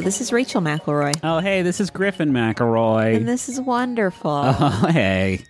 Hello, 0.00 0.06
this 0.08 0.22
is 0.22 0.32
Rachel 0.32 0.62
McElroy. 0.62 1.14
Oh, 1.22 1.40
hey, 1.40 1.60
this 1.60 1.78
is 1.78 1.90
Griffin 1.90 2.32
McElroy. 2.32 3.16
And 3.16 3.28
this 3.28 3.50
is 3.50 3.60
wonderful. 3.60 4.30
Oh, 4.58 4.86
hey. 4.90 5.44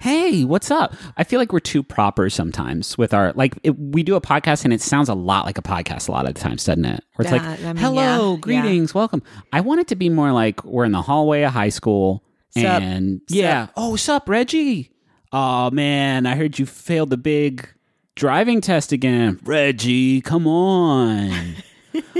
Hey, 0.00 0.42
what's 0.44 0.70
up? 0.70 0.94
I 1.18 1.24
feel 1.24 1.38
like 1.38 1.52
we're 1.52 1.60
too 1.60 1.82
proper 1.82 2.30
sometimes 2.30 2.96
with 2.96 3.12
our 3.12 3.34
like 3.34 3.58
it, 3.62 3.78
we 3.78 4.02
do 4.02 4.16
a 4.16 4.20
podcast 4.22 4.64
and 4.64 4.72
it 4.72 4.80
sounds 4.80 5.10
a 5.10 5.14
lot 5.14 5.44
like 5.44 5.58
a 5.58 5.62
podcast 5.62 6.08
a 6.08 6.12
lot 6.12 6.26
of 6.26 6.32
the 6.32 6.40
times, 6.40 6.64
doesn't 6.64 6.86
it? 6.86 7.04
Where 7.16 7.24
it's 7.24 7.30
That- 7.30 7.46
like, 7.46 7.60
I 7.62 7.72
mean, 7.74 7.76
"Hello, 7.76 8.32
yeah, 8.32 8.38
greetings, 8.40 8.94
welcome." 8.94 9.22
I 9.52 9.60
want 9.60 9.80
it 9.82 9.88
to 9.88 9.96
be 9.96 10.08
more 10.08 10.32
like 10.32 10.64
we're 10.64 10.86
in 10.86 10.92
the 10.92 11.02
hallway 11.02 11.42
of 11.42 11.52
high 11.52 11.68
school 11.68 12.24
Sup? 12.56 12.64
and 12.80 13.20
yeah, 13.28 13.66
oh, 13.76 13.96
sup, 13.96 14.30
Reggie? 14.30 14.90
Oh 15.30 15.70
man, 15.72 16.24
I 16.24 16.36
heard 16.36 16.58
you 16.58 16.64
failed 16.64 17.10
the 17.10 17.18
big 17.18 17.68
driving 18.16 18.62
test 18.62 18.92
again. 18.92 19.38
Reggie, 19.44 20.22
come 20.22 20.46
on. 20.46 21.56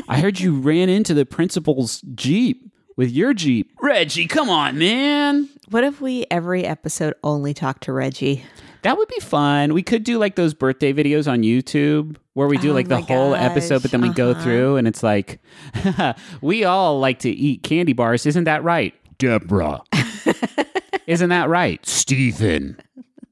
I 0.09 0.20
heard 0.20 0.41
you 0.41 0.59
ran 0.59 0.88
into 0.88 1.15
the 1.15 1.27
principal's 1.27 2.01
Jeep 2.15 2.70
with 2.97 3.10
your 3.10 3.33
Jeep. 3.33 3.73
Reggie, 3.80 4.27
come 4.27 4.51
on, 4.51 4.79
man. 4.79 5.48
what 5.70 5.84
if 5.84 6.01
we 6.01 6.27
every 6.30 6.65
episode 6.65 7.15
only 7.23 7.55
talk 7.55 7.80
to 7.80 7.93
Reggie? 7.93 8.45
That 8.83 8.96
would 8.96 9.09
be 9.09 9.20
fun. 9.20 9.74
We 9.74 9.83
could 9.83 10.05
do 10.05 10.19
like 10.19 10.37
those 10.37 10.55
birthday 10.55 10.93
videos 10.93 11.30
on 11.30 11.43
YouTube 11.43 12.16
where 12.34 12.48
we 12.48 12.56
do 12.56 12.70
Oh 12.70 12.74
like 12.74 12.88
the 12.88 12.96
my 12.96 13.01
whole 13.02 13.34
episode, 13.34 13.83
but 13.83 13.91
then 13.91 14.01
we 14.01 14.09
go 14.10 14.30
uh-huh. 14.30 14.43
through 14.43 14.77
and 14.77 14.88
it's 14.88 15.02
like, 15.02 15.41
we 16.41 16.65
all 16.65 16.98
like 16.98 17.18
to 17.21 17.30
eat 17.30 17.62
candy 17.62 17.93
bars. 17.93 18.24
Isn't 18.26 18.45
that 18.45 18.65
right? 18.65 18.95
Deborah. 19.18 19.82
Isn't 21.07 21.29
that 21.29 21.48
right? 21.48 21.85
Stephen. 21.85 22.79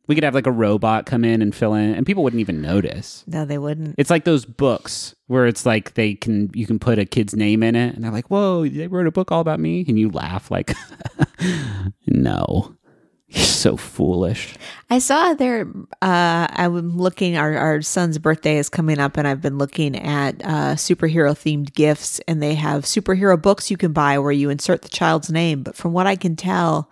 We 0.08 0.14
could 0.14 0.24
have 0.24 0.34
like 0.34 0.46
a 0.46 0.52
robot 0.52 1.04
come 1.04 1.22
in 1.22 1.42
and 1.42 1.54
fill 1.54 1.74
in, 1.74 1.94
and 1.94 2.06
people 2.06 2.24
wouldn't 2.24 2.40
even 2.40 2.62
notice. 2.62 3.24
No, 3.26 3.44
they 3.44 3.58
wouldn't. 3.58 3.94
It's 3.98 4.08
like 4.08 4.24
those 4.24 4.46
books 4.46 5.14
where 5.26 5.46
it's 5.46 5.66
like 5.66 5.94
they 5.94 6.14
can 6.14 6.50
you 6.54 6.66
can 6.66 6.78
put 6.78 6.98
a 6.98 7.04
kid's 7.04 7.36
name 7.36 7.62
in 7.62 7.76
it, 7.76 7.94
and 7.94 8.02
they're 8.02 8.10
like, 8.10 8.30
"Whoa, 8.30 8.66
they 8.66 8.86
wrote 8.88 9.06
a 9.06 9.12
book 9.12 9.30
all 9.30 9.40
about 9.40 9.60
me," 9.60 9.84
and 9.86 9.98
you 9.98 10.10
laugh 10.10 10.50
like, 10.50 10.74
"No, 12.06 12.74
you're 13.28 13.44
so 13.44 13.76
foolish." 13.76 14.54
I 14.88 14.98
saw 14.98 15.34
there. 15.34 15.66
Uh, 16.00 16.46
I'm 16.50 16.96
looking. 16.96 17.36
Our 17.36 17.54
our 17.58 17.82
son's 17.82 18.16
birthday 18.16 18.56
is 18.56 18.70
coming 18.70 18.98
up, 18.98 19.18
and 19.18 19.28
I've 19.28 19.42
been 19.42 19.58
looking 19.58 19.94
at 19.94 20.42
uh, 20.42 20.74
superhero 20.76 21.32
themed 21.32 21.74
gifts, 21.74 22.18
and 22.26 22.42
they 22.42 22.54
have 22.54 22.84
superhero 22.84 23.40
books 23.40 23.70
you 23.70 23.76
can 23.76 23.92
buy 23.92 24.18
where 24.18 24.32
you 24.32 24.48
insert 24.48 24.80
the 24.80 24.88
child's 24.88 25.30
name. 25.30 25.62
But 25.62 25.76
from 25.76 25.92
what 25.92 26.06
I 26.06 26.16
can 26.16 26.34
tell, 26.34 26.90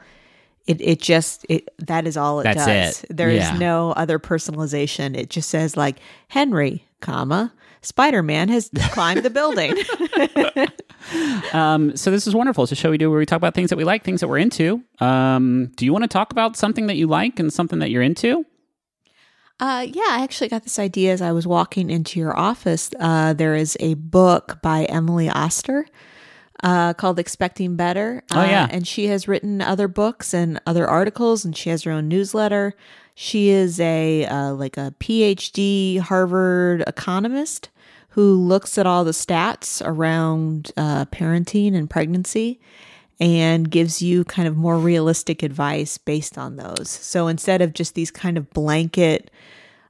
it 0.67 0.81
it 0.81 1.01
just 1.01 1.47
it 1.49 1.69
that 1.79 2.07
is 2.07 2.17
all 2.17 2.41
it 2.41 2.45
That's 2.45 2.67
does. 2.67 3.05
it. 3.05 3.17
There 3.17 3.29
is 3.31 3.39
Yeah. 3.45 3.57
no 3.59 3.93
other 3.93 4.19
personalization. 4.19 5.17
It 5.17 5.31
just 5.31 5.49
says 5.49 5.77
like 5.77 5.97
Henry, 6.29 6.85
comma 7.01 7.53
Spider 7.83 8.23
Man 8.23 8.49
has 8.49 8.71
climbed 8.93 9.23
the 9.23 9.31
building. 9.31 9.75
Um, 11.53 11.97
so 11.97 12.11
this 12.11 12.27
is 12.27 12.35
wonderful. 12.35 12.65
It's 12.65 12.73
a 12.73 12.75
show 12.75 12.91
we 12.91 12.99
do 12.99 13.09
where 13.11 13.19
we 13.21 13.27
talk 13.27 13.37
about 13.37 13.55
things 13.55 13.71
that 13.71 13.77
we 13.77 13.85
like, 13.85 14.03
things 14.03 14.21
that 14.21 14.29
we're 14.29 14.39
into. 14.39 14.83
Um, 14.99 15.71
do 15.77 15.85
you 15.85 15.93
want 15.93 16.03
to 16.03 16.09
talk 16.09 16.33
about 16.33 16.57
something 16.57 16.89
that 16.89 16.97
you 16.97 17.07
like 17.07 17.39
and 17.39 17.53
something 17.53 17.79
that 17.79 17.91
you're 17.91 18.03
into? 18.03 18.45
Uh, 19.61 19.87
yeah, 19.89 20.03
I 20.09 20.23
actually 20.25 20.49
got 20.49 20.65
this 20.65 20.81
idea 20.81 21.13
as 21.13 21.23
I 21.23 21.31
was 21.31 21.47
walking 21.47 21.91
into 21.91 22.19
your 22.19 22.37
office. 22.37 22.91
Uh, 22.99 23.35
there 23.35 23.55
is 23.55 23.77
a 23.79 23.95
book 23.95 24.59
by 24.63 24.85
Emily 24.87 25.29
Oster 25.29 25.87
uh, 26.63 26.95
called 26.95 27.19
Expecting 27.19 27.77
Better. 27.77 28.23
Oh, 28.33 28.43
yeah. 28.43 28.65
Uh, 28.65 28.69
and 28.71 28.87
she 28.87 29.07
has 29.07 29.29
written 29.29 29.61
other 29.61 29.89
books 29.89 30.35
and 30.35 30.61
other 30.67 30.87
articles, 30.87 31.45
and 31.45 31.57
she 31.57 31.71
has 31.71 31.83
her 31.83 31.93
own 31.93 32.09
newsletter. 32.09 32.75
She 33.15 33.49
is 33.49 33.81
a 33.81 34.27
uh, 34.27 34.53
like 34.53 34.77
a 34.77 34.95
PhD 35.01 36.01
Harvard 36.01 36.85
economist 36.87 37.71
who 38.11 38.35
looks 38.35 38.79
at 38.79 38.87
all 38.87 39.05
the 39.05 39.11
stats 39.13 39.83
around 39.85 40.73
uh, 40.77 41.05
parenting 41.07 41.75
and 41.75 41.89
pregnancy 41.89 42.61
and 43.19 43.71
gives 43.71 44.03
you 44.03 44.25
kind 44.25 44.47
of 44.47 44.57
more 44.57 44.79
realistic 44.79 45.43
advice 45.43 45.99
based 45.99 46.37
on 46.37 46.57
those. 46.57 46.91
So 46.91 47.29
instead 47.29 47.63
of 47.63 47.73
just 47.73 47.95
these 47.95 48.11
kind 48.11 48.37
of 48.37 48.51
blanket 48.51 49.31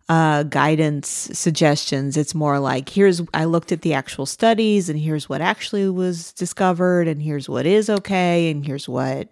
uh, 0.08 0.44
guidance 0.44 1.08
suggestions, 1.32 2.16
it's 2.16 2.34
more 2.34 2.58
like 2.60 2.88
here's 2.88 3.20
I 3.34 3.44
looked 3.44 3.72
at 3.72 3.82
the 3.82 3.94
actual 3.94 4.26
studies 4.26 4.88
and 4.88 4.98
here's 4.98 5.28
what 5.28 5.40
actually 5.40 5.88
was 5.88 6.32
discovered 6.32 7.08
and 7.08 7.20
here's 7.22 7.48
what 7.48 7.66
is 7.66 7.90
okay 7.90 8.50
and 8.50 8.64
here's 8.64 8.88
what 8.88 9.28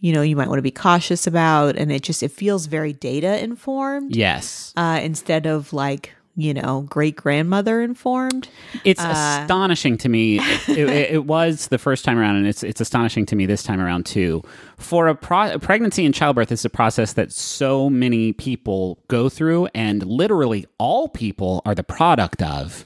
you 0.00 0.12
know 0.12 0.22
you 0.22 0.36
might 0.36 0.48
want 0.48 0.58
to 0.58 0.62
be 0.62 0.70
cautious 0.70 1.26
about. 1.26 1.76
And 1.76 1.90
it 1.90 2.02
just 2.02 2.22
it 2.22 2.30
feels 2.30 2.66
very 2.66 2.92
data 2.92 3.42
informed 3.42 4.14
Yes. 4.14 4.72
uh, 4.76 5.00
instead 5.02 5.46
of 5.46 5.72
like 5.72 6.12
you 6.38 6.54
know 6.54 6.86
great 6.88 7.16
grandmother 7.16 7.82
informed. 7.82 8.48
It's 8.84 9.02
uh, 9.02 9.40
astonishing 9.42 9.98
to 9.98 10.08
me. 10.08 10.40
It, 10.68 10.90
it, 10.90 11.10
it 11.10 11.24
was 11.24 11.68
the 11.68 11.78
first 11.78 12.04
time 12.04 12.18
around, 12.18 12.36
and 12.36 12.46
it's 12.46 12.62
it's 12.62 12.80
astonishing 12.80 13.26
to 13.26 13.36
me 13.36 13.46
this 13.46 13.62
time 13.62 13.80
around 13.80 14.06
too. 14.06 14.42
For 14.76 15.08
a, 15.08 15.14
pro- 15.14 15.54
a 15.54 15.58
pregnancy 15.58 16.04
and 16.04 16.14
childbirth 16.14 16.52
is 16.52 16.64
a 16.64 16.70
process 16.70 17.14
that 17.14 17.32
so 17.32 17.90
many 17.90 18.32
people 18.32 18.98
go 19.08 19.28
through, 19.28 19.66
and 19.74 20.04
literally 20.04 20.66
all 20.78 21.08
people 21.08 21.62
are 21.64 21.74
the 21.74 21.82
product 21.82 22.42
of. 22.42 22.84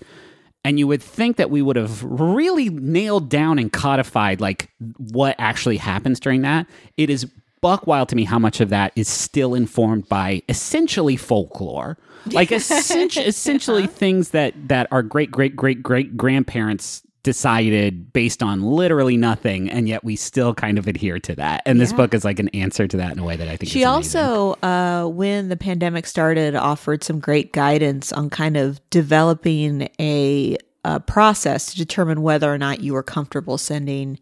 And 0.64 0.78
you 0.78 0.86
would 0.86 1.02
think 1.02 1.36
that 1.36 1.50
we 1.50 1.60
would 1.60 1.76
have 1.76 2.02
really 2.04 2.68
nailed 2.70 3.28
down 3.28 3.58
and 3.58 3.72
codified 3.72 4.40
like 4.40 4.70
what 4.96 5.34
actually 5.38 5.76
happens 5.76 6.20
during 6.20 6.42
that. 6.42 6.66
It 6.96 7.10
is 7.10 7.26
buck 7.62 7.86
wild 7.86 8.10
to 8.10 8.16
me 8.16 8.24
how 8.24 8.38
much 8.38 8.60
of 8.60 8.68
that 8.68 8.92
is 8.94 9.08
still 9.08 9.54
informed 9.54 10.08
by 10.08 10.42
essentially 10.50 11.16
folklore. 11.16 11.96
Like 12.26 12.52
essentially, 12.52 13.24
essentially 13.24 13.86
things 13.86 14.30
that 14.30 14.52
that 14.68 14.88
our 14.92 15.02
great 15.02 15.30
great 15.30 15.56
great 15.56 15.82
great 15.82 16.16
grandparents 16.16 17.02
decided 17.22 18.12
based 18.12 18.42
on 18.42 18.62
literally 18.62 19.16
nothing, 19.16 19.70
and 19.70 19.88
yet 19.88 20.02
we 20.02 20.16
still 20.16 20.54
kind 20.54 20.78
of 20.78 20.88
adhere 20.88 21.18
to 21.20 21.34
that. 21.36 21.62
And 21.66 21.80
this 21.80 21.92
book 21.92 22.14
is 22.14 22.24
like 22.24 22.40
an 22.40 22.48
answer 22.48 22.88
to 22.88 22.96
that 22.96 23.12
in 23.12 23.18
a 23.18 23.24
way 23.24 23.36
that 23.36 23.48
I 23.48 23.56
think 23.56 23.70
She 23.70 23.82
is 23.82 23.86
also, 23.86 24.54
uh, 24.62 25.06
when 25.06 25.48
the 25.48 25.56
pandemic 25.56 26.06
started, 26.06 26.56
offered 26.56 27.04
some 27.04 27.20
great 27.20 27.52
guidance 27.52 28.12
on 28.12 28.28
kind 28.28 28.56
of 28.56 28.80
developing 28.90 29.88
a, 30.00 30.56
a 30.84 30.98
process 31.00 31.66
to 31.66 31.76
determine 31.76 32.22
whether 32.22 32.52
or 32.52 32.58
not 32.58 32.80
you 32.80 32.92
were 32.94 33.04
comfortable 33.04 33.56
sending 33.56 34.18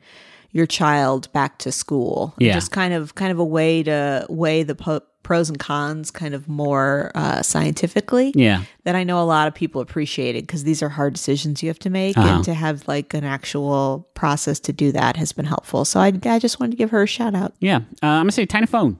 your 0.53 0.66
child 0.66 1.33
back 1.33 1.59
to 1.59 1.71
school. 1.72 2.34
Yeah. 2.38 2.55
just 2.55 2.72
kind 2.72 2.93
of 2.94 3.15
kind 3.15 3.31
of 3.33 3.38
a 3.38 3.44
way 3.44 3.83
to 3.84 4.27
weigh 4.28 4.62
the 4.65 4.75
po- 4.75 5.03
pros 5.22 5.49
and 5.49 5.59
cons 5.61 6.11
kind 6.11 6.34
of 6.34 6.49
more 6.49 7.12
uh, 7.15 7.41
scientifically. 7.43 8.33
yeah. 8.34 8.65
That 8.84 8.97
I 8.97 9.05
know 9.05 9.22
a 9.22 9.25
lot 9.25 9.47
of 9.47 9.55
people 9.55 9.81
appreciated 9.81 10.44
because 10.47 10.65
these 10.65 10.83
are 10.83 10.88
hard 10.88 11.12
decisions 11.12 11.62
you 11.62 11.69
have 11.69 11.78
to 11.81 11.91
make, 11.91 12.16
Uh-huh. 12.16 12.28
and 12.37 12.44
to 12.44 12.55
have 12.55 12.88
like 12.88 13.15
an 13.15 13.22
actual 13.25 14.09
process 14.15 14.59
to 14.61 14.72
do 14.72 14.91
that 14.93 15.16
has 15.16 15.33
been 15.33 15.44
helpful. 15.44 15.84
So 15.84 16.00
I, 16.00 16.12
I 16.25 16.38
just 16.41 16.59
wanted 16.59 16.72
to 16.72 16.77
give 16.77 16.91
her 16.91 17.03
a 17.03 17.06
shout 17.06 17.34
out. 17.34 17.55
Yeah, 17.61 17.77
uh, 18.03 18.06
I'm 18.06 18.22
gonna 18.22 18.32
say 18.32 18.47
tiny 18.47 18.67
phone. 18.67 18.99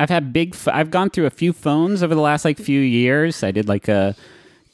I've 0.00 0.10
had 0.10 0.32
big. 0.32 0.54
F- 0.54 0.68
I've 0.68 0.90
gone 0.90 1.10
through 1.10 1.26
a 1.26 1.30
few 1.30 1.52
phones 1.52 2.02
over 2.02 2.14
the 2.14 2.20
last 2.20 2.44
like 2.44 2.58
few 2.58 2.80
years. 2.80 3.44
I 3.44 3.50
did 3.52 3.68
like 3.68 3.86
a 3.88 4.16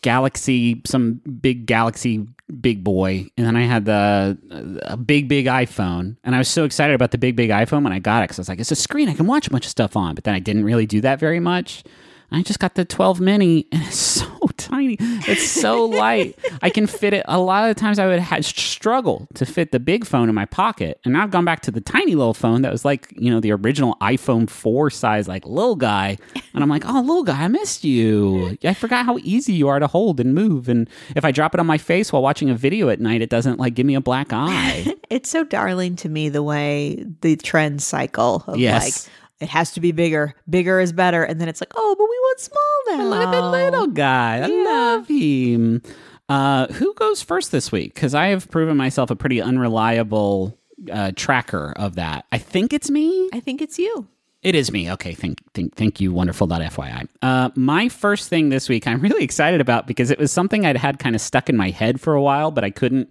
Galaxy, 0.03 0.83
some 0.87 1.21
big 1.41 1.67
Galaxy 1.67 2.27
big 2.61 2.83
boy, 2.83 3.27
and 3.37 3.47
then 3.47 3.57
I 3.57 3.63
had 3.63 3.85
the 3.85 4.39
a 4.83 4.97
big 4.97 5.29
big 5.29 5.47
iPhone, 5.47 6.17
and 6.25 6.35
I 6.35 6.39
was 6.39 6.49
so 6.49 6.65
excited 6.65 6.95
about 6.95 7.11
the 7.11 7.19
big 7.19 7.37
big 7.37 7.51
iPhone 7.51 7.85
when 7.85 7.93
I 7.93 7.99
got 7.99 8.23
it 8.23 8.25
because 8.25 8.39
I 8.39 8.43
was 8.43 8.49
like, 8.49 8.61
it's 8.61 8.71
a 8.71 8.77
screen 8.77 9.09
I 9.09 9.15
can 9.15 9.27
watch 9.27 9.47
a 9.47 9.51
bunch 9.51 9.67
of 9.67 9.71
stuff 9.71 9.97
on. 9.97 10.15
But 10.15 10.25
then 10.25 10.35
I 10.35 10.39
didn't 10.39 10.65
really 10.65 10.87
do 10.87 11.01
that 11.03 11.19
very 11.19 11.41
much. 11.41 11.85
I 12.31 12.43
just 12.43 12.59
got 12.59 12.75
the 12.75 12.85
12 12.85 13.21
mini, 13.21 13.67
and 13.73 13.83
it's 13.85 13.97
so 13.97 14.27
tiny. 14.59 14.97
It's 15.01 15.49
so 15.49 15.85
light. 15.87 16.39
I 16.61 16.69
can 16.69 16.87
fit 16.87 17.15
it. 17.15 17.25
A 17.27 17.39
lot 17.41 17.69
of 17.69 17.75
the 17.75 17.81
times 17.81 17.99
I 17.99 18.07
would 18.07 18.21
ha- 18.21 18.41
struggle 18.43 19.27
to 19.35 19.47
fit 19.47 19.73
the 19.73 19.81
big 19.81 20.05
phone 20.05 20.29
in 20.29 20.35
my 20.35 20.45
pocket, 20.45 21.01
and 21.05 21.15
now 21.15 21.23
I've 21.23 21.31
gone 21.31 21.47
back 21.47 21.61
to 21.63 21.71
the 21.71 21.81
tiny 21.81 22.15
little 22.15 22.35
phone 22.35 22.63
that 22.63 22.71
was 22.73 22.85
like 22.85 23.13
you 23.17 23.31
know 23.31 23.41
the 23.41 23.53
original 23.53 23.97
iPhone 24.03 24.49
4 24.49 24.91
size, 24.91 25.27
like 25.27 25.47
little 25.47 25.77
guy. 25.77 26.19
And 26.55 26.63
I'm 26.63 26.69
like, 26.69 26.85
oh, 26.87 27.01
little 27.01 27.23
guy, 27.25 27.45
I 27.45 27.49
missed 27.49 27.85
you. 27.85 28.59
I 28.65 28.75
forgot 28.75 29.07
how 29.07 29.19
easy 29.19 29.53
you 29.55 29.69
are 29.69 29.79
to 29.79 29.87
hold 29.87 30.19
and 30.21 30.35
move. 30.35 30.69
And 30.69 30.89
if 31.17 31.25
I 31.25 31.31
drop 31.31 31.55
it 31.55 31.61
on 31.61 31.67
my 31.67 31.79
face 31.79 32.13
while 32.13 32.21
watching 32.23 32.51
a 32.51 32.55
video 32.55 32.89
at 32.89 33.01
night, 33.01 33.23
it 33.23 33.31
doesn't 33.31 33.59
like 33.61 33.75
give 33.75 33.87
me 33.87 33.95
a 33.95 34.01
black 34.01 34.29
eye. 34.33 34.93
It's 35.09 35.31
so 35.31 35.45
darling 35.45 35.97
to 35.97 36.09
me 36.09 36.29
the 36.29 36.43
way 36.43 37.05
the 37.23 37.37
trend 37.37 37.81
cycle 37.83 38.45
of 38.47 38.59
Yes. 38.59 39.07
like 39.07 39.15
it 39.41 39.49
has 39.49 39.73
to 39.73 39.81
be 39.81 39.93
bigger, 39.93 40.35
bigger 40.49 40.81
is 40.81 40.93
better, 40.93 41.23
and 41.23 41.41
then 41.41 41.49
it's 41.49 41.61
like, 41.61 41.73
oh, 41.77 41.95
but 41.99 42.05
we 42.05 42.19
want 42.19 42.41
small 42.41 42.99
now. 42.99 43.05
Look 43.05 43.29
at 43.29 43.31
the 43.33 43.51
little 43.51 43.87
guy. 43.87 44.37
I 44.39 44.47
Yeah. 44.49 44.65
love 44.65 45.09
him. 45.09 45.83
Uh, 46.29 46.67
who 46.75 46.93
goes 46.95 47.23
first 47.23 47.53
this 47.53 47.73
week? 47.73 47.95
Because 47.95 48.15
I 48.15 48.27
have 48.29 48.51
proven 48.51 48.77
myself 48.77 49.11
a 49.11 49.17
pretty 49.17 49.41
unreliable 49.41 50.59
uh, 50.93 51.13
tracker 51.17 51.73
of 51.77 51.95
that. 51.97 52.27
I 52.31 52.39
think 52.39 52.73
it's 52.73 52.91
me. 52.91 53.31
I 53.33 53.41
think 53.41 53.63
it's 53.63 53.79
you. 53.79 54.07
It 54.43 54.55
is 54.55 54.71
me. 54.71 54.91
Okay, 54.93 55.15
thank 55.15 55.41
thank 55.55 55.75
thank 55.75 56.01
you. 56.01 56.13
Wonderful. 56.13 56.47
FYI. 56.47 57.09
Uh, 57.23 57.51
my 57.57 57.89
first 57.89 58.29
thing 58.29 58.51
this 58.51 58.69
week, 58.69 58.87
I'm 58.87 59.01
really 59.01 59.25
excited 59.25 59.61
about 59.61 59.87
because 59.89 60.11
it 60.13 60.19
was 60.19 60.31
something 60.31 60.65
I'd 60.65 60.77
had 60.77 60.99
kind 61.01 61.17
of 61.17 61.21
stuck 61.21 61.49
in 61.49 61.57
my 61.57 61.71
head 61.71 62.01
for 62.01 62.15
a 62.15 62.23
while, 62.23 62.51
but 62.53 62.63
I 62.63 62.71
couldn't 62.71 63.11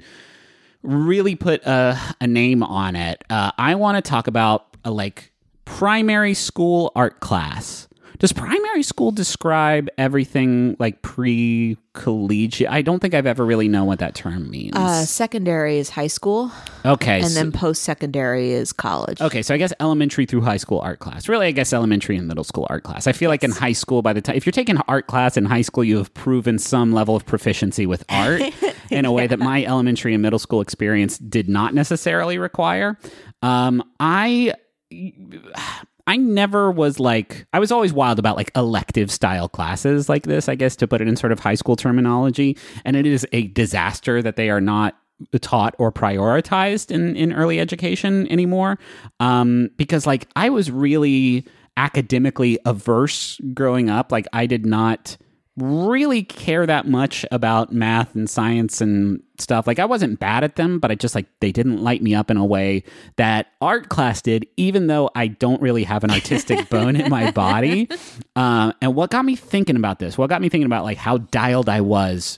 really 0.84 1.36
put 1.36 1.64
a, 1.66 2.00
a 2.22 2.28
name 2.28 2.64
on 2.64 2.96
it. 2.96 3.22
Uh, 3.30 3.52
I 3.58 3.76
want 3.76 3.98
to 4.04 4.08
talk 4.10 4.28
about 4.28 4.78
a 4.86 4.92
like 4.92 5.34
primary 5.68 6.34
school 6.34 6.92
art 6.96 7.20
class. 7.20 7.88
Does 8.20 8.34
primary 8.34 8.82
school 8.82 9.12
describe 9.12 9.90
everything 9.96 10.76
like 10.80 11.04
pre 11.04 11.78
collegiate? 11.94 12.68
I 12.68 12.82
don't 12.82 13.00
think 13.00 13.14
I've 13.14 13.28
ever 13.28 13.46
really 13.46 13.68
known 13.68 13.86
what 13.86 14.00
that 14.00 14.16
term 14.16 14.50
means. 14.50 14.76
Uh, 14.76 15.06
secondary 15.06 15.78
is 15.78 15.92
high 15.92 16.08
school, 16.08 16.52
okay. 16.84 17.20
and 17.20 17.28
so- 17.28 17.36
then 17.36 17.52
post 17.52 17.84
secondary 17.84 18.54
is 18.54 18.74
college. 18.74 19.22
Okay, 19.22 19.44
so 19.44 19.54
I 19.54 19.58
guess 19.58 19.72
elementary 19.80 20.26
through 20.26 20.42
high 20.42 20.58
school 20.58 20.80
art 20.80 20.98
class. 20.98 21.30
Really, 21.30 21.46
I 21.46 21.52
guess 21.52 21.72
elementary 21.74 22.18
and 22.18 22.28
middle 22.28 22.44
school 22.44 22.66
art 22.72 22.82
class. 22.84 23.06
I 23.06 23.12
feel 23.12 23.30
like 23.30 23.44
in 23.44 23.52
high 23.52 23.74
school, 23.74 24.02
by 24.02 24.14
the 24.14 24.22
time 24.22 24.36
if 24.36 24.48
you're 24.48 24.52
taking 24.52 24.78
art 24.88 25.06
class 25.06 25.38
in 25.38 25.46
high 25.46 25.62
school, 25.62 25.84
you 25.84 25.98
have 25.98 26.12
proven 26.16 26.58
some 26.58 26.94
level 26.94 27.16
of 27.16 27.24
proficiency 27.24 27.86
with 27.86 28.04
art 28.10 28.42
in 28.90 29.06
a 29.06 29.12
way 29.12 29.28
that 29.28 29.38
my 29.38 29.64
elementary 29.64 30.16
and 30.16 30.24
middle 30.24 30.40
school 30.40 30.62
experience 30.62 31.20
did 31.20 31.48
not 31.48 31.76
necessarily 31.76 32.40
require. 32.40 32.98
Um, 33.44 33.84
I. 34.00 34.54
I 36.10 36.16
never 36.16 36.72
was 36.72 37.00
like 37.00 37.46
I 37.52 37.60
was 37.60 37.72
always 37.72 37.92
wild 37.92 38.18
about 38.18 38.38
like 38.38 38.52
elective 38.56 39.12
style 39.12 39.50
classes 39.50 40.08
like 40.08 40.24
this, 40.24 40.48
I 40.48 40.56
guess 40.56 40.76
to 40.78 40.88
put 40.88 41.02
it 41.02 41.08
in 41.08 41.18
sort 41.18 41.34
of 41.34 41.40
high 41.40 41.56
school 41.56 41.76
terminology, 41.76 42.58
and 42.86 42.96
it 42.96 43.06
is 43.06 43.28
a 43.34 43.48
disaster 43.48 44.22
that 44.22 44.38
they 44.38 44.50
are 44.50 44.62
not 44.62 44.96
taught 45.42 45.76
or 45.80 45.92
prioritized 45.92 46.92
in 46.92 47.16
in 47.16 47.34
early 47.34 47.60
education 47.60 48.26
anymore. 48.32 48.80
Um 49.20 49.70
because 49.76 50.08
like 50.08 50.28
I 50.36 50.50
was 50.50 50.72
really 50.72 51.46
academically 51.76 52.58
averse 52.66 53.40
growing 53.54 53.90
up, 53.90 54.12
like 54.12 54.28
I 54.32 54.46
did 54.46 54.66
not 54.66 55.18
really 55.58 56.24
care 56.24 56.66
that 56.66 56.88
much 56.88 57.26
about 57.32 57.74
math 57.74 58.16
and 58.16 58.30
science 58.30 58.80
and 58.80 59.22
stuff. 59.40 59.66
Like 59.68 59.80
I 59.80 59.86
wasn't 59.86 60.20
bad 60.20 60.44
at 60.44 60.56
them, 60.56 60.80
but 60.80 60.92
I 60.92 60.96
just 60.96 61.16
like 61.16 61.26
they 61.40 61.52
didn't 61.52 61.84
light 61.84 62.02
me 62.02 62.14
up 62.14 62.30
in 62.30 62.38
a 62.38 62.46
way 62.46 62.84
that 63.16 63.48
art 63.60 63.90
class 63.90 64.22
did, 64.22 64.48
even 64.56 64.88
though 64.88 65.10
I 65.16 65.28
don't 65.28 65.62
really 65.62 65.84
have 65.84 66.04
an 66.04 66.12
artistic 66.12 66.70
bone 66.72 66.96
in 66.96 67.10
my 67.10 67.32
body. 67.32 67.90
Uh, 68.36 68.74
and 68.82 68.96
what 68.96 69.10
got 69.10 69.26
me 69.26 69.36
thinking 69.36 69.76
about 69.76 70.00
this, 70.00 70.18
what 70.18 70.30
got 70.30 70.42
me 70.42 70.50
thinking 70.50 70.68
about 70.68 70.84
like 70.84 70.98
how 70.98 71.18
dialed 71.18 71.70
I 71.70 71.82
was, 71.82 72.38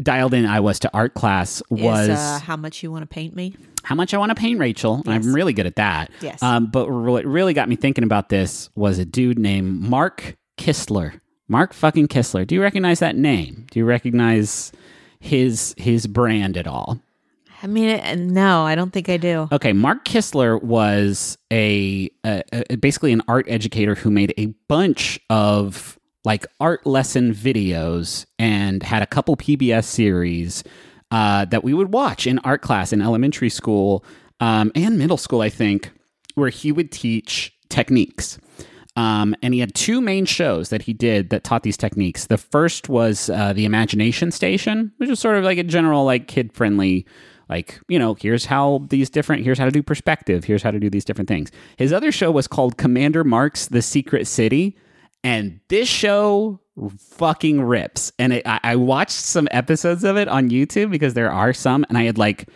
dialed 0.00 0.32
in 0.32 0.46
I 0.46 0.60
was 0.60 0.78
to 0.80 0.90
art 0.94 1.14
class 1.14 1.62
was 1.68 2.08
Is, 2.08 2.18
uh, 2.18 2.40
how 2.44 2.56
much 2.56 2.82
you 2.82 2.92
want 2.92 3.02
to 3.02 3.12
paint 3.12 3.34
me? 3.34 3.54
how 3.84 3.94
much 3.96 4.14
I 4.14 4.18
want 4.18 4.30
to 4.30 4.36
paint 4.36 4.60
Rachel. 4.60 5.02
And 5.04 5.12
I'm 5.12 5.34
really 5.34 5.52
good 5.52 5.66
at 5.66 5.76
that. 5.76 6.10
Yes. 6.20 6.40
Um, 6.40 6.66
but 6.66 6.88
what 6.88 7.24
really 7.24 7.52
got 7.52 7.68
me 7.68 7.76
thinking 7.76 8.04
about 8.04 8.28
this 8.28 8.70
was 8.76 8.98
a 8.98 9.04
dude 9.04 9.40
named 9.40 9.80
Mark 9.80 10.36
Kistler. 10.56 11.20
Mark 11.52 11.74
fucking 11.74 12.08
Kistler. 12.08 12.46
Do 12.46 12.54
you 12.54 12.62
recognize 12.62 12.98
that 13.00 13.14
name? 13.14 13.66
Do 13.70 13.78
you 13.78 13.84
recognize 13.84 14.72
his 15.20 15.74
his 15.76 16.06
brand 16.06 16.56
at 16.56 16.66
all? 16.66 16.98
I 17.62 17.66
mean, 17.66 18.00
uh, 18.00 18.14
no, 18.16 18.62
I 18.62 18.74
don't 18.74 18.90
think 18.90 19.10
I 19.10 19.18
do. 19.18 19.48
Okay, 19.52 19.74
Mark 19.74 20.06
Kistler 20.06 20.60
was 20.62 21.36
a, 21.52 22.10
a, 22.24 22.42
a 22.70 22.76
basically 22.76 23.12
an 23.12 23.20
art 23.28 23.44
educator 23.48 23.94
who 23.94 24.10
made 24.10 24.32
a 24.38 24.46
bunch 24.66 25.20
of 25.28 25.98
like 26.24 26.46
art 26.58 26.86
lesson 26.86 27.34
videos 27.34 28.24
and 28.38 28.82
had 28.82 29.02
a 29.02 29.06
couple 29.06 29.36
PBS 29.36 29.84
series 29.84 30.64
uh, 31.10 31.44
that 31.44 31.62
we 31.62 31.74
would 31.74 31.92
watch 31.92 32.26
in 32.26 32.38
art 32.38 32.62
class 32.62 32.94
in 32.94 33.02
elementary 33.02 33.50
school 33.50 34.06
um, 34.40 34.72
and 34.74 34.98
middle 34.98 35.18
school, 35.18 35.42
I 35.42 35.50
think, 35.50 35.92
where 36.34 36.48
he 36.48 36.72
would 36.72 36.90
teach 36.90 37.52
techniques. 37.68 38.38
Um, 38.94 39.34
and 39.42 39.54
he 39.54 39.60
had 39.60 39.74
two 39.74 40.00
main 40.00 40.26
shows 40.26 40.68
that 40.68 40.82
he 40.82 40.92
did 40.92 41.30
that 41.30 41.44
taught 41.44 41.62
these 41.62 41.78
techniques. 41.78 42.26
The 42.26 42.36
first 42.36 42.88
was 42.88 43.30
uh, 43.30 43.54
the 43.54 43.64
Imagination 43.64 44.30
Station, 44.30 44.92
which 44.98 45.08
was 45.08 45.18
sort 45.18 45.36
of 45.36 45.44
like 45.44 45.58
a 45.58 45.62
general, 45.62 46.04
like 46.04 46.28
kid 46.28 46.52
friendly, 46.52 47.06
like 47.48 47.80
you 47.88 47.98
know, 47.98 48.14
here's 48.14 48.44
how 48.44 48.86
these 48.90 49.08
different, 49.08 49.44
here's 49.44 49.58
how 49.58 49.64
to 49.64 49.70
do 49.70 49.82
perspective, 49.82 50.44
here's 50.44 50.62
how 50.62 50.70
to 50.70 50.78
do 50.78 50.90
these 50.90 51.04
different 51.06 51.28
things. 51.28 51.50
His 51.78 51.92
other 51.92 52.12
show 52.12 52.30
was 52.30 52.46
called 52.46 52.76
Commander 52.76 53.24
Mark's 53.24 53.66
The 53.66 53.80
Secret 53.80 54.26
City, 54.26 54.76
and 55.24 55.60
this 55.68 55.88
show 55.88 56.60
fucking 56.98 57.62
rips. 57.62 58.12
And 58.18 58.32
it, 58.34 58.46
I, 58.46 58.60
I 58.62 58.76
watched 58.76 59.12
some 59.12 59.48
episodes 59.50 60.04
of 60.04 60.16
it 60.16 60.28
on 60.28 60.50
YouTube 60.50 60.90
because 60.90 61.14
there 61.14 61.30
are 61.30 61.52
some, 61.52 61.84
and 61.88 61.98
I 61.98 62.04
had 62.04 62.18
like, 62.18 62.48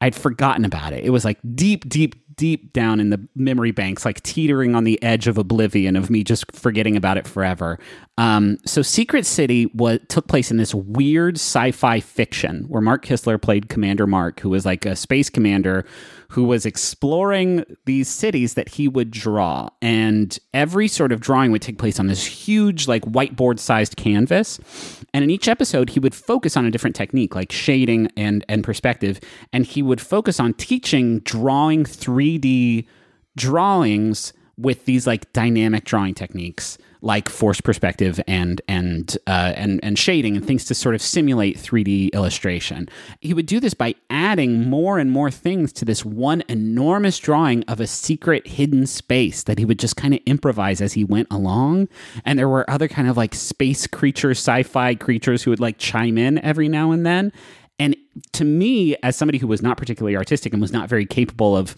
I'd 0.00 0.14
forgotten 0.14 0.64
about 0.64 0.92
it. 0.92 1.04
It 1.04 1.10
was 1.10 1.24
like 1.24 1.38
deep, 1.54 1.88
deep, 1.88 2.14
deep 2.36 2.72
down 2.72 3.00
in 3.00 3.10
the 3.10 3.26
memory 3.34 3.70
banks, 3.70 4.04
like 4.04 4.22
teetering 4.22 4.74
on 4.74 4.84
the 4.84 5.02
edge 5.02 5.26
of 5.26 5.38
oblivion 5.38 5.96
of 5.96 6.10
me 6.10 6.22
just 6.22 6.50
forgetting 6.52 6.96
about 6.96 7.16
it 7.16 7.26
forever. 7.26 7.78
Um, 8.18 8.58
so 8.66 8.82
Secret 8.82 9.26
City 9.26 9.66
was 9.74 10.00
took 10.08 10.28
place 10.28 10.50
in 10.50 10.56
this 10.56 10.74
weird 10.74 11.36
sci-fi 11.36 12.00
fiction 12.00 12.64
where 12.68 12.82
Mark 12.82 13.04
Kistler 13.04 13.40
played 13.40 13.68
Commander 13.68 14.06
Mark, 14.06 14.40
who 14.40 14.50
was 14.50 14.64
like 14.66 14.86
a 14.86 14.96
space 14.96 15.30
commander 15.30 15.84
who 16.28 16.44
was 16.44 16.66
exploring 16.66 17.64
these 17.84 18.08
cities 18.08 18.54
that 18.54 18.70
he 18.70 18.88
would 18.88 19.10
draw. 19.10 19.68
And 19.80 20.38
every 20.52 20.88
sort 20.88 21.12
of 21.12 21.20
drawing 21.20 21.52
would 21.52 21.62
take 21.62 21.78
place 21.78 22.00
on 22.00 22.06
this 22.06 22.24
huge, 22.24 22.88
like 22.88 23.02
whiteboard 23.02 23.58
sized 23.58 23.96
canvas. 23.96 24.58
And 25.14 25.22
in 25.22 25.30
each 25.30 25.48
episode, 25.48 25.90
he 25.90 26.00
would 26.00 26.14
focus 26.14 26.56
on 26.56 26.66
a 26.66 26.70
different 26.70 26.96
technique, 26.96 27.34
like 27.34 27.52
shading 27.52 28.10
and, 28.16 28.44
and 28.48 28.64
perspective. 28.64 29.20
And 29.52 29.64
he 29.64 29.82
would 29.82 30.00
focus 30.00 30.40
on 30.40 30.54
teaching 30.54 31.20
drawing 31.20 31.84
3D 31.84 32.86
drawings 33.36 34.32
with 34.58 34.84
these 34.84 35.06
like 35.06 35.32
dynamic 35.32 35.84
drawing 35.84 36.14
techniques 36.14 36.78
like 37.02 37.28
forced 37.28 37.62
perspective 37.62 38.20
and 38.26 38.60
and 38.68 39.16
uh, 39.26 39.52
and 39.54 39.78
and 39.82 39.98
shading 39.98 40.36
and 40.36 40.44
things 40.44 40.64
to 40.64 40.74
sort 40.74 40.94
of 40.94 41.00
simulate 41.00 41.56
3D 41.56 42.12
illustration. 42.12 42.88
He 43.20 43.32
would 43.32 43.46
do 43.46 43.60
this 43.60 43.74
by 43.74 43.94
adding 44.10 44.68
more 44.68 44.98
and 44.98 45.10
more 45.10 45.30
things 45.30 45.72
to 45.74 45.84
this 45.84 46.04
one 46.04 46.42
enormous 46.48 47.18
drawing 47.18 47.62
of 47.64 47.80
a 47.80 47.86
secret 47.86 48.46
hidden 48.46 48.86
space 48.86 49.44
that 49.44 49.58
he 49.58 49.64
would 49.64 49.78
just 49.78 49.96
kind 49.96 50.14
of 50.14 50.20
improvise 50.26 50.80
as 50.80 50.94
he 50.94 51.04
went 51.04 51.28
along. 51.30 51.88
And 52.24 52.38
there 52.38 52.48
were 52.48 52.68
other 52.68 52.88
kind 52.88 53.08
of 53.08 53.16
like 53.16 53.34
space 53.34 53.86
creatures, 53.86 54.38
sci-fi 54.38 54.96
creatures 54.96 55.42
who 55.42 55.50
would 55.50 55.60
like 55.60 55.78
chime 55.78 56.18
in 56.18 56.38
every 56.38 56.68
now 56.68 56.90
and 56.90 57.06
then. 57.06 57.32
And 57.78 57.94
to 58.32 58.44
me, 58.44 58.96
as 59.02 59.16
somebody 59.16 59.38
who 59.38 59.46
was 59.46 59.60
not 59.60 59.76
particularly 59.76 60.16
artistic 60.16 60.52
and 60.52 60.62
was 60.62 60.72
not 60.72 60.88
very 60.88 61.04
capable 61.04 61.56
of 61.56 61.76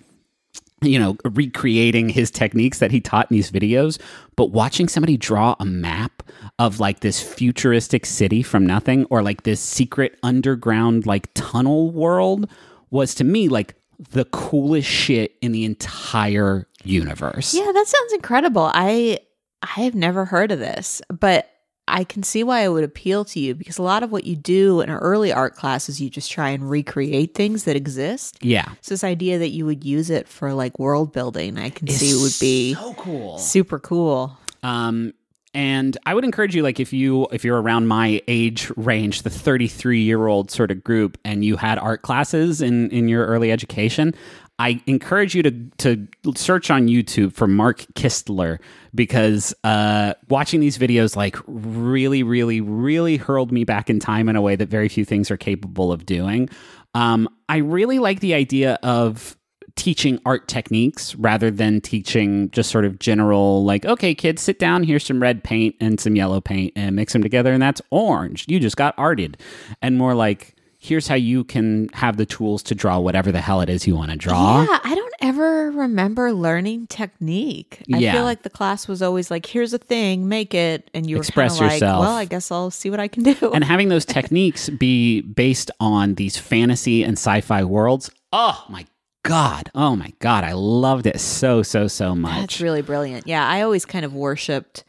you 0.80 0.98
know, 0.98 1.16
recreating 1.25 2.08
his 2.08 2.30
techniques 2.30 2.78
that 2.78 2.90
he 2.90 3.00
taught 3.00 3.30
in 3.30 3.36
these 3.36 3.50
videos, 3.50 4.00
but 4.36 4.50
watching 4.50 4.88
somebody 4.88 5.16
draw 5.16 5.56
a 5.58 5.64
map 5.64 6.22
of 6.58 6.80
like 6.80 7.00
this 7.00 7.20
futuristic 7.20 8.06
city 8.06 8.42
from 8.42 8.66
nothing 8.66 9.04
or 9.10 9.22
like 9.22 9.42
this 9.42 9.60
secret 9.60 10.19
underground 10.22 11.06
like 11.06 11.28
tunnel 11.34 11.90
world 11.90 12.50
was 12.90 13.14
to 13.14 13.25
me 13.25 13.48
like 13.48 13.75
the 14.11 14.25
coolest 14.26 14.88
shit 14.88 15.35
in 15.42 15.52
the 15.52 15.64
entire 15.64 16.66
universe. 16.85 17.54
Yeah, 17.54 17.70
that 17.73 17.87
sounds 17.87 18.12
incredible. 18.12 18.70
I 18.73 19.18
I 19.62 19.82
have 19.82 19.94
never 19.94 20.25
heard 20.25 20.52
of 20.52 20.61
this, 20.61 21.02
but 21.08 21.50
I 21.88 22.04
can 22.04 22.23
see 22.23 22.42
why 22.42 22.61
it 22.61 22.68
would 22.68 22.85
appeal 22.85 23.25
to 23.26 23.40
you 23.40 23.54
because 23.54 23.78
a 23.78 23.83
lot 23.83 24.02
of 24.02 24.12
what 24.12 24.25
you 24.25 24.37
do 24.37 24.80
in 24.80 24.90
early 24.90 25.33
art 25.33 25.57
classes, 25.57 26.00
you 26.00 26.11
just 26.11 26.30
try 26.30 26.50
and 26.50 26.68
recreate 26.68 27.35
things 27.35 27.64
that 27.64 27.76
exist. 27.76 28.38
Yeah. 28.40 28.68
So 28.80 28.95
this 28.95 29.04
idea 29.04 29.38
that 29.38 29.49
you 29.49 29.66
would 29.66 29.85
use 29.85 30.11
it 30.11 30.28
for 30.28 30.52
like 30.54 30.78
world 30.78 31.12
building, 31.12 31.59
I 31.59 31.71
can 31.71 31.88
see 31.88 32.14
would 32.21 32.37
be 32.40 32.75
so 32.75 32.95
cool. 32.95 33.38
super 33.38 33.78
cool. 33.78 34.38
Um, 34.62 35.14
and 35.54 35.97
I 36.04 36.14
would 36.14 36.25
encourage 36.25 36.54
you, 36.54 36.62
like, 36.62 36.78
if 36.78 36.92
you 36.92 37.26
if 37.33 37.42
you're 37.42 37.61
around 37.61 37.88
my 37.88 38.23
age 38.28 38.71
range, 38.76 39.23
the 39.23 39.30
33 39.30 40.02
year 40.02 40.26
old 40.26 40.50
sort 40.50 40.71
of 40.71 40.85
group, 40.85 41.18
and 41.25 41.45
you 41.45 41.57
had 41.57 41.78
art 41.78 42.02
classes 42.02 42.61
in 42.61 42.90
in 42.90 43.09
your 43.09 43.26
early 43.26 43.50
education, 43.50 44.14
I 44.59 44.81
encourage 44.87 45.35
you 45.35 45.43
to 45.45 45.50
to 45.79 46.09
search 46.35 46.71
on 46.71 46.88
YouTube 46.88 47.33
for 47.33 47.47
Mark 47.47 47.87
Kistler 47.95 48.59
because 48.95 49.55
uh, 49.62 50.15
watching 50.29 50.61
these 50.61 50.79
videos 50.79 51.15
like 51.15 51.37
really, 51.47 52.23
really, 52.23 52.61
really 52.61 53.17
hurled 53.17 53.53
me 53.53 53.65
back 53.65 53.88
in 53.88 54.00
time 54.00 54.29
in 54.29 54.37
a 54.37 54.43
way 54.43 54.57
that 54.57 54.69
very 54.69 54.88
few 54.88 55.05
things 55.05 55.31
are 55.31 55.37
capable 55.37 55.93
of 55.93 56.05
doing. 56.07 56.49
Um, 56.95 57.29
I 57.49 57.59
really 57.59 57.99
like 58.00 58.21
the 58.21 58.35
idea 58.35 58.79
of 58.83 59.37
teaching 59.77 60.19
art 60.27 60.49
techniques 60.49 61.15
rather 61.15 61.53
than 61.53 61.81
teaching 61.81 62.50
just 62.50 62.69
sort 62.69 62.85
of 62.85 62.99
general 62.99 63.65
like 63.65 63.85
okay 63.85 64.12
kids 64.12 64.43
sit 64.43 64.59
down 64.59 64.83
here's 64.83 65.07
some 65.07 65.23
red 65.23 65.45
paint 65.45 65.73
and 65.79 66.00
some 66.00 66.17
yellow 66.17 66.41
paint 66.41 66.73
and 66.75 66.97
mix 66.97 67.12
them 67.12 67.23
together 67.23 67.53
and 67.53 67.62
that's 67.62 67.81
orange 67.91 68.45
you 68.49 68.59
just 68.59 68.77
got 68.77 68.93
arted 68.99 69.37
and 69.81 69.97
more 69.97 70.17
like 70.17 70.57
here's 70.78 71.08
how 71.08 71.14
you 71.16 71.42
can 71.44 71.88
have 71.92 72.16
the 72.16 72.25
tools 72.25 72.62
to 72.62 72.75
draw 72.75 72.99
whatever 72.99 73.32
the 73.32 73.40
hell 73.40 73.61
it 73.61 73.68
is 73.68 73.87
you 73.87 73.97
want 73.97 74.11
to 74.12 74.16
draw 74.16 74.62
Yeah, 74.62 74.78
I 74.85 74.94
don't 74.94 75.14
ever 75.20 75.70
remember 75.73 76.32
learning 76.32 76.87
technique. 76.87 77.82
I 77.92 77.99
Yeah. 77.99 78.12
feel 78.12 78.23
like 78.25 78.42
the 78.42 78.50
class 78.50 78.87
was 78.87 79.02
always 79.02 79.30
like, 79.30 79.44
"Here's 79.47 79.73
a 79.73 79.78
thing, 79.78 80.28
make 80.28 80.54
it," 80.54 80.88
and 80.94 81.08
you 81.11 81.16
Express 81.16 81.54
kinda 81.58 81.64
like, 81.66 81.80
yourself. 81.80 82.00
Well, 82.00 82.14
I 82.16 82.25
guess 82.25 82.50
I'll 82.52 82.70
see 82.70 82.90
what 82.90 83.00
I 83.00 83.08
can 83.08 83.25
do. 83.25 83.50
and 83.52 83.64
having 83.75 83.88
those 83.88 84.04
techniques 84.04 84.68
be 84.68 85.20
based 85.23 85.70
on 85.80 86.14
these 86.14 86.37
fantasy 86.37 87.02
and 87.02 87.14
sci-fi 87.14 87.64
worlds 87.64 88.11
oh 88.32 88.64
my 88.68 88.87
god 89.25 89.70
oh 89.75 89.97
my 89.97 90.12
god 90.20 90.44
i 90.44 90.52
loved 90.52 91.06
it 91.06 91.18
so 91.20 91.62
so 91.62 91.88
so 91.88 92.14
much 92.14 92.38
That's 92.40 92.61
really 92.61 92.82
brilliant. 92.82 93.26
Yeah, 93.26 93.47
I 93.47 93.62
always 93.62 93.85
kind 93.85 94.04
of 94.04 94.14
worshipped. 94.14 94.85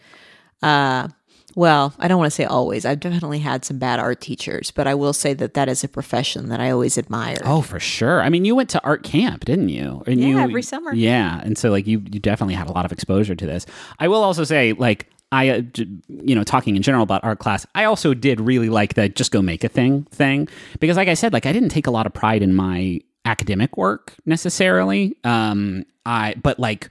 Uh, 0.62 1.08
well, 1.60 1.94
I 2.00 2.08
don't 2.08 2.20
want 2.20 2.32
to 2.32 2.36
say 2.36 2.46
always. 2.46 2.86
I've 2.86 3.02
definitely 3.02 3.40
had 3.40 3.66
some 3.66 3.80
bad 3.80 4.00
art 4.00 4.22
teachers, 4.22 4.72
but 4.72 4.88
I 4.88 4.96
will 4.96 5.12
say 5.12 5.34
that 5.34 5.56
that 5.56 5.68
is 5.68 5.84
a 5.84 5.90
profession 5.90 6.48
that 6.48 6.62
I 6.62 6.72
always 6.72 6.98
admired. 6.98 7.42
Oh, 7.44 7.62
for 7.62 7.82
sure. 7.82 8.22
I 8.22 8.30
mean, 8.30 8.46
you 8.46 8.56
went 8.56 8.70
to 8.70 8.84
art 8.86 9.04
camp, 9.04 9.44
didn't 9.44 9.68
you? 9.68 10.02
And 10.08 10.22
Yeah, 10.22 10.28
you, 10.28 10.40
every 10.40 10.62
summer. 10.62 10.94
Yeah, 10.94 11.42
and 11.44 11.58
so 11.58 11.70
like 11.70 11.86
you, 11.86 12.02
you 12.10 12.22
definitely 12.22 12.54
had 12.54 12.70
a 12.70 12.72
lot 12.72 12.86
of 12.86 12.94
exposure 12.94 13.36
to 13.36 13.46
this. 13.46 13.66
I 14.00 14.08
will 14.08 14.24
also 14.24 14.46
say, 14.46 14.72
like, 14.72 15.10
I, 15.34 15.50
uh, 15.50 15.62
you 16.08 16.34
know, 16.34 16.46
talking 16.46 16.78
in 16.78 16.82
general 16.82 17.04
about 17.04 17.26
art 17.26 17.40
class, 17.40 17.68
I 17.76 17.84
also 17.84 18.14
did 18.14 18.40
really 18.40 18.70
like 18.70 18.94
the 18.94 19.10
just 19.10 19.34
go 19.34 19.42
make 19.42 19.66
a 19.66 19.70
thing 19.70 20.04
thing 20.12 20.48
because, 20.80 20.96
like 20.96 21.10
I 21.10 21.14
said, 21.14 21.34
like 21.34 21.46
I 21.46 21.52
didn't 21.52 21.70
take 21.70 21.88
a 21.88 21.92
lot 21.92 22.06
of 22.06 22.14
pride 22.14 22.42
in 22.42 22.56
my 22.56 23.02
academic 23.26 23.76
work 23.76 24.14
necessarily. 24.26 25.18
Um, 25.26 25.84
I, 26.06 26.36
but 26.42 26.58
like, 26.58 26.90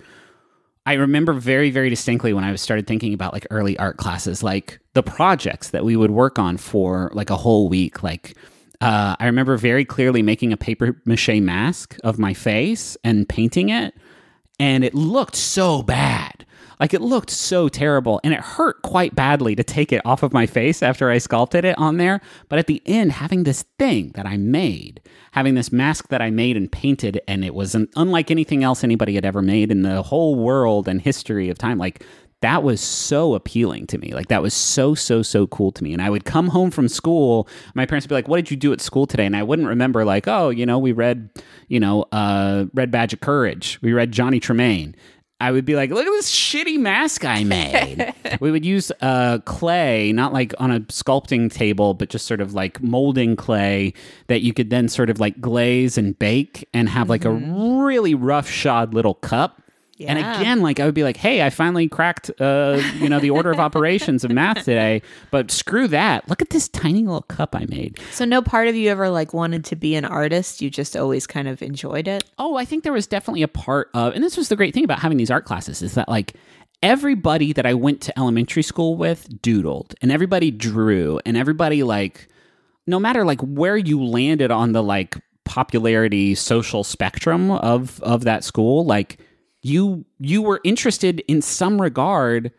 I 0.88 0.94
remember 0.94 1.34
very, 1.34 1.70
very 1.70 1.90
distinctly 1.90 2.32
when 2.32 2.44
I 2.44 2.54
started 2.54 2.86
thinking 2.86 3.12
about 3.12 3.34
like 3.34 3.46
early 3.50 3.78
art 3.78 3.98
classes, 3.98 4.42
like 4.42 4.80
the 4.94 5.02
projects 5.02 5.68
that 5.68 5.84
we 5.84 5.96
would 5.96 6.10
work 6.10 6.38
on 6.38 6.56
for 6.56 7.10
like 7.12 7.28
a 7.28 7.36
whole 7.36 7.68
week. 7.68 8.02
Like, 8.02 8.34
uh, 8.80 9.14
I 9.20 9.26
remember 9.26 9.58
very 9.58 9.84
clearly 9.84 10.22
making 10.22 10.50
a 10.50 10.56
paper 10.56 10.98
mache 11.04 11.42
mask 11.42 11.98
of 12.04 12.18
my 12.18 12.32
face 12.32 12.96
and 13.04 13.28
painting 13.28 13.68
it, 13.68 13.94
and 14.58 14.82
it 14.82 14.94
looked 14.94 15.36
so 15.36 15.82
bad. 15.82 16.46
Like 16.80 16.94
it 16.94 17.00
looked 17.00 17.30
so 17.30 17.68
terrible 17.68 18.20
and 18.22 18.32
it 18.32 18.40
hurt 18.40 18.82
quite 18.82 19.14
badly 19.14 19.54
to 19.56 19.64
take 19.64 19.92
it 19.92 20.02
off 20.04 20.22
of 20.22 20.32
my 20.32 20.46
face 20.46 20.82
after 20.82 21.10
I 21.10 21.18
sculpted 21.18 21.64
it 21.64 21.76
on 21.78 21.96
there. 21.96 22.20
But 22.48 22.58
at 22.58 22.66
the 22.66 22.82
end, 22.86 23.12
having 23.12 23.44
this 23.44 23.64
thing 23.78 24.12
that 24.14 24.26
I 24.26 24.36
made, 24.36 25.00
having 25.32 25.54
this 25.54 25.72
mask 25.72 26.08
that 26.08 26.22
I 26.22 26.30
made 26.30 26.56
and 26.56 26.70
painted, 26.70 27.20
and 27.26 27.44
it 27.44 27.54
was 27.54 27.74
an, 27.74 27.88
unlike 27.96 28.30
anything 28.30 28.62
else 28.62 28.84
anybody 28.84 29.14
had 29.14 29.24
ever 29.24 29.42
made 29.42 29.70
in 29.70 29.82
the 29.82 30.02
whole 30.02 30.34
world 30.34 30.88
and 30.88 31.00
history 31.02 31.48
of 31.48 31.58
time. 31.58 31.78
Like 31.78 32.04
that 32.40 32.62
was 32.62 32.80
so 32.80 33.34
appealing 33.34 33.86
to 33.88 33.98
me. 33.98 34.12
Like 34.12 34.28
that 34.28 34.42
was 34.42 34.54
so 34.54 34.94
so 34.94 35.22
so 35.22 35.46
cool 35.48 35.72
to 35.72 35.82
me. 35.82 35.92
And 35.92 36.00
I 36.00 36.08
would 36.10 36.24
come 36.24 36.48
home 36.48 36.70
from 36.70 36.88
school, 36.88 37.48
my 37.74 37.84
parents 37.84 38.04
would 38.04 38.10
be 38.10 38.14
like, 38.14 38.28
"What 38.28 38.36
did 38.36 38.50
you 38.50 38.56
do 38.56 38.72
at 38.72 38.80
school 38.80 39.06
today?" 39.06 39.26
And 39.26 39.36
I 39.36 39.42
wouldn't 39.42 39.68
remember 39.68 40.04
like, 40.04 40.28
"Oh, 40.28 40.50
you 40.50 40.64
know, 40.64 40.78
we 40.78 40.92
read, 40.92 41.30
you 41.66 41.80
know, 41.80 42.04
uh 42.12 42.66
Red 42.74 42.90
Badge 42.90 43.12
of 43.12 43.20
Courage. 43.20 43.78
We 43.82 43.92
read 43.92 44.12
Johnny 44.12 44.38
Tremain." 44.38 44.94
I 45.40 45.52
would 45.52 45.64
be 45.64 45.76
like, 45.76 45.90
look 45.90 46.04
at 46.04 46.10
this 46.10 46.30
shitty 46.34 46.78
mask 46.78 47.24
I 47.24 47.44
made. 47.44 48.12
we 48.40 48.50
would 48.50 48.64
use 48.64 48.90
uh, 49.00 49.38
clay, 49.44 50.12
not 50.12 50.32
like 50.32 50.52
on 50.58 50.72
a 50.72 50.80
sculpting 50.80 51.52
table, 51.52 51.94
but 51.94 52.08
just 52.08 52.26
sort 52.26 52.40
of 52.40 52.54
like 52.54 52.82
molding 52.82 53.36
clay 53.36 53.92
that 54.26 54.42
you 54.42 54.52
could 54.52 54.70
then 54.70 54.88
sort 54.88 55.10
of 55.10 55.20
like 55.20 55.40
glaze 55.40 55.96
and 55.96 56.18
bake 56.18 56.68
and 56.74 56.88
have 56.88 57.08
like 57.08 57.24
a 57.24 57.30
really 57.30 58.14
rough 58.16 58.48
shod 58.48 58.94
little 58.94 59.14
cup. 59.14 59.62
And 60.06 60.18
again, 60.18 60.60
like 60.60 60.78
I 60.78 60.84
would 60.84 60.94
be 60.94 61.02
like, 61.02 61.16
"Hey, 61.16 61.42
I 61.42 61.50
finally 61.50 61.88
cracked, 61.88 62.30
uh, 62.40 62.80
you 62.98 63.08
know, 63.08 63.18
the 63.18 63.30
order 63.30 63.50
of 63.50 63.58
operations 63.68 64.24
of 64.24 64.30
math 64.30 64.64
today." 64.64 65.02
But 65.30 65.50
screw 65.50 65.88
that! 65.88 66.28
Look 66.28 66.40
at 66.40 66.50
this 66.50 66.68
tiny 66.68 67.02
little 67.02 67.22
cup 67.22 67.56
I 67.56 67.66
made. 67.68 67.98
So 68.12 68.24
no 68.24 68.40
part 68.42 68.68
of 68.68 68.76
you 68.76 68.90
ever 68.90 69.10
like 69.10 69.32
wanted 69.34 69.64
to 69.66 69.76
be 69.76 69.94
an 69.96 70.04
artist. 70.04 70.62
You 70.62 70.70
just 70.70 70.96
always 70.96 71.26
kind 71.26 71.48
of 71.48 71.62
enjoyed 71.62 72.06
it. 72.06 72.24
Oh, 72.38 72.56
I 72.56 72.64
think 72.64 72.84
there 72.84 72.92
was 72.92 73.06
definitely 73.06 73.42
a 73.42 73.48
part 73.48 73.90
of, 73.94 74.14
and 74.14 74.22
this 74.22 74.36
was 74.36 74.48
the 74.48 74.56
great 74.56 74.74
thing 74.74 74.84
about 74.84 75.00
having 75.00 75.18
these 75.18 75.30
art 75.30 75.44
classes 75.44 75.82
is 75.82 75.94
that 75.94 76.08
like 76.08 76.34
everybody 76.82 77.52
that 77.52 77.66
I 77.66 77.74
went 77.74 78.00
to 78.02 78.18
elementary 78.18 78.62
school 78.62 78.96
with 78.96 79.28
doodled, 79.42 79.94
and 80.00 80.12
everybody 80.12 80.50
drew, 80.50 81.20
and 81.26 81.36
everybody 81.36 81.82
like, 81.82 82.28
no 82.86 83.00
matter 83.00 83.24
like 83.24 83.40
where 83.40 83.76
you 83.76 84.02
landed 84.04 84.50
on 84.50 84.72
the 84.72 84.82
like 84.82 85.16
popularity 85.44 86.34
social 86.34 86.84
spectrum 86.84 87.50
of 87.50 88.00
of 88.02 88.24
that 88.24 88.44
school, 88.44 88.84
like 88.84 89.18
you 89.62 90.04
you 90.18 90.42
were 90.42 90.60
interested 90.64 91.20
in 91.28 91.42
some 91.42 91.80
regard 91.80 92.52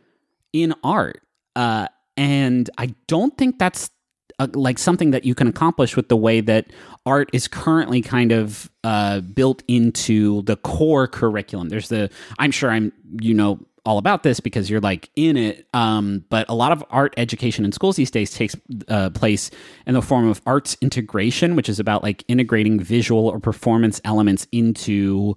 in 0.54 0.74
art, 0.84 1.22
uh, 1.56 1.88
and 2.18 2.70
I 2.78 2.94
don't 3.08 3.38
think 3.38 3.60
that's 3.60 3.92
uh, 4.40 4.48
like 4.54 4.78
something 4.78 5.12
that 5.12 5.26
you 5.26 5.36
can 5.36 5.48
accomplish 5.48 5.96
with 5.96 6.10
the 6.10 6.18
way 6.18 6.42
that 6.42 6.68
art 7.06 7.30
is 7.34 7.48
currently 7.48 8.02
kind 8.02 8.32
of 8.32 8.70
uh, 8.84 9.22
built 9.22 9.64
into 9.68 10.42
the 10.44 10.56
core 10.58 11.08
curriculum. 11.08 11.70
There's 11.70 11.90
the 11.90 12.10
I'm 12.38 12.52
sure 12.52 12.70
I'm 12.70 12.92
you 13.22 13.34
know 13.34 13.60
all 13.86 13.98
about 13.98 14.24
this 14.24 14.40
because 14.40 14.70
you're 14.70 14.80
like 14.82 15.10
in 15.16 15.38
it. 15.38 15.68
Um, 15.74 16.24
but 16.30 16.48
a 16.50 16.54
lot 16.54 16.72
of 16.72 16.84
art 16.90 17.14
education 17.18 17.66
in 17.66 17.72
schools 17.72 17.96
these 17.96 18.12
days 18.12 18.32
takes 18.32 18.56
uh, 18.88 19.10
place 19.10 19.50
in 19.88 19.94
the 19.94 20.02
form 20.02 20.28
of 20.28 20.42
arts 20.46 20.78
integration, 20.82 21.56
which 21.56 21.70
is 21.70 21.80
about 21.80 22.04
like 22.04 22.24
integrating 22.28 22.80
visual 22.80 23.28
or 23.28 23.40
performance 23.40 24.00
elements 24.06 24.48
into 24.52 25.36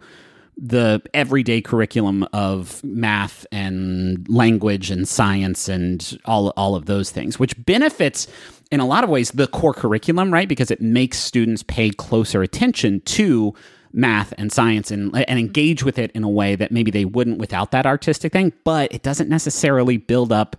the 0.56 1.02
everyday 1.14 1.61
curriculum 1.61 2.26
of 2.32 2.82
math 2.85 3.47
and 3.50 4.28
language 4.28 4.90
and 4.90 5.09
science 5.09 5.68
and 5.68 6.18
all 6.25 6.49
all 6.56 6.75
of 6.75 6.87
those 6.87 7.11
things, 7.11 7.38
which 7.38 7.54
benefits 7.64 8.26
in 8.71 8.80
a 8.80 8.87
lot 8.87 9.04
of 9.04 9.11
ways 9.11 9.30
the 9.30 9.47
core 9.47 9.75
curriculum, 9.75 10.32
right? 10.32 10.49
Because 10.49 10.71
it 10.71 10.80
makes 10.80 11.18
students 11.18 11.62
pay 11.62 11.90
closer 11.90 12.42
attention 12.42 13.00
to 13.00 13.54
math 13.92 14.32
and 14.38 14.52
science 14.52 14.90
and 14.90 15.14
and 15.14 15.26
mm-hmm. 15.26 15.38
engage 15.38 15.82
with 15.82 15.99
it 15.99 16.11
in 16.12 16.25
a 16.25 16.28
way 16.28 16.54
that 16.54 16.73
maybe 16.73 16.90
they 16.90 17.04
wouldn't 17.04 17.38
without 17.38 17.71
that 17.71 17.87
artistic 17.87 18.32
thing, 18.32 18.52
but 18.64 18.92
it 18.92 19.02
doesn't 19.02 19.28
necessarily 19.28 19.97
build 19.97 20.32
up 20.32 20.56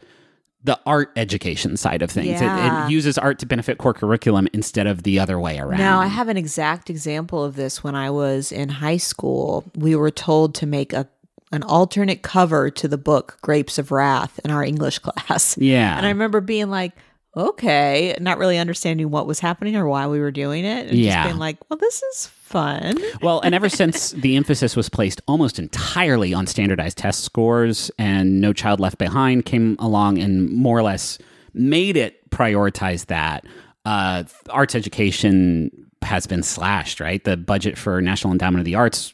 the 0.66 0.80
art 0.86 1.12
education 1.18 1.76
side 1.76 2.02
of 2.02 2.10
things. 2.10 2.40
It, 2.40 2.46
it 2.46 2.90
uses 2.90 3.18
art 3.18 3.38
to 3.40 3.46
benefit 3.46 3.78
core 3.80 3.94
curriculum 3.94 4.48
instead 4.54 4.88
of 4.88 5.04
the 5.04 5.20
other 5.20 5.38
way 5.40 5.60
around. 5.60 5.80
Now, 5.80 6.00
I 6.00 6.08
have 6.08 6.30
an 6.30 6.38
exact 6.38 6.90
example 6.90 7.44
of 7.44 7.56
this 7.58 7.84
when 7.84 7.96
I 7.96 8.10
was 8.10 8.52
in 8.52 8.70
high 8.70 8.96
school. 8.98 9.66
We 9.76 9.96
were 9.96 10.12
told 10.12 10.56
to 10.56 10.66
make 10.66 10.94
a 10.94 11.08
an 11.52 11.62
alternate 11.62 12.24
cover 12.24 12.72
to 12.72 12.88
the 12.88 12.98
book 12.98 13.38
Grapes 13.44 13.78
of 13.78 13.92
Wrath 13.92 14.40
in 14.44 14.50
our 14.50 14.64
English 14.64 14.98
class. 15.06 15.56
Yeah. 15.58 15.96
And 15.96 16.04
I 16.06 16.10
remember 16.10 16.42
being 16.42 16.72
like, 16.72 16.94
okay, 17.38 18.16
not 18.20 18.38
really 18.40 18.58
understanding 18.58 19.10
what 19.12 19.28
was 19.28 19.40
happening 19.40 19.76
or 19.76 19.88
why 19.88 20.08
we 20.08 20.20
were 20.20 20.32
doing 20.32 20.66
it. 20.66 20.88
And 20.88 20.98
Yeah. 20.98 21.16
just 21.24 21.28
being 21.30 21.40
like, 21.40 21.58
well, 21.70 21.78
this 21.78 22.02
is 22.02 22.28
fun. 22.54 22.98
Well, 23.22 23.42
and 23.42 23.56
ever 23.56 23.68
since 23.68 24.12
the 24.26 24.36
emphasis 24.38 24.76
was 24.76 24.88
placed 24.88 25.22
almost 25.28 25.58
entirely 25.58 26.34
on 26.34 26.46
standardized 26.48 27.00
test 27.00 27.24
scores 27.24 27.92
and 27.98 28.40
No 28.40 28.54
Child 28.54 28.80
Left 28.80 29.00
Behind 29.00 29.44
came 29.44 29.76
along 29.80 30.20
and 30.20 30.50
more 30.50 30.78
or 30.78 30.84
less 30.84 31.18
made 31.54 31.98
it 31.98 32.30
prioritize 32.30 33.08
that, 33.08 33.46
uh, 33.86 34.24
arts 34.50 34.76
education 34.76 35.72
has 36.04 36.28
been 36.28 36.44
slashed, 36.44 37.00
right? 37.00 37.24
The 37.24 37.38
budget 37.38 37.78
for 37.78 38.02
National 38.02 38.32
Endowment 38.32 38.60
of 38.60 38.66
the 38.66 38.76
Arts 38.76 39.12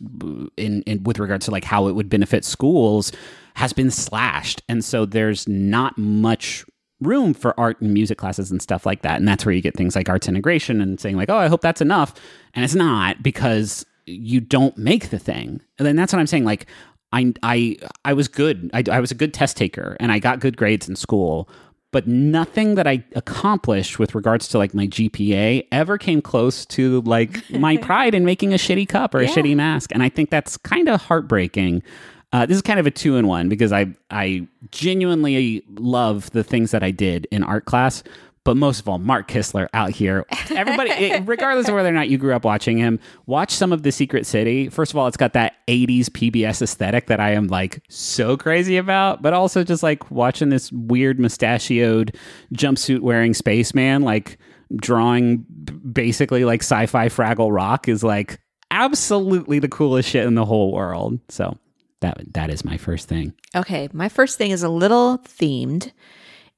in, 0.58 0.84
in 0.84 1.04
with 1.04 1.20
regards 1.20 1.46
to 1.46 1.52
like 1.52 1.64
how 1.64 1.88
it 1.88 1.94
would 1.94 2.10
benefit 2.10 2.44
schools 2.44 3.12
has 3.56 3.74
been 3.74 3.92
slashed. 3.92 4.62
And 4.68 4.84
so 4.84 5.06
there's 5.06 5.48
not 5.48 5.98
much 5.98 6.66
room 7.02 7.34
for 7.34 7.58
art 7.60 7.80
and 7.82 7.94
music 7.94 8.18
classes 8.18 8.52
and 8.52 8.62
stuff 8.62 8.86
like 8.86 9.02
that. 9.04 9.18
And 9.18 9.28
that's 9.28 9.46
where 9.46 9.54
you 9.54 9.62
get 9.62 9.76
things 9.76 9.96
like 9.96 10.10
arts 10.10 10.28
integration 10.28 10.82
and 10.82 11.00
saying 11.00 11.16
like, 11.16 11.30
oh, 11.30 11.38
I 11.38 11.48
hope 11.48 11.62
that's 11.62 11.82
enough. 11.82 12.14
And 12.54 12.66
it's 12.66 12.76
not 12.76 13.24
because 13.24 13.86
you 14.06 14.42
don't 14.42 14.78
make 14.78 15.10
the 15.10 15.20
thing. 15.20 15.62
And 15.78 15.86
then 15.86 15.96
that's 15.96 16.12
what 16.12 16.20
I'm 16.20 16.28
saying. 16.28 16.46
Like, 16.46 16.66
I, 17.12 17.34
I, 17.42 17.78
I 18.06 18.14
was 18.14 18.28
good. 18.28 18.70
I, 18.74 18.84
I 18.92 19.00
was 19.00 19.12
a 19.12 19.16
good 19.16 19.34
test 19.34 19.58
taker 19.58 19.98
and 20.00 20.12
I 20.12 20.20
got 20.20 20.40
good 20.40 20.58
grades 20.58 20.88
in 20.88 20.96
school, 20.96 21.50
but 21.92 22.08
nothing 22.08 22.76
that 22.76 22.86
I 22.86 23.04
accomplished 23.16 23.98
with 23.98 24.14
regards 24.14 24.48
to 24.50 24.58
like 24.58 24.74
my 24.74 24.88
GPA 24.88 25.68
ever 25.72 25.98
came 25.98 26.22
close 26.22 26.66
to 26.68 27.02
like 27.02 27.50
my 27.50 27.78
pride 27.82 28.14
in 28.14 28.26
making 28.26 28.54
a 28.54 28.58
shitty 28.58 28.88
cup 28.88 29.16
or 29.16 29.22
a 29.22 29.26
shitty 29.28 29.56
mask. 29.56 29.92
And 29.94 30.04
I 30.04 30.10
think 30.10 30.30
that's 30.30 30.58
kind 30.58 30.88
of 30.88 31.02
heartbreaking. 31.02 31.82
Uh, 32.32 32.46
this 32.46 32.56
is 32.56 32.62
kind 32.62 32.80
of 32.80 32.86
a 32.86 32.92
two 32.92 33.16
in 33.16 33.28
one 33.28 33.50
because 33.50 33.72
I 33.72 33.88
I 34.12 34.48
genuinely 34.72 35.64
love 35.76 36.30
the 36.32 36.44
things 36.44 36.72
that 36.72 36.84
I 36.84 36.92
did 36.92 37.28
in 37.32 37.44
art 37.44 37.66
class, 37.66 38.04
but 38.44 38.56
most 38.56 38.80
of 38.80 38.88
all, 38.88 39.00
Mark 39.00 39.28
Kistler 39.28 39.68
out 39.74 39.90
here. 39.90 40.26
Everybody, 40.50 41.20
regardless 41.26 41.68
of 41.68 41.74
whether 41.74 41.90
or 41.90 41.94
not 41.94 42.10
you 42.10 42.18
grew 42.18 42.34
up 42.34 42.46
watching 42.46 42.78
him, 42.78 43.00
watch 43.26 43.52
some 43.52 43.74
of 43.74 43.84
The 43.84 43.92
Secret 43.92 44.26
City. 44.26 44.70
First 44.70 44.92
of 44.92 44.98
all, 44.98 45.08
it's 45.08 45.18
got 45.18 45.34
that 45.34 45.56
'80s 45.68 46.06
PBS 46.06 46.62
aesthetic 46.62 47.08
that 47.08 47.20
I 47.20 47.32
am 47.32 47.48
like 47.48 47.82
so 47.90 48.38
crazy 48.38 48.78
about, 48.78 49.22
but 49.22 49.34
also 49.34 49.64
just 49.64 49.82
like 49.82 50.12
watching 50.12 50.50
this 50.50 50.72
weird 50.72 51.20
mustachioed 51.20 52.16
jumpsuit 52.54 53.00
wearing 53.00 53.34
spaceman 53.34 54.04
like 54.04 54.38
drawing 54.76 55.46
basically 55.92 56.46
like 56.46 56.62
sci-fi 56.62 57.08
Fraggle 57.10 57.52
Rock 57.52 57.88
is 57.88 58.04
like 58.04 58.40
absolutely 58.72 59.60
the 59.60 59.68
coolest 59.68 60.10
shit 60.10 60.26
in 60.26 60.36
the 60.36 60.46
whole 60.46 60.72
world. 60.72 61.20
So 61.30 61.58
that 62.02 62.34
that 62.34 62.50
is 62.50 62.64
my 62.66 62.78
first 62.78 63.08
thing. 63.08 63.34
Okay, 63.56 63.90
my 63.94 64.10
first 64.10 64.38
thing 64.38 64.52
is 64.52 64.64
a 64.64 64.70
little 64.70 65.18
themed 65.20 65.92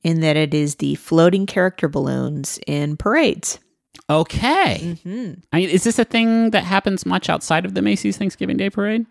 in 0.03 0.19
that 0.21 0.35
it 0.37 0.53
is 0.53 0.75
the 0.75 0.95
floating 0.95 1.45
character 1.45 1.87
balloons 1.87 2.59
in 2.67 2.97
parades. 2.97 3.59
Okay. 4.09 4.97
hmm 5.03 5.33
I 5.53 5.57
mean, 5.57 5.69
is 5.69 5.83
this 5.83 5.99
a 5.99 6.05
thing 6.05 6.51
that 6.51 6.63
happens 6.63 7.05
much 7.05 7.29
outside 7.29 7.65
of 7.65 7.73
the 7.75 7.81
Macy's 7.81 8.17
Thanksgiving 8.17 8.57
Day 8.57 8.69
Parade? 8.69 9.05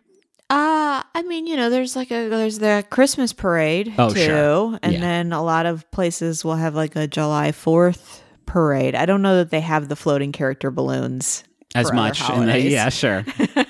Uh, 0.51 1.03
I 1.15 1.23
mean, 1.27 1.47
you 1.47 1.57
know, 1.57 1.71
there's 1.71 1.95
like 1.95 2.11
a 2.11 2.29
there's 2.29 2.59
the 2.59 2.85
Christmas 2.91 3.33
parade 3.33 3.93
Oh, 3.97 4.13
too, 4.13 4.21
sure. 4.21 4.79
and 4.83 4.95
Yeah. 4.95 5.01
then 5.01 5.33
a 5.33 5.43
lot 5.43 5.65
of 5.67 5.89
places 5.93 6.45
will 6.45 6.57
have 6.57 6.75
like 6.75 6.97
a 6.97 7.07
July 7.07 7.53
Fourth 7.53 8.23
parade. 8.47 8.95
I 8.97 9.07
don't 9.07 9.23
know 9.23 9.37
that 9.37 9.51
they 9.51 9.61
have 9.61 9.89
the 9.89 9.95
floating 9.97 10.33
character 10.33 10.73
balloons 10.73 11.45
As 11.77 11.93
much. 11.93 12.29
in 12.31 12.47
the, 12.47 12.61
yeah, 12.61 12.89
sure. 12.89 13.25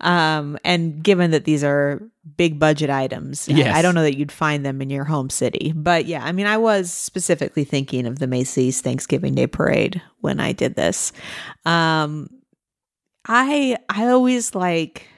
Um, 0.00 0.58
and 0.64 1.02
given 1.02 1.30
that 1.30 1.44
these 1.44 1.64
are 1.64 2.02
big 2.36 2.58
budget 2.58 2.90
items, 2.90 3.48
I- 3.48 3.52
I 3.78 3.82
don't 3.82 3.94
know 3.94 4.02
that 4.02 4.16
you'd 4.18 4.30
find 4.32 4.64
them 4.66 4.82
in 4.82 4.90
your 4.90 5.04
home 5.04 5.30
city. 5.30 5.72
But 5.74 6.06
yeah, 6.06 6.22
I 6.24 6.32
mean, 6.32 6.46
I 6.46 6.58
was 6.58 6.92
specifically 6.92 7.64
thinking 7.64 8.06
of 8.06 8.18
the 8.18 8.26
Macy's 8.26 8.80
Thanksgiving 8.82 9.34
Day 9.34 9.46
Parade 9.46 10.02
when 10.20 10.38
I 10.40 10.52
did 10.52 10.74
this. 10.74 11.12
Um, 11.64 12.28
I 13.26 13.76
I 13.88 14.06
always 14.08 14.54
like. 14.54 15.08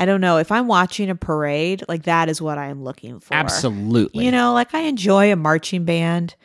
I 0.00 0.04
don't 0.04 0.20
know 0.20 0.36
if 0.36 0.52
I'm 0.52 0.68
watching 0.68 1.10
a 1.10 1.16
parade, 1.16 1.82
like 1.88 2.04
that 2.04 2.28
is 2.28 2.40
what 2.40 2.56
I 2.56 2.66
am 2.66 2.84
looking 2.84 3.18
for. 3.18 3.34
Absolutely. 3.34 4.24
You 4.24 4.30
know, 4.30 4.52
like 4.52 4.72
I 4.72 4.82
enjoy 4.82 5.32
a 5.32 5.36
marching 5.36 5.84
band, 5.84 6.36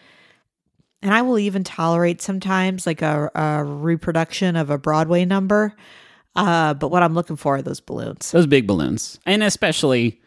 and 1.03 1.13
I 1.13 1.22
will 1.22 1.38
even 1.38 1.63
tolerate 1.63 2.19
sometimes 2.19 2.88
like 2.88 3.03
a, 3.03 3.29
a 3.36 3.63
reproduction 3.63 4.55
of 4.55 4.72
a 4.72 4.79
Broadway 4.79 5.24
number. 5.25 5.75
Uh, 6.36 6.74
but 6.74 6.90
what 6.90 7.04
I'm 7.04 7.13
looking 7.13 7.36
for 7.36 7.56
are 7.56 7.62
those 7.62 7.80
balloons. 7.80 8.32
those 8.32 8.48
big 8.48 8.66
balloons, 8.68 9.20
and 9.25 9.44
especially 9.44 10.20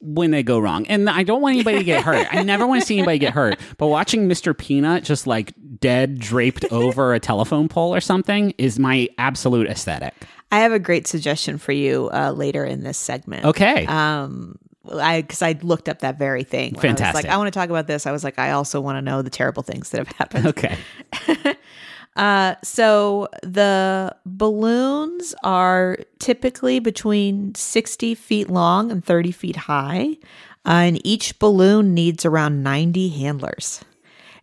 when 0.00 0.32
they 0.32 0.42
go 0.42 0.58
wrong. 0.58 0.86
And 0.86 1.08
I 1.08 1.22
don't 1.22 1.40
want 1.40 1.54
anybody 1.54 1.78
to 1.78 1.84
get 1.84 2.02
hurt. 2.02 2.26
I 2.32 2.42
never 2.42 2.66
want 2.66 2.80
to 2.80 2.86
see 2.86 2.98
anybody 2.98 3.18
get 3.18 3.32
hurt. 3.32 3.58
But 3.78 3.86
watching 3.86 4.28
Mr. 4.28 4.56
Peanut 4.56 5.04
just 5.04 5.26
like 5.26 5.52
dead 5.78 6.18
draped 6.18 6.64
over 6.72 7.14
a 7.14 7.20
telephone 7.20 7.68
pole 7.68 7.94
or 7.94 8.00
something 8.00 8.52
is 8.58 8.78
my 8.80 9.08
absolute 9.16 9.68
aesthetic. 9.68 10.14
I 10.50 10.58
have 10.58 10.72
a 10.72 10.78
great 10.80 11.06
suggestion 11.06 11.56
for 11.56 11.72
you 11.72 12.10
uh, 12.12 12.32
later 12.32 12.64
in 12.64 12.82
this 12.82 12.98
segment. 12.98 13.44
Okay. 13.44 13.86
Um, 13.86 14.58
I 14.92 15.22
because 15.22 15.40
I 15.40 15.52
looked 15.62 15.88
up 15.88 16.00
that 16.00 16.18
very 16.18 16.42
thing. 16.42 16.74
when 16.74 16.84
I 16.86 16.90
was 16.92 16.98
Fantastic. 16.98 17.24
like 17.24 17.32
I 17.32 17.36
want 17.36 17.46
to 17.52 17.58
talk 17.58 17.70
about 17.70 17.86
this. 17.86 18.06
I 18.06 18.12
was 18.12 18.24
like, 18.24 18.38
I 18.38 18.50
also 18.50 18.80
want 18.80 18.96
to 18.96 19.02
know 19.02 19.22
the 19.22 19.30
terrible 19.30 19.62
things 19.62 19.90
that 19.90 19.98
have 19.98 20.08
happened. 20.08 20.46
okay. 20.48 20.76
Uh, 22.16 22.56
so 22.62 23.28
the 23.42 24.14
balloons 24.26 25.34
are 25.42 25.96
typically 26.18 26.78
between 26.78 27.54
60 27.54 28.14
feet 28.14 28.50
long 28.50 28.90
and 28.90 29.04
30 29.04 29.32
feet 29.32 29.56
high. 29.56 30.16
Uh, 30.64 30.84
and 30.86 31.06
each 31.06 31.38
balloon 31.38 31.94
needs 31.94 32.24
around 32.24 32.62
90 32.62 33.08
handlers. 33.08 33.84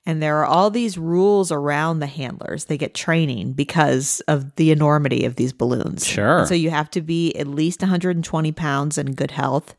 And 0.05 0.23
there 0.23 0.37
are 0.37 0.45
all 0.45 0.71
these 0.71 0.97
rules 0.97 1.51
around 1.51 1.99
the 1.99 2.07
handlers. 2.07 2.65
They 2.65 2.77
get 2.77 2.95
training 2.95 3.53
because 3.53 4.21
of 4.21 4.55
the 4.55 4.71
enormity 4.71 5.23
of 5.23 5.35
these 5.35 5.53
balloons. 5.53 6.05
Sure. 6.07 6.45
So 6.47 6.55
you 6.55 6.71
have 6.71 6.89
to 6.91 7.01
be 7.01 7.35
at 7.35 7.47
least 7.47 7.81
120 7.81 8.51
pounds 8.53 8.97
in 8.97 9.13
good 9.13 9.31
health. 9.31 9.75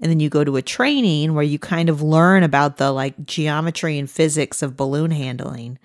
And 0.00 0.10
then 0.10 0.20
you 0.20 0.30
go 0.30 0.42
to 0.42 0.56
a 0.56 0.62
training 0.62 1.34
where 1.34 1.44
you 1.44 1.58
kind 1.58 1.88
of 1.88 2.00
learn 2.00 2.42
about 2.42 2.78
the 2.78 2.92
like 2.92 3.26
geometry 3.26 3.98
and 3.98 4.10
physics 4.10 4.62
of 4.62 4.76
balloon 4.76 5.10
handling. 5.10 5.78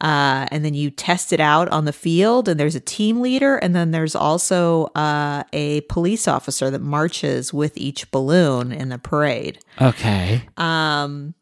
Uh, 0.00 0.46
and 0.50 0.64
then 0.64 0.74
you 0.74 0.90
test 0.90 1.32
it 1.32 1.40
out 1.40 1.68
on 1.68 1.86
the 1.86 1.92
field, 1.92 2.48
and 2.48 2.60
there's 2.60 2.74
a 2.74 2.80
team 2.80 3.20
leader, 3.22 3.56
and 3.56 3.74
then 3.74 3.92
there's 3.92 4.14
also 4.14 4.86
uh, 4.94 5.42
a 5.52 5.80
police 5.82 6.28
officer 6.28 6.70
that 6.70 6.82
marches 6.82 7.52
with 7.54 7.76
each 7.78 8.10
balloon 8.10 8.72
in 8.72 8.90
the 8.90 8.98
parade. 8.98 9.58
Okay. 9.80 10.42
Um, 10.58 11.34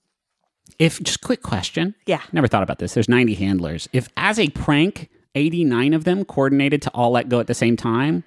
If 0.78 1.02
just 1.02 1.20
quick 1.20 1.42
question. 1.42 1.94
Yeah. 2.06 2.20
Never 2.32 2.46
thought 2.46 2.62
about 2.62 2.78
this. 2.78 2.94
There's 2.94 3.08
90 3.08 3.34
handlers. 3.34 3.88
If 3.92 4.08
as 4.16 4.38
a 4.38 4.48
prank, 4.50 5.10
89 5.34 5.92
of 5.94 6.04
them 6.04 6.24
coordinated 6.24 6.80
to 6.82 6.90
all 6.90 7.10
let 7.10 7.28
go 7.28 7.40
at 7.40 7.48
the 7.48 7.54
same 7.54 7.76
time, 7.76 8.22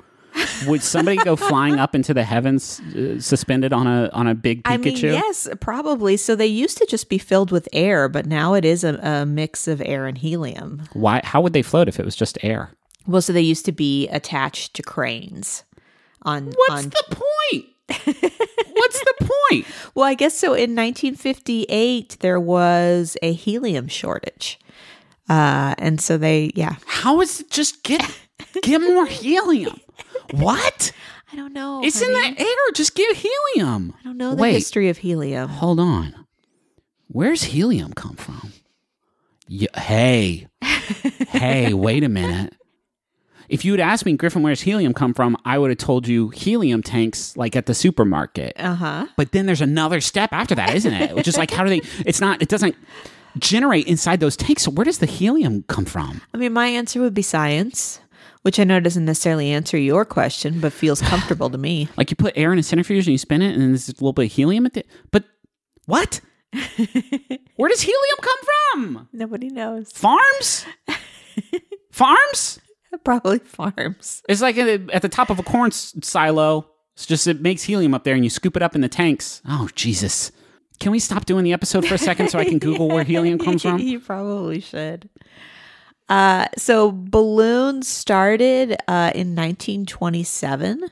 would 0.68 0.82
somebody 0.82 1.18
go 1.18 1.36
flying 1.36 1.80
up 1.80 1.96
into 1.96 2.14
the 2.14 2.24
heavens 2.24 2.80
uh, 2.96 3.20
suspended 3.20 3.74
on 3.74 3.88
a 3.88 4.10
on 4.14 4.28
a 4.28 4.36
big 4.36 4.64
Pikachu? 4.64 4.74
I 4.74 4.78
mean, 4.78 4.96
yes, 4.98 5.48
probably. 5.60 6.18
So 6.18 6.36
they 6.36 6.48
used 6.48 6.78
to 6.78 6.86
just 6.86 7.10
be 7.10 7.18
filled 7.18 7.52
with 7.52 7.68
air, 7.74 8.10
but 8.10 8.26
now 8.26 8.54
it 8.54 8.66
is 8.66 8.84
a, 8.84 8.96
a 8.96 9.26
mix 9.26 9.68
of 9.68 9.82
air 9.82 10.06
and 10.06 10.18
helium. 10.18 10.84
Why 10.94 11.22
how 11.24 11.42
would 11.42 11.54
they 11.54 11.62
float 11.62 11.88
if 11.88 12.00
it 12.00 12.06
was 12.06 12.16
just 12.16 12.38
air? 12.44 12.72
Well, 13.06 13.22
so 13.22 13.32
they 13.34 13.42
used 13.42 13.66
to 13.66 13.72
be 13.72 14.08
attached 14.10 14.74
to 14.76 14.84
cranes. 14.84 15.64
On 16.24 16.48
What's 16.48 16.86
on 16.86 16.90
the 16.90 17.04
point? 17.16 17.66
What's 17.88 19.00
the 19.00 19.14
point? 19.50 19.66
well, 19.96 20.06
I 20.06 20.14
guess 20.14 20.38
so. 20.38 20.48
In 20.48 20.76
1958, 20.76 22.18
there 22.20 22.40
was 22.40 23.16
a 23.22 23.32
helium 23.32 23.88
shortage, 23.88 24.60
uh, 25.30 25.74
and 25.78 26.02
so 26.02 26.18
they, 26.18 26.52
yeah, 26.54 26.76
How 26.86 27.22
is 27.22 27.42
it 27.42 27.50
just 27.50 27.84
get 27.84 28.02
get 28.62 28.82
more 28.82 29.06
helium? 29.06 29.80
What? 30.32 30.92
I 31.32 31.36
don't 31.36 31.54
know. 31.54 31.82
It's 31.84 32.02
in 32.02 32.12
the 32.12 32.36
air. 32.42 32.72
Just 32.74 32.96
give 32.96 33.16
helium. 33.18 33.94
I 34.00 34.04
don't 34.04 34.18
know 34.18 34.32
the 34.36 34.42
Wait. 34.42 34.54
history 34.54 34.90
of 34.90 34.98
helium. 35.00 35.50
Hold 35.50 35.80
on. 35.80 36.16
Where's 37.08 37.44
helium 37.44 37.94
come 37.94 38.16
from? 38.16 38.54
Y- 39.50 39.68
hey, 39.78 40.48
hey, 41.30 41.74
wait 41.74 42.04
a 42.04 42.10
minute. 42.10 42.54
If 43.50 43.64
you 43.64 43.72
had 43.72 43.80
asked 43.80 44.06
me, 44.06 44.14
Griffin, 44.18 44.44
where's 44.44 44.62
helium 44.62 44.94
come 44.94 45.14
from? 45.14 45.38
I 45.46 45.58
would 45.58 45.70
have 45.70 45.78
told 45.78 46.06
you 46.08 46.30
helium 46.30 46.84
tanks, 46.84 47.36
like 47.38 47.56
at 47.56 47.66
the 47.66 47.74
supermarket. 47.74 48.54
Uh 48.58 48.76
huh. 48.76 49.08
But 49.16 49.32
then 49.32 49.46
there's 49.46 49.62
another 49.62 50.02
step 50.02 50.34
after 50.34 50.54
that, 50.56 50.76
isn't 50.76 50.94
it? 50.94 51.16
Which 51.16 51.28
is 51.30 51.38
like, 51.38 51.52
how 51.52 51.64
do 51.64 51.70
they? 51.70 51.82
It's 52.06 52.20
not. 52.20 52.42
It 52.42 52.50
doesn't 52.50 52.76
generate 53.40 53.88
inside 53.88 54.20
those 54.20 54.36
tanks. 54.36 54.64
So 54.64 54.72
where 54.72 54.84
does 54.84 54.98
the 54.98 55.06
helium 55.06 55.64
come 55.64 55.86
from? 55.86 56.22
I 56.34 56.38
mean, 56.38 56.52
my 56.52 56.68
answer 56.68 57.00
would 57.00 57.14
be 57.14 57.22
science, 57.22 58.02
which 58.44 58.60
I 58.60 58.64
know 58.64 58.80
doesn't 58.80 59.06
necessarily 59.06 59.52
answer 59.52 59.78
your 59.78 60.06
question, 60.06 60.60
but 60.60 60.74
feels 60.74 61.02
comfortable 61.02 61.50
to 61.50 61.58
me. 61.58 61.90
Like 61.98 62.12
you 62.12 62.16
put 62.16 62.38
air 62.38 62.54
in 62.54 62.60
a 62.60 62.64
centrifuge 62.64 63.08
and 63.08 63.12
you 63.14 63.18
spin 63.18 63.42
it, 63.42 63.54
and 63.56 63.70
there's 63.70 63.90
a 63.90 63.94
little 63.94 64.14
bit 64.14 64.26
of 64.26 64.32
helium 64.32 64.66
at 64.66 64.74
the. 64.74 64.84
But 65.12 65.24
what? 65.86 66.22
Where 66.54 67.70
does 67.70 67.82
helium 67.82 68.18
come 68.22 68.38
from? 68.74 69.10
Nobody 69.14 69.50
knows. 69.50 69.92
Farms? 69.92 70.66
Farms? 71.92 72.60
Probably 73.04 73.40
farms. 73.40 74.24
It's 74.30 74.42
like 74.42 74.58
at 74.58 75.02
the 75.02 75.10
top 75.10 75.30
of 75.30 75.40
a 75.40 75.44
corn 75.44 75.72
silo. 75.72 76.68
It's 76.96 77.06
just 77.06 77.28
it 77.28 77.42
makes 77.42 77.64
helium 77.64 77.94
up 77.94 78.04
there, 78.06 78.16
and 78.16 78.24
you 78.24 78.30
scoop 78.30 78.56
it 78.56 78.64
up 78.64 78.76
in 78.76 78.82
the 78.82 78.90
tanks. 78.90 79.42
Oh 79.48 79.68
Jesus! 79.76 80.32
Can 80.80 80.92
we 80.92 81.00
stop 81.00 81.26
doing 81.26 81.44
the 81.44 81.54
episode 81.54 81.86
for 81.86 81.96
a 81.96 81.98
second 82.00 82.30
so 82.30 82.40
I 82.40 82.46
can 82.46 82.60
Google 82.60 82.88
where 82.88 83.04
helium 83.04 83.40
comes 83.40 83.62
from? 83.62 83.80
you 83.80 84.00
probably 84.00 84.62
should. 84.62 85.10
Uh, 86.10 86.48
so 86.58 86.92
balloons 86.92 87.88
started 87.88 88.74
uh, 88.88 89.12
in 89.14 89.36
1927. 89.36 90.84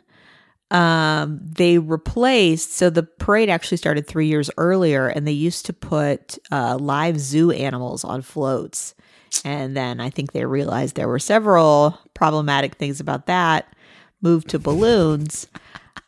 Um, 0.72 1.40
they 1.42 1.78
replaced, 1.78 2.74
so 2.74 2.90
the 2.90 3.04
parade 3.04 3.50
actually 3.50 3.78
started 3.78 4.08
three 4.08 4.28
years 4.28 4.50
earlier, 4.58 5.08
and 5.08 5.28
they 5.28 5.32
used 5.32 5.66
to 5.68 5.74
put 5.74 6.38
uh, 6.52 6.78
live 6.78 7.20
zoo 7.20 7.52
animals 7.52 8.04
on 8.04 8.22
floats. 8.22 8.96
And 9.44 9.76
then 9.76 10.00
I 10.00 10.10
think 10.10 10.32
they 10.32 10.46
realized 10.46 10.96
there 10.96 11.08
were 11.08 11.20
several 11.20 12.00
problematic 12.14 12.76
things 12.76 13.00
about 13.00 13.28
that, 13.28 13.74
moved 14.22 14.50
to 14.50 14.60
balloons, 14.60 15.48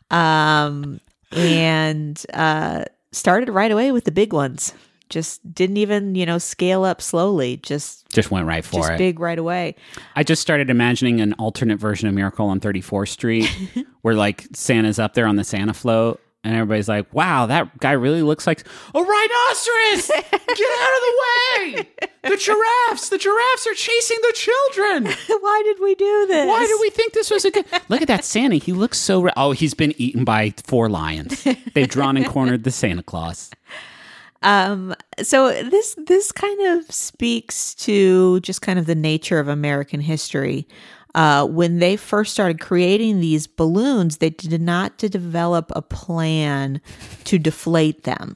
um, 0.09 0.99
and 1.31 2.21
uh, 2.33 2.85
started 3.11 3.49
right 3.49 3.71
away 3.71 3.91
with 3.91 4.05
the 4.05 4.11
big 4.11 4.33
ones. 4.33 4.73
Just 5.09 5.53
didn't 5.53 5.77
even, 5.77 6.15
you 6.15 6.25
know, 6.25 6.37
scale 6.37 6.83
up 6.83 7.01
slowly. 7.01 7.57
Just 7.57 8.09
Just 8.09 8.31
went 8.31 8.45
right 8.45 8.63
for 8.65 8.81
just 8.81 8.91
it. 8.91 8.97
big 8.97 9.19
right 9.19 9.39
away. 9.39 9.75
I 10.15 10.23
just 10.23 10.41
started 10.41 10.69
imagining 10.69 11.21
an 11.21 11.33
alternate 11.33 11.77
version 11.79 12.07
of 12.07 12.13
Miracle 12.13 12.47
on 12.47 12.59
34th 12.59 13.09
Street, 13.09 13.45
where 14.01 14.15
like 14.15 14.45
Santa's 14.53 14.99
up 14.99 15.13
there 15.13 15.27
on 15.27 15.35
the 15.37 15.43
Santa 15.43 15.73
float, 15.73 16.19
and 16.43 16.53
everybody's 16.55 16.87
like, 16.89 17.11
"Wow, 17.13 17.45
that 17.47 17.77
guy 17.79 17.91
really 17.93 18.21
looks 18.21 18.45
like 18.47 18.63
a 18.93 19.01
rhinoceros! 19.01 20.07
Get 20.07 20.71
out 20.81 20.93
of 20.95 21.01
the 21.03 21.15
way! 21.19 21.89
The 22.23 22.37
giraffes! 22.37 23.09
The 23.09 23.17
giraffes 23.17 23.67
are 23.67 23.73
chasing 23.73 24.17
the 24.21 24.33
children! 24.35 25.05
Why 25.41 25.61
did 25.65 25.79
we 25.81 25.95
do 25.95 26.25
this? 26.27 26.47
Why 26.47 26.65
did 26.65 26.77
we 26.81 26.89
think 26.89 27.13
this 27.13 27.31
was 27.31 27.45
a 27.45 27.51
good? 27.51 27.65
Look 27.89 28.01
at 28.01 28.07
that 28.09 28.25
Santa. 28.25 28.55
He 28.55 28.73
looks 28.73 28.97
so. 28.97 29.29
Oh, 29.37 29.51
he's 29.51 29.73
been 29.73 29.93
eaten 29.97 30.23
by 30.25 30.53
four 30.65 30.89
lions. 30.89 31.45
They've 31.73 31.87
drawn 31.87 32.17
and 32.17 32.25
cornered 32.25 32.63
the 32.65 32.71
Santa 32.71 33.03
Claus. 33.03 33.49
Um, 34.47 34.95
so 35.21 35.51
this 35.51 35.97
this 36.07 36.31
kind 36.31 36.77
of 36.77 36.89
speaks 36.89 37.75
to 37.75 38.39
just 38.39 38.61
kind 38.61 38.79
of 38.79 38.85
the 38.85 38.95
nature 38.95 39.39
of 39.39 39.49
American 39.49 39.99
history. 39.99 40.65
Uh, 41.13 41.45
when 41.45 41.79
they 41.79 41.97
first 41.97 42.31
started 42.31 42.61
creating 42.61 43.19
these 43.19 43.45
balloons, 43.45 44.17
they 44.17 44.29
did 44.29 44.61
not 44.61 44.97
to 44.99 45.09
develop 45.09 45.69
a 45.75 45.81
plan 45.81 46.79
to 47.25 47.37
deflate 47.37 48.03
them. 48.03 48.35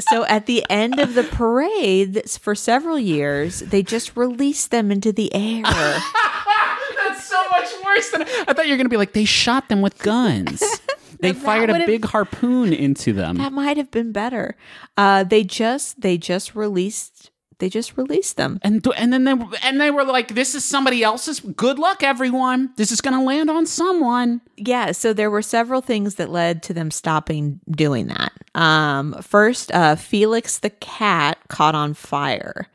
So 0.00 0.26
at 0.26 0.44
the 0.44 0.66
end 0.68 0.98
of 0.98 1.14
the 1.14 1.22
parade, 1.22 2.28
for 2.28 2.54
several 2.54 2.98
years, 2.98 3.60
they 3.60 3.82
just 3.82 4.16
released 4.16 4.70
them 4.70 4.90
into 4.90 5.12
the 5.12 5.34
air. 5.34 5.62
That's 5.64 7.24
so 7.24 7.40
much 7.50 7.70
worse 7.84 8.10
than 8.10 8.22
I 8.22 8.52
thought 8.52 8.66
you 8.66 8.72
were 8.72 8.78
going 8.78 8.84
to 8.84 8.90
be 8.90 8.98
like. 8.98 9.14
They 9.14 9.24
shot 9.24 9.70
them 9.70 9.80
with 9.80 9.98
guns. 9.98 10.62
They 11.22 11.32
fired 11.32 11.70
a 11.70 11.86
big 11.86 12.04
harpoon 12.04 12.72
into 12.72 13.12
them. 13.12 13.38
that 13.38 13.52
might 13.52 13.76
have 13.76 13.90
been 13.90 14.12
better. 14.12 14.56
Uh, 14.96 15.24
they 15.24 15.44
just 15.44 16.00
they 16.00 16.18
just 16.18 16.54
released 16.54 17.30
they 17.62 17.68
just 17.68 17.96
released 17.96 18.36
them. 18.36 18.58
And 18.62 18.84
and 18.96 19.12
then 19.12 19.22
they 19.22 19.34
and 19.62 19.80
they 19.80 19.92
were 19.92 20.02
like, 20.02 20.34
"This 20.34 20.56
is 20.56 20.64
somebody 20.64 21.04
else's. 21.04 21.38
Good 21.38 21.78
luck, 21.78 22.02
everyone. 22.02 22.72
This 22.76 22.90
is 22.90 23.00
going 23.00 23.16
to 23.16 23.22
land 23.22 23.48
on 23.50 23.66
someone." 23.66 24.40
Yeah, 24.56 24.90
so 24.90 25.12
there 25.12 25.30
were 25.30 25.42
several 25.42 25.80
things 25.80 26.16
that 26.16 26.28
led 26.28 26.64
to 26.64 26.74
them 26.74 26.90
stopping 26.90 27.60
doing 27.70 28.08
that. 28.08 28.32
Um, 28.56 29.14
first, 29.22 29.70
uh, 29.70 29.94
Felix 29.94 30.58
the 30.58 30.70
cat 30.70 31.38
caught 31.46 31.76
on 31.76 31.94
fire. 31.94 32.66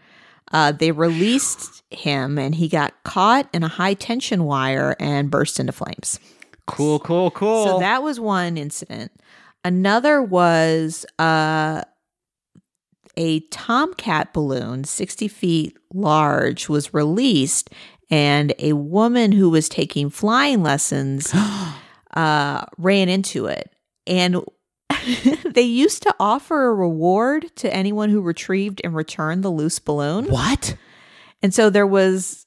Uh, 0.54 0.72
they 0.72 0.94
released 0.94 1.84
him, 1.92 2.38
and 2.40 2.56
he 2.56 2.70
got 2.70 2.94
caught 3.04 3.50
in 3.54 3.64
a 3.64 3.68
high 3.68 3.94
tension 3.94 4.46
wire 4.46 4.96
and 5.02 5.30
burst 5.30 5.60
into 5.60 5.74
flames. 5.74 6.18
Cool, 6.68 7.00
cool, 7.00 7.32
cool. 7.32 7.66
So 7.66 7.80
that 7.80 8.04
was 8.04 8.20
one 8.20 8.58
incident. 8.58 9.12
Another 9.64 10.22
was 10.22 11.06
uh, 11.18 11.84
a 13.16 13.40
tomcat 13.50 14.34
balloon, 14.34 14.84
60 14.84 15.28
feet 15.28 15.78
large, 15.94 16.70
was 16.70 16.94
released 16.94 17.70
and 18.10 18.54
a 18.60 18.74
woman 18.74 19.32
who 19.32 19.50
was 19.50 19.68
taking 19.68 20.10
flying 20.10 20.64
lessons 20.64 21.34
uh, 22.14 22.66
ran 22.78 23.10
into 23.10 23.48
it. 23.48 23.72
And 24.06 24.42
they 25.46 25.62
used 25.62 26.04
to 26.04 26.16
offer 26.20 26.68
a 26.68 26.74
reward 26.74 27.54
to 27.58 27.74
anyone 27.74 28.10
who 28.10 28.22
retrieved 28.22 28.82
and 28.84 28.96
returned 28.96 29.44
the 29.44 29.50
loose 29.50 29.80
balloon. 29.80 30.26
What? 30.26 30.76
And 31.42 31.54
so 31.54 31.70
there 31.70 31.88
was 31.88 32.47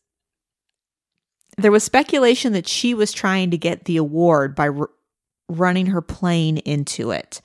there 1.62 1.72
was 1.72 1.84
speculation 1.84 2.52
that 2.52 2.68
she 2.68 2.94
was 2.94 3.12
trying 3.12 3.50
to 3.50 3.58
get 3.58 3.84
the 3.84 3.96
award 3.96 4.54
by 4.54 4.68
r- 4.68 4.90
running 5.48 5.86
her 5.86 6.02
plane 6.02 6.58
into 6.58 7.10
it. 7.10 7.40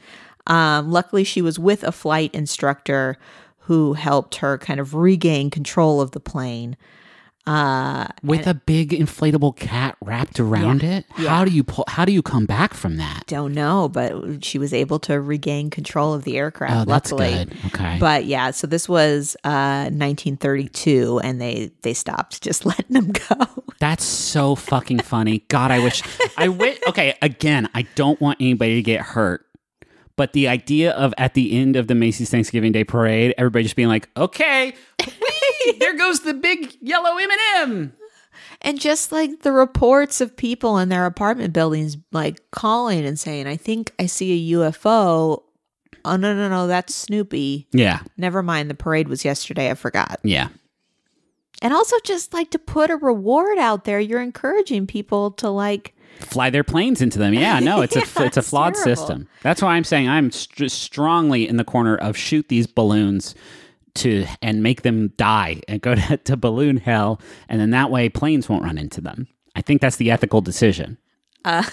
Um, 0.48 0.92
luckily, 0.92 1.24
she 1.24 1.42
was 1.42 1.58
with 1.58 1.84
a 1.84 1.92
flight 1.92 2.34
instructor 2.34 3.18
who 3.60 3.94
helped 3.94 4.36
her 4.36 4.58
kind 4.58 4.80
of 4.80 4.94
regain 4.94 5.50
control 5.50 6.02
of 6.02 6.12
the 6.12 6.20
plane. 6.20 6.78
Uh, 7.48 8.08
With 8.24 8.48
a 8.48 8.56
big 8.56 8.90
inflatable 8.90 9.56
cat 9.56 9.98
wrapped 10.02 10.40
around 10.40 10.84
it? 10.84 11.06
Yeah. 11.20 11.30
How 11.30 11.46
do 11.46 11.52
you 11.52 11.64
pull 11.64 11.86
how 11.88 12.04
do 12.04 12.12
you 12.12 12.24
come 12.24 12.48
back 12.48 12.74
from 12.74 12.98
that? 12.98 13.26
don't 13.28 13.54
know, 13.54 13.90
but 13.90 14.44
she 14.44 14.58
was 14.58 14.74
able 14.74 14.98
to 15.00 15.20
regain 15.20 15.70
control 15.70 16.14
of 16.14 16.24
the 16.24 16.38
aircraft. 16.38 16.74
Oh, 16.74 16.92
that's 16.92 17.12
luckily, 17.12 17.46
good. 17.46 17.58
Okay. 17.68 17.98
But 18.00 18.26
yeah, 18.26 18.52
so 18.52 18.66
this 18.66 18.90
was 18.90 19.36
uh, 19.44 19.90
1932, 19.92 21.20
and 21.24 21.40
they 21.40 21.72
they 21.82 21.94
stopped 21.94 22.42
just 22.42 22.66
letting 22.66 22.94
them 22.94 23.12
go. 23.12 23.64
That's 23.80 24.04
so 24.04 24.56
fucking 24.56 25.00
funny. 25.00 25.40
God, 25.48 25.72
I 25.72 25.80
wish 25.80 26.02
I 26.38 26.48
wish 26.48 26.80
okay, 26.88 27.16
again, 27.22 27.70
I 27.76 27.84
don't 27.96 28.20
want 28.20 28.40
anybody 28.42 28.76
to 28.76 28.82
get 28.82 29.02
hurt. 29.02 29.46
But 30.18 30.32
the 30.32 30.48
idea 30.48 30.94
of 30.94 31.14
at 31.18 31.34
the 31.34 31.58
end 31.58 31.76
of 31.76 31.88
the 31.88 31.96
Macy's 31.96 32.30
Thanksgiving 32.30 32.72
Day 32.72 32.86
parade, 32.86 33.34
everybody 33.38 33.64
just 33.64 33.76
being 33.76 33.90
like, 33.90 34.08
"Okay, 34.16 34.74
there 35.80 35.96
goes 35.96 36.22
the 36.22 36.34
big 36.34 36.76
yellow 36.82 37.18
M&M." 37.18 37.94
And 38.62 38.80
just 38.80 39.12
like 39.12 39.42
the 39.42 39.52
reports 39.52 40.22
of 40.22 40.36
people 40.36 40.78
in 40.78 40.90
their 40.90 41.06
apartment 41.06 41.54
buildings, 41.54 41.98
like 42.12 42.40
calling 42.52 43.06
and 43.06 43.20
saying, 43.20 43.48
I 43.48 43.58
think 43.58 43.94
I 44.00 44.06
see 44.08 44.54
a 44.54 44.58
UFO. 44.58 45.44
Oh, 46.04 46.16
no, 46.16 46.36
no, 46.36 46.50
no, 46.50 46.68
that's 46.68 46.94
Snoopy. 46.94 47.68
Yeah. 47.72 48.00
Never 48.18 48.44
mind. 48.44 48.70
The 48.70 48.76
parade 48.76 49.08
was 49.08 49.26
yesterday. 49.26 49.70
I 49.70 49.74
forgot. 49.76 50.20
Yeah. 50.24 50.50
And 51.62 51.74
also, 51.74 51.96
just 52.04 52.34
like 52.34 52.52
to 52.52 52.60
put 52.60 52.90
a 52.90 52.98
reward 52.98 53.58
out 53.58 53.86
there, 53.86 54.00
you're 54.00 54.22
encouraging 54.22 54.88
people 54.88 55.32
to 55.32 55.50
like, 55.50 55.94
Fly 56.20 56.50
their 56.50 56.64
planes 56.64 57.02
into 57.02 57.20
them. 57.20 57.34
Yeah, 57.34 57.60
no, 57.60 57.82
it's 57.82 57.96
a 57.96 58.00
it's 58.24 58.38
a 58.38 58.42
flawed 58.42 58.74
terrible. 58.74 58.96
system. 58.96 59.28
That's 59.42 59.62
why 59.62 59.76
I'm 59.76 59.84
saying 59.84 60.08
I'm 60.08 60.32
st- 60.32 60.72
strongly 60.72 61.46
in 61.48 61.58
the 61.58 61.66
corner 61.66 61.98
of 61.98 62.16
shoot 62.16 62.48
these 62.48 62.68
balloons 62.68 63.36
to 63.96 64.26
and 64.42 64.62
make 64.64 64.84
them 64.84 65.10
die 65.18 65.62
and 65.68 65.82
go 65.82 65.96
to, 65.96 66.18
to 66.18 66.38
balloon 66.38 66.78
hell, 66.78 67.20
and 67.50 67.60
then 67.60 67.72
that 67.72 67.92
way 67.92 68.10
planes 68.10 68.48
won't 68.48 68.64
run 68.64 68.78
into 68.78 69.02
them. 69.02 69.28
I 69.56 69.62
think 69.62 69.82
that's 69.82 69.96
the 69.96 70.12
ethical 70.12 70.42
decision. 70.42 70.98
uh, 71.46 71.64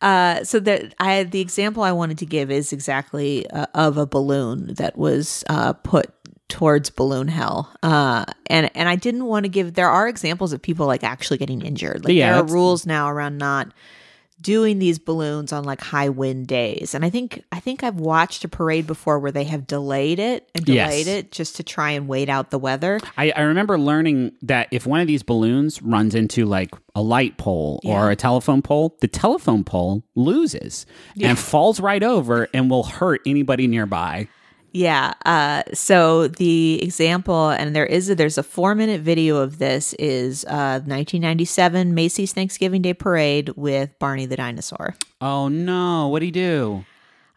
so 0.44 0.60
that 0.60 0.94
I, 0.98 1.24
the 1.24 1.40
example 1.40 1.82
I 1.82 1.92
wanted 1.92 2.18
to 2.18 2.26
give 2.26 2.50
is 2.50 2.72
exactly 2.72 3.48
uh, 3.50 3.66
of 3.74 3.96
a 3.96 4.06
balloon 4.06 4.74
that 4.74 4.96
was 4.96 5.44
uh, 5.48 5.72
put 5.72 6.12
towards 6.48 6.90
balloon 6.90 7.28
hell. 7.28 7.74
Uh, 7.82 8.26
and, 8.46 8.70
and 8.74 8.88
I 8.88 8.96
didn't 8.96 9.24
want 9.24 9.44
to 9.44 9.48
give, 9.48 9.72
there 9.72 9.88
are 9.88 10.06
examples 10.06 10.52
of 10.52 10.60
people 10.60 10.86
like 10.86 11.02
actually 11.02 11.38
getting 11.38 11.62
injured. 11.62 12.04
Like 12.04 12.12
Yeah, 12.14 12.32
there 12.32 12.42
are 12.42 12.46
rules 12.46 12.84
now 12.84 13.08
around 13.08 13.38
not 13.38 13.72
doing 14.42 14.78
these 14.78 14.98
balloons 14.98 15.52
on 15.52 15.64
like 15.64 15.80
high 15.80 16.08
wind 16.08 16.46
days. 16.48 16.94
And 16.94 17.04
I 17.04 17.10
think 17.10 17.42
I 17.52 17.60
think 17.60 17.82
I've 17.84 18.00
watched 18.00 18.44
a 18.44 18.48
parade 18.48 18.86
before 18.86 19.18
where 19.18 19.32
they 19.32 19.44
have 19.44 19.66
delayed 19.66 20.18
it 20.18 20.50
and 20.54 20.68
Yes. 20.68 20.90
delayed 20.90 21.06
it 21.06 21.30
just 21.32 21.56
to 21.56 21.62
try 21.62 21.92
and 21.92 22.08
wait 22.08 22.28
out 22.28 22.50
the 22.50 22.58
weather. 22.58 23.00
I, 23.16 23.30
I 23.36 23.42
remember 23.42 23.78
learning 23.78 24.32
that 24.42 24.68
if 24.70 24.86
one 24.86 25.00
of 25.00 25.06
these 25.06 25.22
balloons 25.22 25.80
runs 25.80 26.14
into 26.14 26.44
like 26.44 26.70
a 26.94 27.00
light 27.02 27.38
pole 27.38 27.80
or 27.84 28.10
a 28.10 28.16
telephone 28.16 28.60
pole, 28.62 28.96
the 29.00 29.08
telephone 29.08 29.64
pole 29.64 30.02
loses 30.14 30.84
and 31.20 31.38
falls 31.38 31.80
right 31.80 32.02
over 32.02 32.48
and 32.52 32.68
will 32.70 32.82
hurt 32.84 33.20
anybody 33.24 33.66
nearby. 33.66 34.28
Yeah. 34.72 35.12
Uh, 35.26 35.62
so 35.74 36.28
the 36.28 36.82
example, 36.82 37.50
and 37.50 37.76
there 37.76 37.86
is 37.86 38.08
a, 38.08 38.14
there's 38.14 38.38
a 38.38 38.42
four 38.42 38.74
minute 38.74 39.02
video 39.02 39.36
of 39.36 39.58
this 39.58 39.92
is 39.94 40.44
uh, 40.46 40.80
1997 40.84 41.94
Macy's 41.94 42.32
Thanksgiving 42.32 42.82
Day 42.82 42.94
Parade 42.94 43.50
with 43.50 43.96
Barney 43.98 44.26
the 44.26 44.36
dinosaur. 44.36 44.94
Oh 45.20 45.48
no! 45.48 46.08
What 46.08 46.20
do 46.20 46.24
he 46.24 46.30
do? 46.30 46.84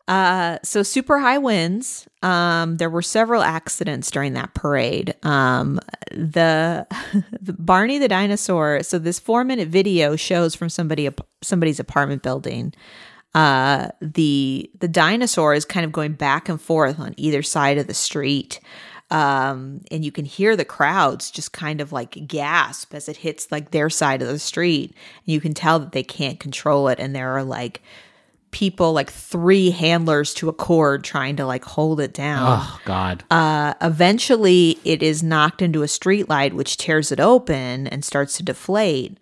Uh, 0.07 0.59
so 0.63 0.83
super 0.83 1.19
high 1.19 1.39
winds. 1.39 2.07
Um, 2.21 2.77
there 2.77 2.89
were 2.89 3.01
several 3.01 3.41
accidents 3.41 4.11
during 4.11 4.33
that 4.33 4.53
parade. 4.53 5.15
Um, 5.23 5.79
the, 6.11 6.85
the 7.41 7.53
Barney 7.53 7.97
the 7.97 8.07
dinosaur. 8.07 8.83
So 8.83 8.99
this 8.99 9.19
four 9.19 9.43
minute 9.43 9.67
video 9.67 10.15
shows 10.15 10.55
from 10.55 10.69
somebody 10.69 11.09
somebody's 11.41 11.79
apartment 11.79 12.21
building. 12.23 12.73
Uh, 13.35 13.89
the 14.01 14.71
the 14.79 14.87
dinosaur 14.87 15.53
is 15.53 15.65
kind 15.65 15.85
of 15.85 15.91
going 15.91 16.13
back 16.13 16.47
and 16.47 16.59
forth 16.59 16.99
on 16.99 17.13
either 17.17 17.43
side 17.43 17.77
of 17.77 17.85
the 17.85 17.93
street. 17.93 18.61
Um, 19.11 19.81
and 19.91 20.03
you 20.03 20.11
can 20.11 20.25
hear 20.25 20.55
the 20.55 20.65
crowds 20.65 21.29
just 21.29 21.51
kind 21.51 21.79
of 21.79 21.91
like 21.91 22.27
gasp 22.27 22.93
as 22.95 23.07
it 23.07 23.17
hits 23.17 23.51
like 23.51 23.69
their 23.69 23.89
side 23.89 24.21
of 24.21 24.29
the 24.29 24.39
street. 24.39 24.91
And 24.91 25.33
you 25.33 25.41
can 25.41 25.53
tell 25.53 25.79
that 25.79 25.91
they 25.91 26.01
can't 26.01 26.39
control 26.39 26.87
it, 26.87 26.97
and 26.97 27.13
there 27.13 27.33
are 27.33 27.43
like 27.43 27.83
people 28.51 28.93
like 28.93 29.11
three 29.11 29.69
handlers 29.69 30.33
to 30.35 30.47
a 30.47 30.53
cord 30.53 31.03
trying 31.03 31.35
to 31.35 31.45
like 31.45 31.65
hold 31.65 31.99
it 31.99 32.13
down. 32.13 32.59
Oh 32.61 32.79
God! 32.85 33.25
Uh, 33.29 33.73
eventually, 33.81 34.79
it 34.85 35.03
is 35.03 35.21
knocked 35.21 35.61
into 35.61 35.83
a 35.83 35.87
streetlight, 35.87 36.53
which 36.53 36.77
tears 36.77 37.11
it 37.11 37.19
open 37.19 37.85
and 37.87 38.05
starts 38.05 38.37
to 38.37 38.43
deflate. 38.43 39.17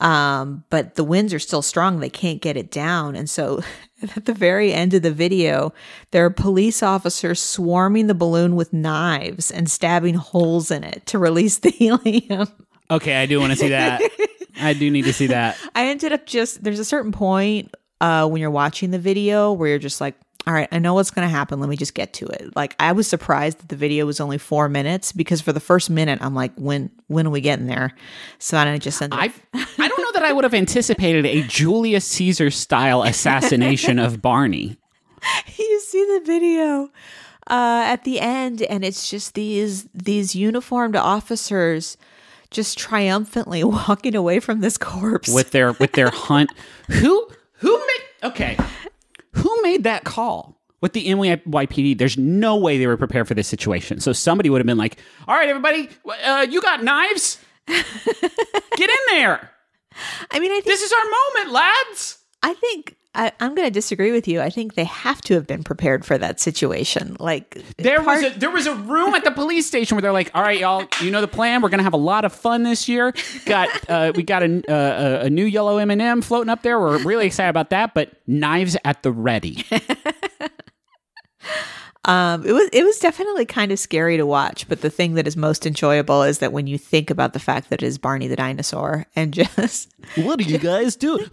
Um, 0.00 0.64
but 0.70 0.94
the 0.94 1.04
winds 1.04 1.34
are 1.34 1.38
still 1.38 1.62
strong; 1.62 2.00
they 2.00 2.10
can't 2.10 2.40
get 2.40 2.56
it 2.56 2.70
down, 2.70 3.14
and 3.16 3.28
so 3.28 3.62
at 4.16 4.24
the 4.24 4.32
very 4.32 4.72
end 4.72 4.94
of 4.94 5.02
the 5.02 5.10
video, 5.10 5.72
there 6.10 6.24
are 6.24 6.30
police 6.30 6.82
officers 6.82 7.40
swarming 7.40 8.06
the 8.06 8.14
balloon 8.14 8.56
with 8.56 8.72
knives 8.72 9.50
and 9.50 9.70
stabbing 9.70 10.14
holes 10.14 10.70
in 10.70 10.84
it 10.84 11.04
to 11.06 11.18
release 11.18 11.58
the 11.58 11.70
helium. 11.70 12.48
okay, 12.90 13.16
I 13.16 13.26
do 13.26 13.40
want 13.40 13.52
to 13.52 13.58
see 13.58 13.68
that. 13.68 14.00
I 14.60 14.72
do 14.72 14.90
need 14.90 15.04
to 15.04 15.12
see 15.12 15.28
that. 15.28 15.56
I 15.74 15.86
ended 15.88 16.12
up 16.12 16.26
just 16.26 16.62
there's 16.64 16.80
a 16.80 16.84
certain 16.84 17.12
point 17.12 17.74
uh 18.00 18.26
when 18.28 18.40
you're 18.40 18.50
watching 18.50 18.90
the 18.90 18.98
video 18.98 19.52
where 19.52 19.68
you're 19.68 19.78
just 19.78 20.00
like, 20.00 20.16
all 20.46 20.54
right, 20.54 20.68
I 20.72 20.78
know 20.78 20.94
what's 20.94 21.10
gonna 21.10 21.28
happen. 21.28 21.60
Let 21.60 21.68
me 21.68 21.76
just 21.76 21.94
get 21.94 22.12
to 22.14 22.26
it. 22.26 22.54
Like 22.56 22.74
I 22.80 22.92
was 22.92 23.06
surprised 23.06 23.58
that 23.58 23.68
the 23.68 23.76
video 23.76 24.06
was 24.06 24.20
only 24.20 24.38
four 24.38 24.68
minutes 24.68 25.12
because 25.12 25.40
for 25.40 25.52
the 25.52 25.60
first 25.60 25.90
minute 25.90 26.18
I'm 26.22 26.34
like, 26.34 26.52
when 26.56 26.90
when 27.08 27.26
are 27.26 27.30
we 27.30 27.40
getting 27.40 27.66
there? 27.66 27.92
So 28.38 28.56
then 28.56 28.68
I 28.68 28.78
just 28.78 29.02
up 29.02 29.10
I 29.12 29.32
I 29.54 29.88
don't 29.88 30.00
know 30.00 30.12
that 30.12 30.22
I 30.24 30.32
would 30.32 30.44
have 30.44 30.54
anticipated 30.54 31.26
a 31.26 31.42
Julius 31.42 32.04
Caesar 32.06 32.50
style 32.50 33.02
assassination 33.02 33.98
of 33.98 34.22
Barney. 34.22 34.76
you 35.58 35.80
see 35.80 36.04
the 36.04 36.22
video 36.24 36.90
uh, 37.48 37.84
at 37.86 38.04
the 38.04 38.20
end, 38.20 38.62
and 38.62 38.84
it's 38.84 39.10
just 39.10 39.34
these 39.34 39.88
these 39.92 40.34
uniformed 40.34 40.96
officers 40.96 41.96
just 42.50 42.78
triumphantly 42.78 43.62
walking 43.64 44.14
away 44.14 44.40
from 44.40 44.60
this 44.60 44.78
corpse. 44.78 45.32
with 45.32 45.50
their 45.50 45.72
with 45.72 45.92
their 45.92 46.10
hunt. 46.14 46.50
Who 46.88 47.28
who 47.58 47.78
made 47.78 48.28
okay? 48.30 48.56
Who 49.32 49.62
made 49.62 49.84
that 49.84 50.04
call 50.04 50.60
with 50.80 50.92
the 50.92 51.06
NYPD? 51.08 51.98
There's 51.98 52.16
no 52.18 52.56
way 52.56 52.78
they 52.78 52.86
were 52.86 52.96
prepared 52.96 53.28
for 53.28 53.34
this 53.34 53.48
situation. 53.48 54.00
So 54.00 54.12
somebody 54.12 54.50
would 54.50 54.60
have 54.60 54.66
been 54.66 54.78
like, 54.78 54.98
"All 55.28 55.34
right, 55.36 55.48
everybody, 55.48 55.88
uh, 56.24 56.46
you 56.48 56.60
got 56.60 56.82
knives? 56.82 57.38
Get 57.66 58.90
in 58.90 58.96
there! 59.10 59.50
I 60.30 60.38
mean, 60.38 60.50
I 60.50 60.54
think 60.54 60.64
This 60.66 60.82
is 60.82 60.92
our 60.92 61.04
moment, 61.44 61.52
lads." 61.54 62.18
I 62.42 62.54
think 62.54 62.96
I, 63.12 63.32
I'm 63.40 63.56
going 63.56 63.66
to 63.66 63.72
disagree 63.72 64.12
with 64.12 64.28
you. 64.28 64.40
I 64.40 64.50
think 64.50 64.74
they 64.74 64.84
have 64.84 65.20
to 65.22 65.34
have 65.34 65.44
been 65.46 65.64
prepared 65.64 66.04
for 66.04 66.16
that 66.16 66.38
situation. 66.38 67.16
Like 67.18 67.60
There 67.76 68.02
part- 68.02 68.22
was 68.22 68.36
a 68.36 68.38
there 68.38 68.50
was 68.52 68.66
a 68.68 68.74
room 68.74 69.14
at 69.14 69.24
the 69.24 69.32
police 69.32 69.66
station 69.66 69.96
where 69.96 70.02
they're 70.02 70.12
like, 70.12 70.30
"All 70.32 70.42
right, 70.42 70.60
y'all, 70.60 70.86
you 71.02 71.10
know 71.10 71.20
the 71.20 71.26
plan. 71.28 71.60
We're 71.60 71.70
gonna 71.70 71.82
have 71.82 71.92
a 71.92 71.96
lot 71.98 72.24
of 72.24 72.32
fun 72.32 72.62
this 72.62 72.88
year. 72.88 73.12
Got 73.46 73.68
uh, 73.90 74.12
we 74.14 74.22
got 74.22 74.44
a, 74.44 74.62
uh, 74.72 75.20
a 75.22 75.26
a 75.26 75.30
new 75.30 75.44
yellow 75.44 75.78
M 75.78 75.90
and 75.90 76.00
m 76.00 76.22
floating 76.22 76.50
up 76.50 76.62
there. 76.62 76.78
We're 76.78 77.02
really 77.02 77.26
excited 77.26 77.50
about 77.50 77.70
that. 77.70 77.94
But 77.94 78.10
knives 78.28 78.76
at 78.84 79.02
the 79.02 79.10
ready. 79.10 79.64
Um, 82.06 82.46
it 82.46 82.52
was 82.52 82.68
it 82.72 82.82
was 82.82 82.98
definitely 82.98 83.44
kind 83.44 83.70
of 83.72 83.78
scary 83.78 84.16
to 84.16 84.24
watch, 84.24 84.66
but 84.68 84.80
the 84.80 84.88
thing 84.88 85.14
that 85.14 85.26
is 85.26 85.36
most 85.36 85.66
enjoyable 85.66 86.22
is 86.22 86.38
that 86.38 86.50
when 86.52 86.66
you 86.66 86.78
think 86.78 87.10
about 87.10 87.34
the 87.34 87.38
fact 87.38 87.68
that 87.68 87.82
it 87.82 87.86
is 87.86 87.98
Barney 87.98 88.26
the 88.26 88.36
dinosaur 88.36 89.04
and 89.14 89.34
just 89.34 89.92
what 90.16 90.38
did 90.38 90.48
you 90.50 90.58
guys 90.58 90.96
do? 90.96 91.18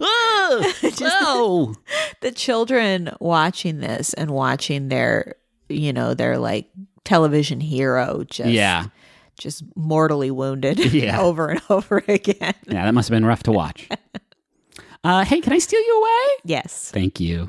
Oh, 0.50 0.72
oh. 1.02 1.74
the 2.22 2.30
children 2.32 3.10
watching 3.20 3.80
this 3.80 4.12
and 4.14 4.30
watching 4.30 4.88
their 4.88 5.36
you 5.68 5.92
know 5.92 6.14
their 6.14 6.38
like 6.38 6.70
television 7.04 7.60
hero 7.60 8.24
just 8.30 8.50
yeah, 8.50 8.86
just 9.38 9.62
mortally 9.76 10.30
wounded 10.30 10.78
Yeah. 10.92 11.20
over 11.20 11.48
and 11.48 11.60
over 11.70 12.02
again. 12.08 12.54
yeah. 12.66 12.84
That 12.84 12.92
must 12.94 13.08
have 13.08 13.16
been 13.16 13.24
rough 13.26 13.42
to 13.44 13.52
watch. 13.52 13.88
Uh, 15.04 15.24
hey, 15.24 15.40
can 15.40 15.52
I 15.52 15.58
steal 15.58 15.80
you 15.80 15.98
away? 16.00 16.40
Yes. 16.44 16.90
Thank 16.90 17.20
you. 17.20 17.48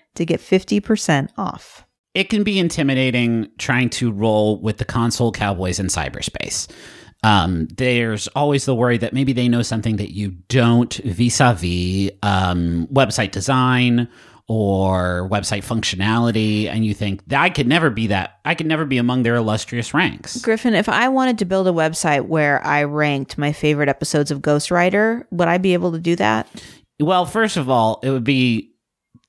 to 0.15 0.25
get 0.25 0.39
50% 0.39 1.29
off. 1.37 1.85
it 2.13 2.25
can 2.29 2.43
be 2.43 2.59
intimidating 2.59 3.49
trying 3.57 3.89
to 3.89 4.11
roll 4.11 4.61
with 4.61 4.77
the 4.77 4.85
console 4.85 5.31
cowboys 5.31 5.79
in 5.79 5.87
cyberspace. 5.87 6.67
Um, 7.23 7.67
there's 7.77 8.27
always 8.29 8.65
the 8.65 8.75
worry 8.75 8.97
that 8.97 9.13
maybe 9.13 9.31
they 9.31 9.47
know 9.47 9.61
something 9.61 9.97
that 9.97 10.11
you 10.13 10.31
don't 10.49 10.93
vis-a-vis 11.05 12.11
um, 12.23 12.87
website 12.91 13.31
design 13.31 14.09
or 14.47 15.29
website 15.31 15.63
functionality, 15.63 16.67
and 16.67 16.83
you 16.83 16.93
think 16.93 17.23
that 17.27 17.39
I 17.41 17.49
could 17.49 17.67
never 17.67 17.89
be 17.89 18.07
that. 18.07 18.39
I 18.43 18.55
could 18.55 18.65
never 18.65 18.85
be 18.85 18.97
among 18.97 19.23
their 19.23 19.35
illustrious 19.35 19.93
ranks. 19.93 20.41
Griffin, 20.41 20.73
if 20.73 20.89
I 20.89 21.07
wanted 21.07 21.37
to 21.39 21.45
build 21.45 21.67
a 21.67 21.71
website 21.71 22.25
where 22.25 22.65
I 22.65 22.83
ranked 22.83 23.37
my 23.37 23.53
favorite 23.53 23.87
episodes 23.87 24.31
of 24.31 24.39
Ghostwriter, 24.39 25.23
would 25.31 25.47
I 25.47 25.57
be 25.59 25.73
able 25.73 25.93
to 25.93 25.99
do 25.99 26.15
that? 26.17 26.47
Well, 26.99 27.25
first 27.25 27.55
of 27.55 27.69
all, 27.69 27.99
it 28.03 28.09
would 28.09 28.23
be 28.25 28.70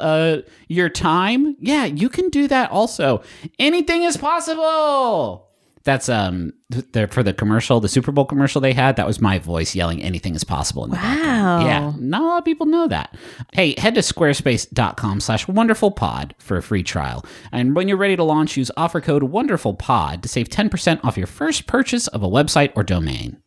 uh, 0.00 0.42
your 0.68 0.88
time? 0.88 1.56
Yeah, 1.60 1.84
you 1.84 2.08
can 2.08 2.28
do 2.30 2.48
that 2.48 2.70
also. 2.70 3.22
Anything 3.58 4.02
is 4.02 4.16
possible. 4.16 5.46
That's 5.84 6.10
um 6.10 6.52
there 6.92 7.08
for 7.08 7.22
the 7.22 7.32
commercial, 7.32 7.80
the 7.80 7.88
Super 7.88 8.12
Bowl 8.12 8.26
commercial 8.26 8.60
they 8.60 8.74
had. 8.74 8.96
That 8.96 9.06
was 9.06 9.22
my 9.22 9.38
voice 9.38 9.74
yelling, 9.74 10.02
"Anything 10.02 10.34
is 10.34 10.44
possible." 10.44 10.84
In 10.84 10.90
the 10.90 10.96
background. 10.96 11.62
Wow. 11.62 11.66
Yeah, 11.66 11.92
not 11.98 12.20
a 12.20 12.24
lot 12.26 12.38
of 12.38 12.44
people 12.44 12.66
know 12.66 12.88
that. 12.88 13.14
Hey, 13.54 13.74
head 13.78 13.94
to 13.94 14.02
squarespace.com 14.02 15.20
slash 15.20 15.46
wonderfulpod 15.46 16.32
for 16.38 16.58
a 16.58 16.62
free 16.62 16.82
trial. 16.82 17.24
And 17.52 17.74
when 17.74 17.88
you're 17.88 17.96
ready 17.96 18.16
to 18.16 18.24
launch, 18.24 18.56
use 18.58 18.70
offer 18.76 19.00
code 19.00 19.22
wonderfulpod 19.22 20.20
to 20.22 20.28
save 20.28 20.50
10% 20.50 21.00
off 21.04 21.16
your 21.16 21.26
first 21.26 21.66
purchase 21.66 22.06
of 22.08 22.22
a 22.22 22.28
website 22.28 22.72
or 22.76 22.82
domain. 22.82 23.38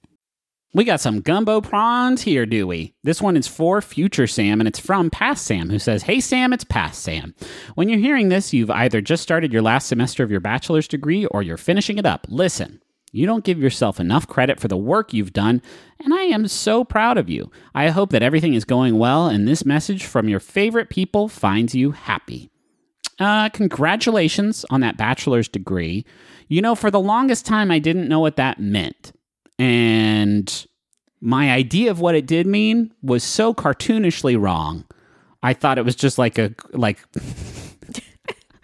We 0.74 0.86
got 0.86 1.02
some 1.02 1.22
Jumbotrons 1.22 2.22
here, 2.22 2.46
do 2.46 2.66
we? 2.66 2.94
This 3.04 3.22
one 3.22 3.36
is 3.36 3.46
for 3.46 3.82
future 3.82 4.26
Sam, 4.26 4.62
and 4.62 4.70
it's 4.70 4.80
from 4.80 5.10
Past 5.10 5.44
Sam, 5.46 5.70
who 5.70 5.78
says, 5.78 6.04
Hey 6.04 6.22
Sam, 6.22 6.54
it's 6.54 6.64
Past 6.64 7.04
Sam. 7.04 7.36
When 7.76 7.90
you're 7.90 8.00
hearing 8.00 8.30
this, 8.30 8.54
you've 8.54 8.72
either 8.72 9.02
just 9.02 9.22
started 9.22 9.52
your 9.52 9.62
last 9.62 9.88
semester 9.88 10.24
of 10.24 10.32
your 10.32 10.40
bachelor's 10.40 10.88
degree 10.88 11.26
or 11.26 11.44
you're 11.44 11.58
finishing 11.58 11.98
it 11.98 12.06
up. 12.06 12.26
Listen. 12.30 12.82
You 13.12 13.26
don't 13.26 13.44
give 13.44 13.60
yourself 13.60 14.00
enough 14.00 14.26
credit 14.26 14.62
for 14.62 14.70
the 14.70 14.78
work 14.78 15.12
you've 15.12 15.34
done, 15.34 15.62
and 16.00 16.14
I 16.14 16.22
am 16.22 16.48
so 16.48 16.86
proud 16.86 17.18
of 17.18 17.30
you. 17.30 17.52
I 17.76 17.90
hope 17.90 18.12
that 18.12 18.24
everything 18.24 18.54
is 18.54 18.64
going 18.64 18.98
well 18.98 19.28
and 19.28 19.46
this 19.46 19.66
message 19.66 20.06
from 20.06 20.30
your 20.30 20.40
favorite 20.40 20.90
people 20.90 21.28
finds 21.28 21.76
you 21.76 21.92
happy. 21.92 22.50
Uh, 23.20 23.50
congratulations 23.50 24.66
on 24.70 24.80
that 24.80 24.96
bachelor's 24.96 25.50
degree. 25.50 26.06
You 26.48 26.62
know, 26.62 26.76
for 26.76 26.90
the 26.90 27.02
longest 27.02 27.46
time, 27.46 27.70
I 27.70 27.80
didn't 27.80 28.08
know 28.08 28.22
what 28.22 28.38
that 28.38 28.62
meant. 28.62 29.12
And 29.62 30.66
my 31.22 31.52
idea 31.52 31.92
of 31.92 32.00
what 32.00 32.16
it 32.16 32.26
did 32.26 32.48
mean 32.48 32.92
was 33.04 33.24
so 33.24 33.54
cartoonishly 33.54 34.42
wrong. 34.42 34.86
I 35.44 35.54
thought 35.54 35.78
it 35.78 35.86
was 35.86 35.96
just 35.96 36.18
like 36.18 36.40
a, 36.40 36.56
like, 36.72 36.98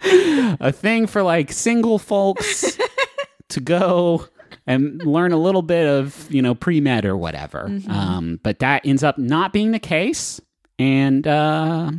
a 0.02 0.72
thing 0.72 1.06
for 1.06 1.22
like 1.22 1.52
single 1.52 2.00
folks 2.00 2.76
to 3.50 3.60
go 3.60 4.26
and 4.66 5.00
learn 5.04 5.30
a 5.30 5.36
little 5.36 5.62
bit 5.62 5.86
of 5.86 6.26
you 6.32 6.42
know 6.42 6.56
pre 6.56 6.80
med 6.80 7.04
or 7.04 7.16
whatever. 7.16 7.70
Um, 7.88 8.40
but 8.42 8.58
that 8.58 8.84
ends 8.84 9.04
up 9.04 9.18
not 9.18 9.52
being 9.52 9.70
the 9.70 9.78
case, 9.78 10.40
and 10.80 11.28
uh, 11.28 11.92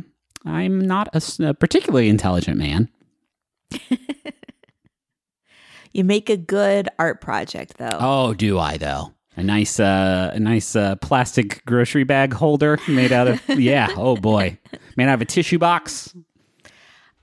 I'm 0.44 0.78
not 0.78 1.08
a 1.40 1.54
particularly 1.54 2.10
intelligent 2.10 2.58
man. 2.58 2.90
You 5.92 6.04
make 6.04 6.30
a 6.30 6.36
good 6.36 6.88
art 6.98 7.20
project, 7.20 7.78
though. 7.78 7.98
Oh, 7.98 8.34
do 8.34 8.58
I 8.58 8.76
though? 8.76 9.12
A 9.36 9.42
nice, 9.42 9.80
uh, 9.80 10.32
a 10.34 10.40
nice 10.40 10.76
uh, 10.76 10.96
plastic 10.96 11.64
grocery 11.64 12.04
bag 12.04 12.32
holder 12.32 12.78
made 12.88 13.12
out 13.12 13.28
of 13.28 13.40
yeah. 13.58 13.88
Oh 13.96 14.16
boy, 14.16 14.58
made 14.96 15.08
out 15.08 15.14
of 15.14 15.22
a 15.22 15.24
tissue 15.24 15.58
box. 15.58 16.14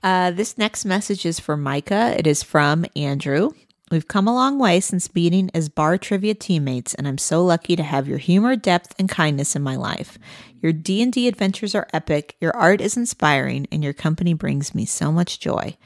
Uh, 0.02 0.30
this 0.30 0.56
next 0.58 0.84
message 0.84 1.26
is 1.26 1.40
for 1.40 1.56
Micah. 1.56 2.14
It 2.18 2.26
is 2.26 2.42
from 2.42 2.86
Andrew. 2.94 3.50
We've 3.90 4.06
come 4.06 4.28
a 4.28 4.34
long 4.34 4.58
way 4.58 4.80
since 4.80 5.14
meeting 5.14 5.50
as 5.54 5.70
bar 5.70 5.96
trivia 5.96 6.34
teammates, 6.34 6.92
and 6.94 7.08
I'm 7.08 7.16
so 7.16 7.42
lucky 7.42 7.74
to 7.74 7.82
have 7.82 8.06
your 8.06 8.18
humor, 8.18 8.54
depth, 8.54 8.94
and 8.98 9.08
kindness 9.08 9.56
in 9.56 9.62
my 9.62 9.76
life. 9.76 10.18
Your 10.60 10.72
D&D 10.72 11.26
adventures 11.26 11.74
are 11.74 11.88
epic, 11.92 12.36
your 12.38 12.54
art 12.54 12.82
is 12.82 12.98
inspiring, 12.98 13.66
and 13.72 13.82
your 13.82 13.94
company 13.94 14.34
brings 14.34 14.74
me 14.74 14.84
so 14.84 15.10
much 15.10 15.40
joy. 15.40 15.76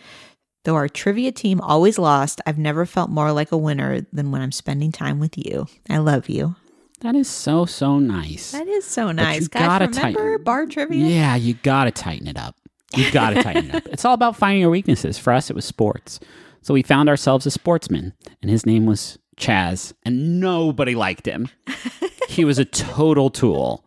Though 0.65 0.75
our 0.77 0.89
trivia 0.89 1.33
team 1.33 1.61
always 1.61 1.99
lost, 1.99 2.41
I've 2.47 2.59
never 2.59 2.87
felt 2.87 3.11
more 3.11 3.33
like 3.33 3.51
a 3.53 3.57
winner 3.57 4.03
than 4.13 4.31
when 4.31 4.41
I'm 4.43 4.53
spending 4.53 4.93
time 4.93 5.19
with 5.19 5.37
you. 5.37 5.67
I 5.91 5.99
love 5.99 6.29
you. 6.29 6.55
That 7.01 7.17
is 7.17 7.29
so 7.29 7.65
so 7.67 7.99
nice. 7.99 8.53
That 8.53 8.69
is 8.69 8.85
so 8.85 9.11
nice. 9.11 9.43
you 9.43 9.49
Guys, 9.49 9.69
gotta 9.69 9.87
remember 9.89 10.19
tighten- 10.39 10.45
bar 10.45 10.67
trivia? 10.67 11.05
Yeah, 11.07 11.35
you 11.35 11.55
gotta 11.55 11.91
tighten 11.91 12.29
it 12.29 12.37
up. 12.39 12.55
You 12.95 13.11
gotta 13.11 13.43
tighten 13.43 13.71
it 13.71 13.75
up. 13.75 13.87
It's 13.89 14.05
all 14.05 14.15
about 14.15 14.37
finding 14.37 14.61
your 14.61 14.71
weaknesses. 14.71 15.19
For 15.19 15.33
us, 15.33 15.51
it 15.51 15.57
was 15.57 15.65
sports. 15.65 16.21
So 16.61 16.75
we 16.75 16.83
found 16.83 17.09
ourselves 17.09 17.45
a 17.45 17.51
sportsman, 17.51 18.13
and 18.41 18.49
his 18.49 18.65
name 18.65 18.87
was 18.87 19.19
Chaz, 19.37 19.93
and 20.05 20.39
nobody 20.41 20.95
liked 20.95 21.27
him. 21.27 21.49
he 22.29 22.45
was 22.45 22.61
a 22.61 22.65
total 22.65 23.31
tool, 23.31 23.85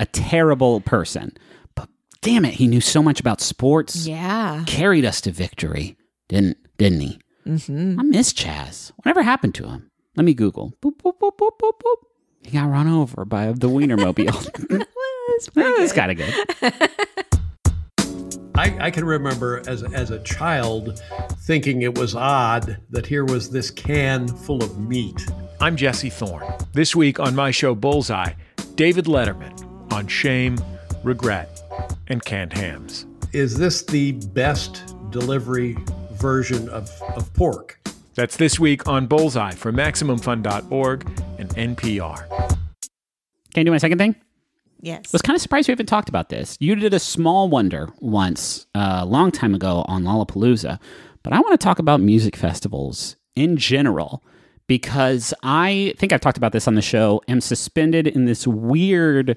a 0.00 0.06
terrible 0.06 0.80
person. 0.80 1.36
But 1.74 1.90
damn 2.22 2.46
it, 2.46 2.54
he 2.54 2.66
knew 2.66 2.80
so 2.80 3.02
much 3.02 3.20
about 3.20 3.42
sports. 3.42 4.06
Yeah. 4.06 4.64
Carried 4.66 5.04
us 5.04 5.20
to 5.22 5.32
victory, 5.32 5.98
didn't 6.34 6.58
didn't 6.78 7.00
he? 7.00 7.18
Mm-hmm. 7.46 8.00
I 8.00 8.02
miss 8.02 8.32
Chaz. 8.32 8.90
Whatever 8.96 9.22
happened 9.22 9.54
to 9.56 9.68
him? 9.68 9.90
Let 10.16 10.24
me 10.24 10.34
Google. 10.34 10.74
Boop 10.82 10.96
boop 10.96 11.18
boop 11.20 11.36
boop 11.38 11.58
boop 11.60 11.80
boop. 11.80 11.96
He 12.42 12.58
got 12.58 12.68
run 12.68 12.88
over 12.88 13.24
by 13.24 13.52
the 13.52 13.68
Wienermobile. 13.68 14.84
That's 15.54 15.92
kind 15.92 16.10
of 16.10 16.16
good. 16.16 16.34
I, 18.56 18.86
I 18.86 18.90
can 18.90 19.04
remember 19.04 19.62
as, 19.68 19.82
as 19.82 20.10
a 20.10 20.18
child 20.20 21.02
thinking 21.42 21.82
it 21.82 21.96
was 21.96 22.14
odd 22.14 22.78
that 22.90 23.06
here 23.06 23.24
was 23.24 23.50
this 23.50 23.70
can 23.70 24.26
full 24.28 24.62
of 24.62 24.78
meat. 24.78 25.26
I'm 25.60 25.76
Jesse 25.76 26.10
Thorn. 26.10 26.44
This 26.72 26.96
week 26.96 27.20
on 27.20 27.34
my 27.34 27.50
show 27.52 27.74
Bullseye, 27.74 28.32
David 28.74 29.06
Letterman 29.06 29.92
on 29.92 30.08
shame, 30.08 30.58
regret, 31.04 31.60
and 32.08 32.24
canned 32.24 32.52
hams. 32.52 33.06
Is 33.32 33.56
this 33.56 33.84
the 33.84 34.12
best 34.12 34.94
delivery 35.10 35.76
version 36.24 36.70
of, 36.70 36.90
of 37.16 37.30
pork. 37.34 37.78
That's 38.14 38.38
this 38.38 38.58
week 38.58 38.88
on 38.88 39.06
Bullseye 39.06 39.50
from 39.50 39.76
MaximumFun.org 39.76 41.06
and 41.38 41.50
NPR. 41.50 42.26
Can 43.52 43.60
I 43.60 43.62
do 43.62 43.70
my 43.70 43.76
second 43.76 43.98
thing? 43.98 44.16
Yes. 44.80 45.02
I 45.04 45.08
was 45.12 45.20
kind 45.20 45.36
of 45.36 45.42
surprised 45.42 45.68
we 45.68 45.72
haven't 45.72 45.84
talked 45.84 46.08
about 46.08 46.30
this. 46.30 46.56
You 46.60 46.76
did 46.76 46.94
a 46.94 46.98
small 46.98 47.50
wonder 47.50 47.90
once 48.00 48.66
uh, 48.74 49.00
a 49.02 49.04
long 49.04 49.32
time 49.32 49.54
ago 49.54 49.84
on 49.86 50.04
Lollapalooza, 50.04 50.80
but 51.22 51.34
I 51.34 51.40
want 51.40 51.60
to 51.60 51.62
talk 51.62 51.78
about 51.78 52.00
music 52.00 52.36
festivals 52.36 53.16
in 53.36 53.58
general 53.58 54.24
because 54.66 55.34
I 55.42 55.92
think 55.98 56.14
I've 56.14 56.22
talked 56.22 56.38
about 56.38 56.52
this 56.52 56.66
on 56.66 56.74
the 56.74 56.80
show. 56.80 57.20
Am 57.28 57.42
suspended 57.42 58.06
in 58.06 58.24
this 58.24 58.46
weird 58.46 59.36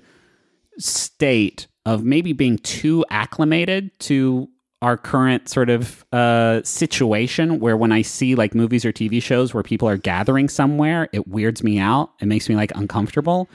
state 0.79 1.67
of 1.85 2.05
maybe 2.05 2.31
being 2.31 2.57
too 2.59 3.03
acclimated 3.09 3.91
to 3.99 4.47
our 4.81 4.95
current 4.95 5.49
sort 5.49 5.69
of 5.69 6.05
uh, 6.11 6.61
situation 6.63 7.59
where 7.59 7.75
when 7.75 7.91
I 7.91 8.03
see 8.03 8.35
like 8.35 8.53
movies 8.53 8.85
or 8.85 8.91
TV 8.91 9.21
shows 9.21 9.53
where 9.53 9.63
people 9.63 9.89
are 9.89 9.97
gathering 9.97 10.49
somewhere, 10.49 11.09
it 11.13 11.27
weirds 11.27 11.63
me 11.63 11.79
out. 11.79 12.11
It 12.19 12.27
makes 12.27 12.47
me 12.47 12.55
like 12.55 12.71
uncomfortable. 12.75 13.49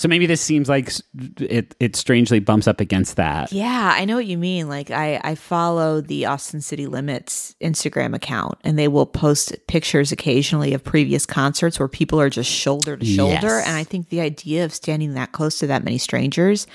So 0.00 0.08
maybe 0.08 0.24
this 0.24 0.40
seems 0.40 0.66
like 0.66 0.90
it 1.38 1.74
it 1.78 1.94
strangely 1.94 2.40
bumps 2.40 2.66
up 2.66 2.80
against 2.80 3.16
that. 3.16 3.52
Yeah, 3.52 3.92
I 3.94 4.06
know 4.06 4.16
what 4.16 4.24
you 4.24 4.38
mean. 4.38 4.66
Like 4.66 4.90
I, 4.90 5.20
I 5.22 5.34
follow 5.34 6.00
the 6.00 6.24
Austin 6.24 6.62
City 6.62 6.86
Limits 6.86 7.54
Instagram 7.60 8.14
account 8.16 8.56
and 8.64 8.78
they 8.78 8.88
will 8.88 9.04
post 9.04 9.54
pictures 9.66 10.10
occasionally 10.10 10.72
of 10.72 10.82
previous 10.82 11.26
concerts 11.26 11.78
where 11.78 11.86
people 11.86 12.18
are 12.18 12.30
just 12.30 12.50
shoulder 12.50 12.96
to 12.96 13.04
shoulder. 13.04 13.58
Yes. 13.58 13.66
And 13.66 13.76
I 13.76 13.84
think 13.84 14.08
the 14.08 14.22
idea 14.22 14.64
of 14.64 14.72
standing 14.72 15.12
that 15.14 15.32
close 15.32 15.58
to 15.58 15.66
that 15.66 15.84
many 15.84 15.98
strangers 15.98 16.66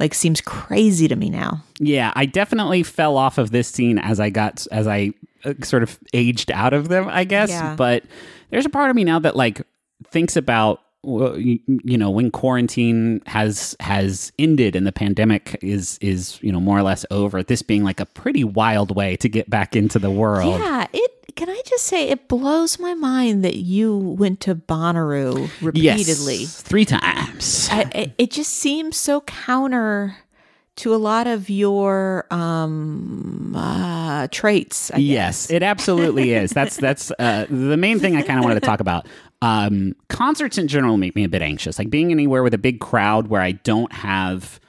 like 0.00 0.12
seems 0.12 0.40
crazy 0.40 1.06
to 1.06 1.14
me 1.14 1.30
now. 1.30 1.62
Yeah, 1.78 2.12
I 2.16 2.26
definitely 2.26 2.82
fell 2.82 3.16
off 3.16 3.38
of 3.38 3.52
this 3.52 3.68
scene 3.68 4.00
as 4.00 4.18
I 4.18 4.30
got 4.30 4.66
as 4.72 4.88
I 4.88 5.12
uh, 5.44 5.54
sort 5.62 5.84
of 5.84 6.00
aged 6.12 6.50
out 6.50 6.72
of 6.72 6.88
them, 6.88 7.06
I 7.08 7.22
guess. 7.22 7.50
Yeah. 7.50 7.76
But 7.76 8.02
there's 8.50 8.66
a 8.66 8.70
part 8.70 8.90
of 8.90 8.96
me 8.96 9.04
now 9.04 9.20
that 9.20 9.36
like 9.36 9.62
thinks 10.10 10.36
about 10.36 10.80
you, 11.04 11.58
you 11.66 11.98
know 11.98 12.10
when 12.10 12.30
quarantine 12.30 13.20
has 13.26 13.74
has 13.80 14.32
ended 14.38 14.76
and 14.76 14.86
the 14.86 14.92
pandemic 14.92 15.58
is 15.62 15.98
is 16.00 16.38
you 16.42 16.52
know 16.52 16.60
more 16.60 16.78
or 16.78 16.82
less 16.82 17.04
over 17.10 17.42
this 17.42 17.60
being 17.62 17.82
like 17.82 17.98
a 18.00 18.06
pretty 18.06 18.44
wild 18.44 18.94
way 18.94 19.16
to 19.16 19.28
get 19.28 19.50
back 19.50 19.74
into 19.74 19.98
the 19.98 20.10
world 20.10 20.60
Yeah, 20.60 20.86
it 20.92 21.10
can 21.34 21.48
I 21.48 21.60
just 21.66 21.84
say 21.86 22.08
it 22.10 22.28
blows 22.28 22.78
my 22.78 22.94
mind 22.94 23.44
that 23.44 23.56
you 23.56 23.96
went 23.96 24.40
to 24.40 24.54
Bonnaroo 24.54 25.50
repeatedly. 25.62 26.36
yes 26.36 26.62
three 26.62 26.84
times 26.84 27.68
I- 27.72 28.12
it 28.18 28.30
just 28.30 28.52
seems 28.52 28.96
so 28.96 29.22
counter 29.22 30.16
to 30.76 30.94
a 30.94 30.96
lot 30.96 31.26
of 31.26 31.50
your 31.50 32.26
um 32.30 33.54
uh 33.56 34.28
traits. 34.30 34.90
I 34.90 34.98
Yes, 34.98 35.50
it 35.50 35.62
absolutely 35.62 36.32
is. 36.32 36.50
That's 36.50 36.76
that's 36.76 37.10
uh, 37.18 37.46
the 37.48 37.76
main 37.76 37.98
thing 37.98 38.16
I 38.16 38.22
kind 38.22 38.38
of 38.38 38.44
wanted 38.44 38.60
to 38.60 38.66
talk 38.66 38.80
about. 38.80 39.06
Um, 39.42 39.94
concerts 40.08 40.56
in 40.56 40.68
general 40.68 40.96
make 40.96 41.16
me 41.16 41.24
a 41.24 41.28
bit 41.28 41.42
anxious. 41.42 41.78
Like 41.78 41.90
being 41.90 42.12
anywhere 42.12 42.42
with 42.42 42.54
a 42.54 42.58
big 42.58 42.80
crowd 42.80 43.26
where 43.26 43.40
I 43.40 43.52
don't 43.52 43.92
have 43.92 44.60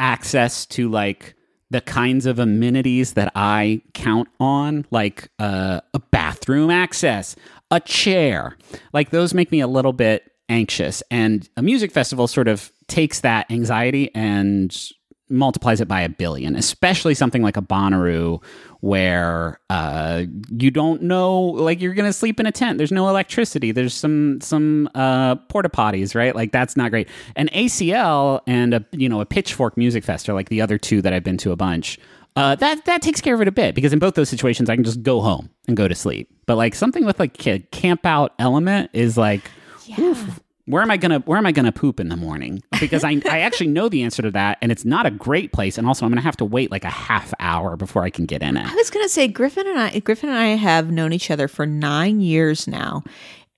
access 0.00 0.66
to 0.66 0.88
like 0.88 1.34
the 1.70 1.80
kinds 1.80 2.26
of 2.26 2.38
amenities 2.38 3.14
that 3.14 3.32
I 3.34 3.82
count 3.92 4.28
on, 4.38 4.86
like 4.90 5.28
uh, 5.38 5.80
a 5.94 5.98
bathroom 5.98 6.70
access, 6.70 7.36
a 7.70 7.80
chair. 7.80 8.56
Like 8.92 9.10
those 9.10 9.34
make 9.34 9.50
me 9.50 9.60
a 9.60 9.66
little 9.66 9.92
bit 9.92 10.30
anxious. 10.48 11.02
And 11.10 11.48
a 11.56 11.62
music 11.62 11.90
festival 11.90 12.28
sort 12.28 12.48
of 12.48 12.72
takes 12.86 13.20
that 13.20 13.50
anxiety 13.50 14.14
and 14.14 14.74
multiplies 15.28 15.80
it 15.80 15.88
by 15.88 16.00
a 16.00 16.08
billion, 16.08 16.56
especially 16.56 17.14
something 17.14 17.42
like 17.42 17.56
a 17.56 17.62
Bonnaroo 17.62 18.42
where 18.80 19.58
uh, 19.70 20.24
you 20.50 20.70
don't 20.70 21.02
know, 21.02 21.40
like 21.40 21.80
you're 21.80 21.94
gonna 21.94 22.12
sleep 22.12 22.38
in 22.38 22.46
a 22.46 22.52
tent. 22.52 22.78
There's 22.78 22.92
no 22.92 23.08
electricity. 23.08 23.72
There's 23.72 23.94
some 23.94 24.40
some 24.40 24.88
uh, 24.94 25.36
porta 25.36 25.68
potties, 25.68 26.14
right? 26.14 26.34
Like 26.34 26.52
that's 26.52 26.76
not 26.76 26.90
great. 26.90 27.08
An 27.34 27.48
ACL 27.48 28.40
and 28.46 28.74
a 28.74 28.84
you 28.92 29.08
know 29.08 29.20
a 29.20 29.26
Pitchfork 29.26 29.76
Music 29.76 30.04
Fest 30.04 30.28
are 30.28 30.34
like 30.34 30.48
the 30.48 30.60
other 30.60 30.78
two 30.78 31.02
that 31.02 31.12
I've 31.12 31.24
been 31.24 31.38
to 31.38 31.52
a 31.52 31.56
bunch. 31.56 31.98
Uh, 32.36 32.54
that 32.56 32.84
that 32.84 33.00
takes 33.00 33.20
care 33.20 33.34
of 33.34 33.40
it 33.40 33.48
a 33.48 33.52
bit 33.52 33.74
because 33.74 33.92
in 33.92 33.98
both 33.98 34.14
those 34.14 34.28
situations 34.28 34.68
I 34.68 34.74
can 34.74 34.84
just 34.84 35.02
go 35.02 35.20
home 35.20 35.50
and 35.66 35.76
go 35.76 35.88
to 35.88 35.94
sleep. 35.94 36.30
But 36.44 36.56
like 36.56 36.74
something 36.74 37.04
with 37.04 37.18
like 37.18 37.46
a 37.46 37.58
camp 37.58 38.04
out 38.04 38.34
element 38.38 38.90
is 38.92 39.16
like, 39.16 39.50
oof, 39.98 40.40
where 40.66 40.82
am 40.82 40.90
I 40.90 40.96
gonna 40.96 41.20
where 41.20 41.38
am 41.38 41.46
I 41.46 41.52
gonna 41.52 41.72
poop 41.72 42.00
in 42.00 42.08
the 42.08 42.16
morning? 42.16 42.62
Because 42.80 43.04
I 43.04 43.20
I 43.30 43.40
actually 43.40 43.68
know 43.68 43.88
the 43.88 44.02
answer 44.02 44.22
to 44.22 44.30
that, 44.32 44.58
and 44.60 44.70
it's 44.70 44.84
not 44.84 45.06
a 45.06 45.10
great 45.10 45.52
place. 45.52 45.78
And 45.78 45.86
also, 45.86 46.04
I'm 46.04 46.10
gonna 46.12 46.20
have 46.20 46.36
to 46.38 46.44
wait 46.44 46.70
like 46.70 46.84
a 46.84 46.90
half 46.90 47.32
hour 47.40 47.76
before 47.76 48.02
I 48.02 48.10
can 48.10 48.26
get 48.26 48.42
in 48.42 48.56
it. 48.56 48.66
I 48.66 48.74
was 48.74 48.90
gonna 48.90 49.08
say 49.08 49.28
Griffin 49.28 49.66
and 49.66 49.78
I 49.78 49.98
Griffin 50.00 50.28
and 50.28 50.38
I 50.38 50.48
have 50.48 50.90
known 50.90 51.12
each 51.12 51.30
other 51.30 51.48
for 51.48 51.66
nine 51.66 52.20
years 52.20 52.66
now. 52.66 53.02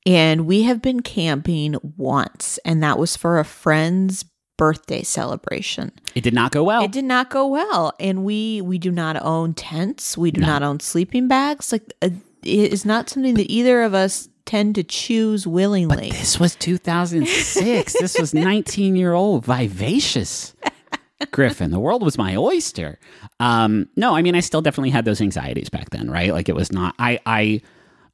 And 0.07 0.47
we 0.47 0.63
have 0.63 0.81
been 0.81 1.01
camping 1.01 1.77
once, 1.97 2.59
and 2.65 2.83
that 2.83 2.99
was 2.99 3.17
for 3.17 3.39
a 3.39 3.45
friend's 3.45 4.25
birthday 4.57 5.03
celebration. 5.03 5.93
It 6.15 6.23
did 6.23 6.35
not 6.35 6.53
go 6.53 6.65
well. 6.65 6.83
It 6.83 6.93
did 6.93 7.05
not 7.05 7.31
go 7.31 7.47
well, 7.47 7.93
and 7.99 8.25
we 8.25 8.61
we 8.61 8.79
do 8.79 8.91
not 8.91 9.23
own 9.23 9.55
tents. 9.55 10.17
We 10.17 10.31
do 10.31 10.41
not 10.41 10.63
own 10.63 10.81
sleeping 10.81 11.29
bags. 11.29 11.73
Like 11.73 11.93
uh, 12.03 12.11
it 12.43 12.73
is 12.73 12.85
not 12.85 13.09
something 13.09 13.35
that 13.35 13.51
either 13.51 13.83
of 13.83 13.95
us 13.95 14.29
tend 14.49 14.75
to 14.77 14.83
choose 14.83 15.47
willingly. 15.47 16.11
But 16.11 16.19
This 16.19 16.41
was 16.41 16.55
2006. 16.57 17.93
this 18.01 18.19
was 18.19 18.35
19 18.35 18.97
year 18.97 19.13
old 19.13 19.45
vivacious 19.45 20.55
Griffin. 21.33 21.71
The 21.71 21.81
world 21.81 22.03
was 22.03 22.17
my 22.17 22.37
oyster. 22.37 22.99
Um, 23.41 23.89
no, 23.97 24.15
I 24.15 24.23
mean, 24.23 24.35
I 24.35 24.41
still 24.41 24.63
definitely 24.63 24.91
had 24.91 25.05
those 25.05 25.21
anxieties 25.21 25.69
back 25.69 25.91
then, 25.91 26.11
right? 26.11 26.33
Like 26.33 26.49
it 26.49 26.55
was 26.55 26.73
not. 26.73 26.95
I 26.99 27.19
I 27.27 27.61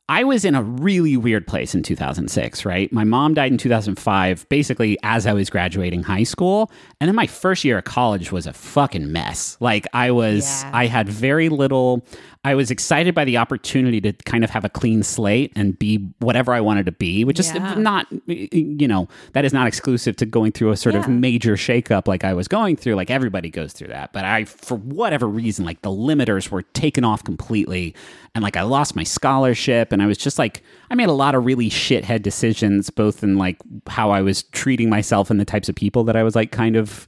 I 0.06 0.24
was 0.24 0.44
in 0.44 0.54
a 0.54 0.62
really 0.62 1.16
weird 1.16 1.46
place 1.46 1.74
in 1.74 1.82
2006, 1.82 2.64
right? 2.66 2.92
My 2.92 3.04
mom 3.04 3.32
died 3.32 3.52
in 3.52 3.56
2005, 3.58 4.46
basically 4.50 4.98
as 5.02 5.26
I 5.26 5.32
was 5.32 5.48
graduating 5.48 6.02
high 6.02 6.24
school. 6.24 6.70
And 7.00 7.08
then 7.08 7.14
my 7.14 7.26
first 7.26 7.64
year 7.64 7.78
of 7.78 7.84
college 7.84 8.30
was 8.30 8.46
a 8.46 8.52
fucking 8.52 9.10
mess. 9.12 9.56
Like, 9.60 9.86
I 9.94 10.10
was, 10.10 10.62
Yeah. 10.62 10.70
I 10.74 10.86
had 10.88 11.08
very 11.08 11.48
little, 11.48 12.04
I 12.46 12.54
was 12.54 12.70
excited 12.70 13.14
by 13.14 13.24
the 13.24 13.38
opportunity 13.38 14.02
to 14.02 14.12
kind 14.12 14.44
of 14.44 14.50
have 14.50 14.66
a 14.66 14.68
clean 14.68 15.02
slate 15.02 15.50
and 15.57 15.78
be 15.78 15.96
whatever 16.18 16.52
I 16.52 16.61
wanted 16.61 16.85
to 16.85 16.92
be, 16.92 17.24
which 17.24 17.40
is 17.40 17.54
not, 17.54 18.07
you 18.26 18.87
know, 18.87 19.09
that 19.33 19.46
is 19.46 19.54
not 19.54 19.66
exclusive 19.66 20.14
to 20.16 20.26
going 20.26 20.52
through 20.52 20.70
a 20.70 20.76
sort 20.76 20.94
of 20.94 21.04
Yeah. 21.04 21.09
major 21.14 21.54
shakeup 21.54 22.07
like 22.07 22.22
I 22.22 22.35
was 22.35 22.46
going 22.46 22.76
through. 22.76 22.96
Like, 22.96 23.11
everybody 23.11 23.48
goes 23.48 23.72
through 23.72 23.88
that. 23.88 24.12
But 24.12 24.26
I, 24.26 24.44
for 24.44 24.76
whatever 24.76 25.26
reason, 25.26 25.64
like 25.64 25.80
the 25.80 25.88
limiters 25.88 26.50
were 26.50 26.62
taken 26.62 27.02
off 27.02 27.24
completely. 27.24 27.94
And 28.35 28.42
like 28.42 28.59
I 28.59 28.62
lost 28.62 28.94
my 28.94 29.04
scholarship 29.04 29.90
and 29.90 30.02
I 30.02 30.07
was 30.07 30.18
just 30.18 30.38
like 30.38 30.62
I 30.90 30.94
made 30.96 31.09
a 31.09 31.12
lot 31.12 31.35
of 31.35 31.46
really 31.46 31.70
shithead 31.70 32.22
decisions 32.22 32.90
both 32.90 33.22
in 33.22 33.38
like 33.38 33.57
how 33.87 34.11
I 34.11 34.20
was 34.20 34.42
treating 34.42 34.90
myself 34.90 35.30
and 35.30 35.40
the 35.40 35.44
types 35.46 35.70
of 35.70 35.76
people 35.76 36.04
that 36.04 36.16
I 36.16 36.22
was 36.22 36.35
like 36.37 36.52
kind 36.52 36.76
of 36.76 37.07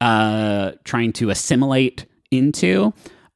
uh 0.00 0.72
trying 0.84 1.12
to 1.14 1.30
assimilate 1.30 2.06
into 2.30 2.92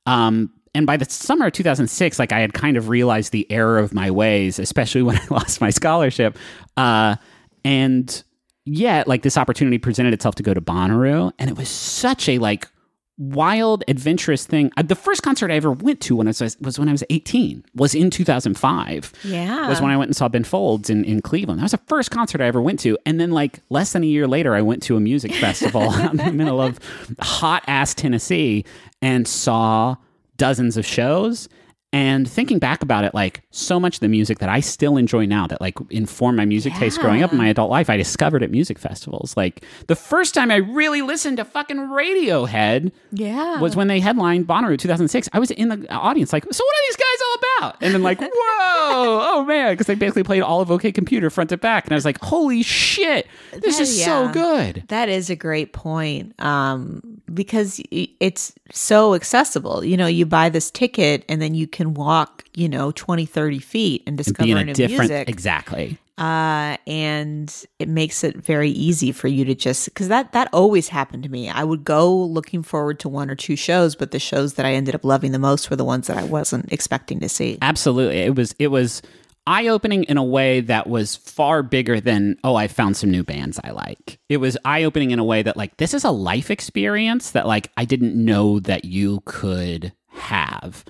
um 0.06 0.50
and 0.74 0.86
by 0.86 0.96
the 0.96 1.04
summer 1.06 1.46
of 1.46 1.52
2006 1.52 2.18
like 2.18 2.32
I 2.32 2.40
had 2.40 2.52
kind 2.54 2.76
of 2.76 2.88
realized 2.88 3.32
the 3.32 3.50
error 3.50 3.78
of 3.78 3.94
my 3.94 4.10
ways 4.10 4.58
especially 4.58 5.02
when 5.08 5.16
I 5.16 5.24
lost 5.30 5.60
my 5.60 5.70
scholarship. 5.70 6.36
Uh 6.76 7.16
and 7.64 8.22
yet 8.66 9.06
like 9.08 9.22
this 9.22 9.36
opportunity 9.36 9.78
presented 9.78 10.12
itself 10.14 10.34
to 10.36 10.42
go 10.42 10.54
to 10.54 10.60
Bonnaroo 10.60 11.32
and 11.38 11.48
it 11.50 11.56
was 11.56 11.68
such 11.68 12.28
a 12.28 12.38
like 12.38 12.68
wild 13.16 13.84
adventurous 13.86 14.44
thing. 14.44 14.72
Uh, 14.76 14.82
the 14.82 14.96
first 14.96 15.22
concert 15.22 15.48
i 15.48 15.54
ever 15.54 15.70
went 15.70 16.00
to 16.00 16.16
when 16.16 16.26
i 16.26 16.30
was 16.30 16.56
was 16.60 16.80
when 16.80 16.88
i 16.88 16.92
was 16.92 17.04
18 17.10 17.64
was 17.76 17.94
in 17.94 18.10
2005 18.10 19.12
Yeah. 19.22 19.68
was 19.68 19.80
when 19.80 19.92
i 19.92 19.96
went 19.96 20.08
and 20.08 20.16
saw 20.16 20.28
ben 20.28 20.42
folds 20.42 20.90
in, 20.90 21.04
in 21.04 21.22
cleveland. 21.22 21.60
That 21.60 21.64
was 21.64 21.70
the 21.72 21.80
first 21.86 22.10
concert 22.10 22.40
i 22.40 22.46
ever 22.46 22.60
went 22.60 22.80
to 22.80 22.98
and 23.06 23.20
then 23.20 23.30
like 23.30 23.60
less 23.70 23.92
than 23.92 24.02
a 24.02 24.06
year 24.06 24.26
later 24.26 24.54
i 24.56 24.62
went 24.62 24.82
to 24.84 24.96
a 24.96 25.00
music 25.00 25.32
festival 25.46 25.94
in 25.94 26.16
the 26.16 26.32
middle 26.32 26.60
of 26.60 26.80
hot 27.20 27.62
ass 27.68 27.94
tennessee 27.94 28.64
and 29.00 29.28
saw 29.28 29.94
dozens 30.36 30.76
of 30.76 30.84
shows 30.86 31.48
and 31.92 32.28
thinking 32.28 32.58
back 32.58 32.82
about 32.82 33.04
it 33.04 33.14
like 33.14 33.42
so 33.52 33.78
much 33.78 33.96
of 33.96 34.00
the 34.00 34.08
music 34.08 34.40
that 34.40 34.48
i 34.48 34.58
still 34.58 34.96
enjoy 34.96 35.24
now 35.24 35.46
that 35.46 35.60
like 35.60 35.78
informed 35.90 36.36
my 36.36 36.44
music 36.44 36.72
taste 36.74 36.98
growing 36.98 37.22
up 37.22 37.30
in 37.30 37.38
my 37.38 37.46
adult 37.46 37.70
life 37.70 37.88
i 37.88 37.96
discovered 37.96 38.42
at 38.42 38.50
music 38.50 38.78
festivals 38.78 39.36
like 39.36 39.64
the 39.86 39.94
first 39.94 40.34
time 40.34 40.50
i 40.50 40.56
really 40.56 41.02
listened 41.02 41.36
to 41.36 41.44
fucking 41.44 41.76
radiohead 41.76 42.90
yeah. 43.12 43.60
was 43.60 43.76
when 43.76 43.88
they 43.88 44.00
headlined 44.00 44.46
Bonnaroo 44.46 44.78
2006. 44.78 45.28
I 45.32 45.38
was 45.38 45.50
in 45.52 45.68
the 45.68 45.90
audience, 45.92 46.32
like, 46.32 46.44
so 46.44 46.64
what 46.64 46.74
are 46.74 46.84
these 46.88 46.96
guys 46.96 47.04
all 47.26 47.68
about? 47.68 47.82
And 47.82 47.94
then 47.94 48.02
like, 48.02 48.20
whoa, 48.20 48.28
oh 48.32 49.44
man, 49.46 49.72
because 49.72 49.86
they 49.86 49.94
basically 49.94 50.24
played 50.24 50.42
all 50.42 50.60
of 50.60 50.70
OK 50.70 50.92
Computer 50.92 51.30
front 51.30 51.50
to 51.50 51.56
back, 51.56 51.84
and 51.84 51.92
I 51.92 51.94
was 51.94 52.04
like, 52.04 52.18
holy 52.20 52.62
shit, 52.62 53.26
this 53.52 53.76
That- 53.76 53.82
is 53.82 54.04
so 54.04 54.28
good. 54.30 54.84
That 54.88 55.08
is 55.08 55.30
a 55.30 55.36
great 55.36 55.72
point. 55.72 56.34
Um, 56.42 57.13
because 57.34 57.80
it's 57.90 58.52
so 58.72 59.14
accessible. 59.14 59.84
You 59.84 59.96
know, 59.96 60.06
you 60.06 60.24
buy 60.26 60.48
this 60.48 60.70
ticket 60.70 61.24
and 61.28 61.42
then 61.42 61.54
you 61.54 61.66
can 61.66 61.94
walk, 61.94 62.44
you 62.54 62.68
know, 62.68 62.92
20, 62.92 63.26
30 63.26 63.58
feet 63.58 64.02
and 64.06 64.16
discover 64.16 64.64
new 64.64 64.72
different, 64.72 65.10
music. 65.10 65.28
exactly. 65.28 65.98
uh, 66.16 66.76
and 66.86 67.66
it 67.80 67.88
makes 67.88 68.22
it 68.22 68.36
very 68.36 68.70
easy 68.70 69.10
for 69.10 69.26
you 69.26 69.44
to 69.44 69.54
just 69.54 69.86
because 69.86 70.06
that 70.08 70.30
that 70.32 70.48
always 70.52 70.88
happened 70.88 71.24
to 71.24 71.28
me. 71.28 71.50
I 71.50 71.64
would 71.64 71.82
go 71.82 72.14
looking 72.16 72.62
forward 72.62 73.00
to 73.00 73.08
one 73.08 73.30
or 73.30 73.34
two 73.34 73.56
shows, 73.56 73.96
but 73.96 74.12
the 74.12 74.20
shows 74.20 74.54
that 74.54 74.64
I 74.64 74.74
ended 74.74 74.94
up 74.94 75.04
loving 75.04 75.32
the 75.32 75.40
most 75.40 75.70
were 75.70 75.76
the 75.76 75.84
ones 75.84 76.06
that 76.06 76.16
I 76.16 76.22
wasn't 76.24 76.72
expecting 76.72 77.18
to 77.20 77.28
see. 77.28 77.58
Absolutely. 77.60 78.18
It 78.18 78.36
was 78.36 78.54
it 78.60 78.68
was 78.68 79.02
eye 79.46 79.68
opening 79.68 80.04
in 80.04 80.16
a 80.16 80.24
way 80.24 80.60
that 80.60 80.88
was 80.88 81.16
far 81.16 81.62
bigger 81.62 82.00
than, 82.00 82.36
oh, 82.44 82.54
I 82.54 82.68
found 82.68 82.96
some 82.96 83.10
new 83.10 83.22
bands 83.22 83.60
I 83.62 83.70
like. 83.70 84.18
It 84.28 84.38
was 84.38 84.56
eye 84.64 84.84
opening 84.84 85.10
in 85.10 85.18
a 85.18 85.24
way 85.24 85.42
that, 85.42 85.56
like, 85.56 85.76
this 85.76 85.94
is 85.94 86.04
a 86.04 86.10
life 86.10 86.50
experience 86.50 87.32
that, 87.32 87.46
like, 87.46 87.70
I 87.76 87.84
didn't 87.84 88.14
know 88.14 88.60
that 88.60 88.84
you 88.84 89.22
could 89.24 89.92
have. 90.08 90.84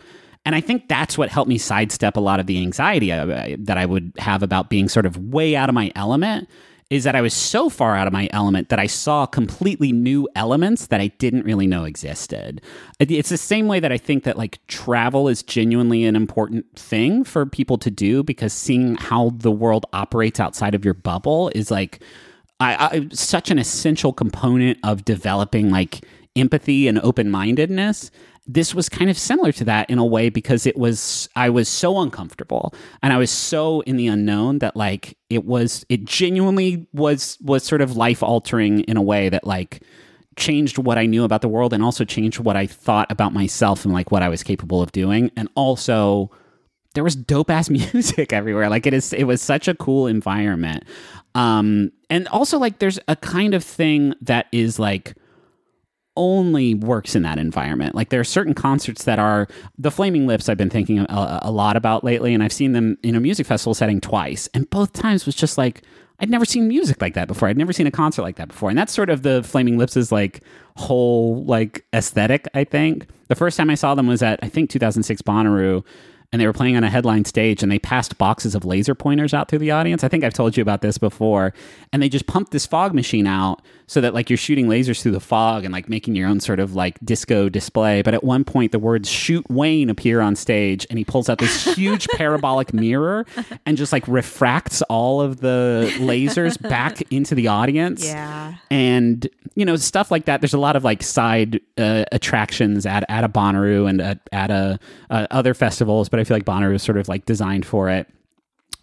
And 0.44 0.54
I 0.54 0.60
think 0.60 0.88
that's 0.88 1.16
what 1.16 1.30
helped 1.30 1.48
me 1.48 1.58
sidestep 1.58 2.16
a 2.16 2.20
lot 2.20 2.38
of 2.38 2.46
the 2.46 2.58
anxiety 2.58 3.08
that 3.08 3.78
I 3.78 3.86
would 3.86 4.12
have 4.18 4.42
about 4.42 4.68
being 4.68 4.88
sort 4.88 5.06
of 5.06 5.16
way 5.16 5.56
out 5.56 5.68
of 5.68 5.74
my 5.74 5.90
element 5.96 6.48
is 6.90 7.04
that 7.04 7.16
I 7.16 7.20
was 7.20 7.34
so 7.34 7.68
far 7.68 7.96
out 7.96 8.06
of 8.06 8.12
my 8.12 8.28
element 8.32 8.68
that 8.68 8.78
I 8.78 8.86
saw 8.86 9.26
completely 9.26 9.90
new 9.90 10.28
elements 10.36 10.88
that 10.88 11.00
I 11.00 11.08
didn't 11.08 11.44
really 11.44 11.66
know 11.66 11.84
existed. 11.84 12.60
It's 13.00 13.30
the 13.30 13.36
same 13.36 13.66
way 13.68 13.80
that 13.80 13.90
I 13.90 13.98
think 13.98 14.24
that 14.24 14.36
like 14.36 14.64
travel 14.66 15.28
is 15.28 15.42
genuinely 15.42 16.04
an 16.04 16.14
important 16.14 16.66
thing 16.78 17.24
for 17.24 17.46
people 17.46 17.78
to 17.78 17.90
do 17.90 18.22
because 18.22 18.52
seeing 18.52 18.96
how 18.96 19.30
the 19.36 19.50
world 19.50 19.86
operates 19.92 20.38
outside 20.38 20.74
of 20.74 20.84
your 20.84 20.94
bubble 20.94 21.50
is 21.54 21.70
like 21.70 22.02
I, 22.60 22.74
I 22.74 23.08
such 23.12 23.50
an 23.50 23.58
essential 23.58 24.12
component 24.12 24.78
of 24.84 25.04
developing 25.04 25.70
like 25.70 26.04
empathy 26.36 26.88
and 26.88 26.98
open-mindedness 27.00 28.10
this 28.46 28.74
was 28.74 28.88
kind 28.88 29.08
of 29.08 29.16
similar 29.16 29.52
to 29.52 29.64
that 29.64 29.88
in 29.88 29.98
a 29.98 30.04
way 30.04 30.28
because 30.28 30.66
it 30.66 30.76
was 30.76 31.28
I 31.34 31.48
was 31.48 31.68
so 31.68 32.00
uncomfortable 32.00 32.74
and 33.02 33.12
I 33.12 33.16
was 33.16 33.30
so 33.30 33.80
in 33.82 33.96
the 33.96 34.06
unknown 34.06 34.58
that 34.58 34.76
like 34.76 35.16
it 35.30 35.44
was 35.44 35.86
it 35.88 36.04
genuinely 36.04 36.86
was 36.92 37.38
was 37.40 37.64
sort 37.64 37.80
of 37.80 37.96
life 37.96 38.22
altering 38.22 38.80
in 38.80 38.96
a 38.96 39.02
way 39.02 39.30
that 39.30 39.46
like 39.46 39.82
changed 40.36 40.78
what 40.78 40.98
I 40.98 41.06
knew 41.06 41.24
about 41.24 41.40
the 41.40 41.48
world 41.48 41.72
and 41.72 41.82
also 41.82 42.04
changed 42.04 42.40
what 42.40 42.56
I 42.56 42.66
thought 42.66 43.10
about 43.10 43.32
myself 43.32 43.84
and 43.84 43.94
like 43.94 44.10
what 44.10 44.22
I 44.22 44.28
was 44.28 44.42
capable 44.42 44.82
of 44.82 44.92
doing. 44.92 45.30
And 45.36 45.48
also 45.54 46.30
there 46.94 47.04
was 47.04 47.16
dope 47.16 47.50
ass 47.50 47.70
music 47.94 48.32
everywhere. 48.32 48.68
Like 48.68 48.86
it 48.86 48.92
is 48.92 49.14
it 49.14 49.24
was 49.24 49.40
such 49.40 49.68
a 49.68 49.74
cool 49.74 50.06
environment. 50.06 50.84
Um 51.34 51.92
and 52.10 52.28
also 52.28 52.58
like 52.58 52.78
there's 52.78 52.98
a 53.08 53.16
kind 53.16 53.54
of 53.54 53.64
thing 53.64 54.14
that 54.20 54.46
is 54.52 54.78
like 54.78 55.14
only 56.16 56.74
works 56.74 57.14
in 57.14 57.22
that 57.22 57.38
environment. 57.38 57.94
Like 57.94 58.10
there 58.10 58.20
are 58.20 58.24
certain 58.24 58.54
concerts 58.54 59.04
that 59.04 59.18
are 59.18 59.48
the 59.78 59.90
Flaming 59.90 60.26
Lips. 60.26 60.48
I've 60.48 60.56
been 60.56 60.70
thinking 60.70 61.00
a, 61.00 61.40
a, 61.42 61.50
lot 61.50 61.76
about 61.76 62.04
lately, 62.04 62.34
and 62.34 62.42
I've 62.42 62.52
seen 62.52 62.72
them 62.72 62.96
in 63.02 63.14
a 63.14 63.20
music 63.20 63.46
festival 63.46 63.74
setting 63.74 64.00
twice, 64.00 64.48
and 64.54 64.68
both 64.70 64.92
times 64.92 65.26
was 65.26 65.34
just 65.34 65.58
like 65.58 65.82
I'd 66.20 66.30
never 66.30 66.44
seen 66.44 66.68
music 66.68 67.02
like 67.02 67.14
that 67.14 67.26
before. 67.26 67.48
I'd 67.48 67.58
never 67.58 67.72
seen 67.72 67.86
a 67.86 67.90
concert 67.90 68.22
like 68.22 68.36
that 68.36 68.48
before, 68.48 68.68
and 68.68 68.78
that's 68.78 68.92
sort 68.92 69.10
of 69.10 69.22
the 69.22 69.42
Flaming 69.42 69.78
Lips' 69.78 70.12
like 70.12 70.42
whole 70.76 71.44
like 71.44 71.84
aesthetic. 71.92 72.46
I 72.54 72.64
think 72.64 73.08
the 73.28 73.34
first 73.34 73.56
time 73.56 73.70
I 73.70 73.74
saw 73.74 73.94
them 73.94 74.06
was 74.06 74.22
at 74.22 74.38
I 74.42 74.48
think 74.48 74.70
2006 74.70 75.22
Bonnaroo 75.22 75.84
and 76.34 76.40
they 76.40 76.48
were 76.48 76.52
playing 76.52 76.76
on 76.76 76.82
a 76.82 76.90
headline 76.90 77.24
stage 77.24 77.62
and 77.62 77.70
they 77.70 77.78
passed 77.78 78.18
boxes 78.18 78.56
of 78.56 78.64
laser 78.64 78.92
pointers 78.92 79.32
out 79.32 79.48
through 79.48 79.60
the 79.60 79.70
audience. 79.70 80.02
I 80.02 80.08
think 80.08 80.24
I've 80.24 80.34
told 80.34 80.56
you 80.56 80.62
about 80.62 80.82
this 80.82 80.98
before. 80.98 81.54
And 81.92 82.02
they 82.02 82.08
just 82.08 82.26
pumped 82.26 82.50
this 82.50 82.66
fog 82.66 82.92
machine 82.92 83.28
out 83.28 83.62
so 83.86 84.00
that 84.00 84.14
like 84.14 84.28
you're 84.28 84.36
shooting 84.36 84.66
lasers 84.66 85.00
through 85.00 85.12
the 85.12 85.20
fog 85.20 85.64
and 85.64 85.72
like 85.72 85.88
making 85.88 86.16
your 86.16 86.28
own 86.28 86.40
sort 86.40 86.58
of 86.58 86.74
like 86.74 86.98
disco 87.04 87.48
display. 87.48 88.02
But 88.02 88.14
at 88.14 88.24
one 88.24 88.42
point 88.42 88.72
the 88.72 88.80
words 88.80 89.08
shoot 89.08 89.48
Wayne 89.48 89.88
appear 89.88 90.20
on 90.20 90.34
stage 90.34 90.88
and 90.90 90.98
he 90.98 91.04
pulls 91.04 91.28
out 91.28 91.38
this 91.38 91.72
huge 91.76 92.08
parabolic 92.16 92.74
mirror 92.74 93.26
and 93.64 93.76
just 93.76 93.92
like 93.92 94.08
refracts 94.08 94.82
all 94.82 95.20
of 95.20 95.38
the 95.38 95.88
lasers 95.98 96.60
back 96.60 97.00
into 97.12 97.36
the 97.36 97.46
audience. 97.46 98.04
Yeah. 98.04 98.56
And 98.72 99.28
you 99.54 99.64
know, 99.64 99.76
stuff 99.76 100.10
like 100.10 100.24
that. 100.24 100.40
There's 100.40 100.54
a 100.54 100.58
lot 100.58 100.74
of 100.74 100.82
like 100.82 101.02
side 101.02 101.60
uh, 101.78 102.04
attractions 102.10 102.86
at, 102.86 103.04
at 103.08 103.22
a 103.22 103.28
Bonnaroo 103.28 103.88
and 103.88 104.00
at, 104.00 104.18
at 104.32 104.50
a, 104.50 104.80
uh, 105.10 105.28
other 105.30 105.54
festivals, 105.54 106.08
but 106.08 106.18
I 106.18 106.23
feel 106.24 106.36
like 106.36 106.44
Bonner 106.44 106.70
was 106.70 106.82
sort 106.82 106.98
of 106.98 107.08
like 107.08 107.24
designed 107.26 107.66
for 107.66 107.88
it 107.88 108.06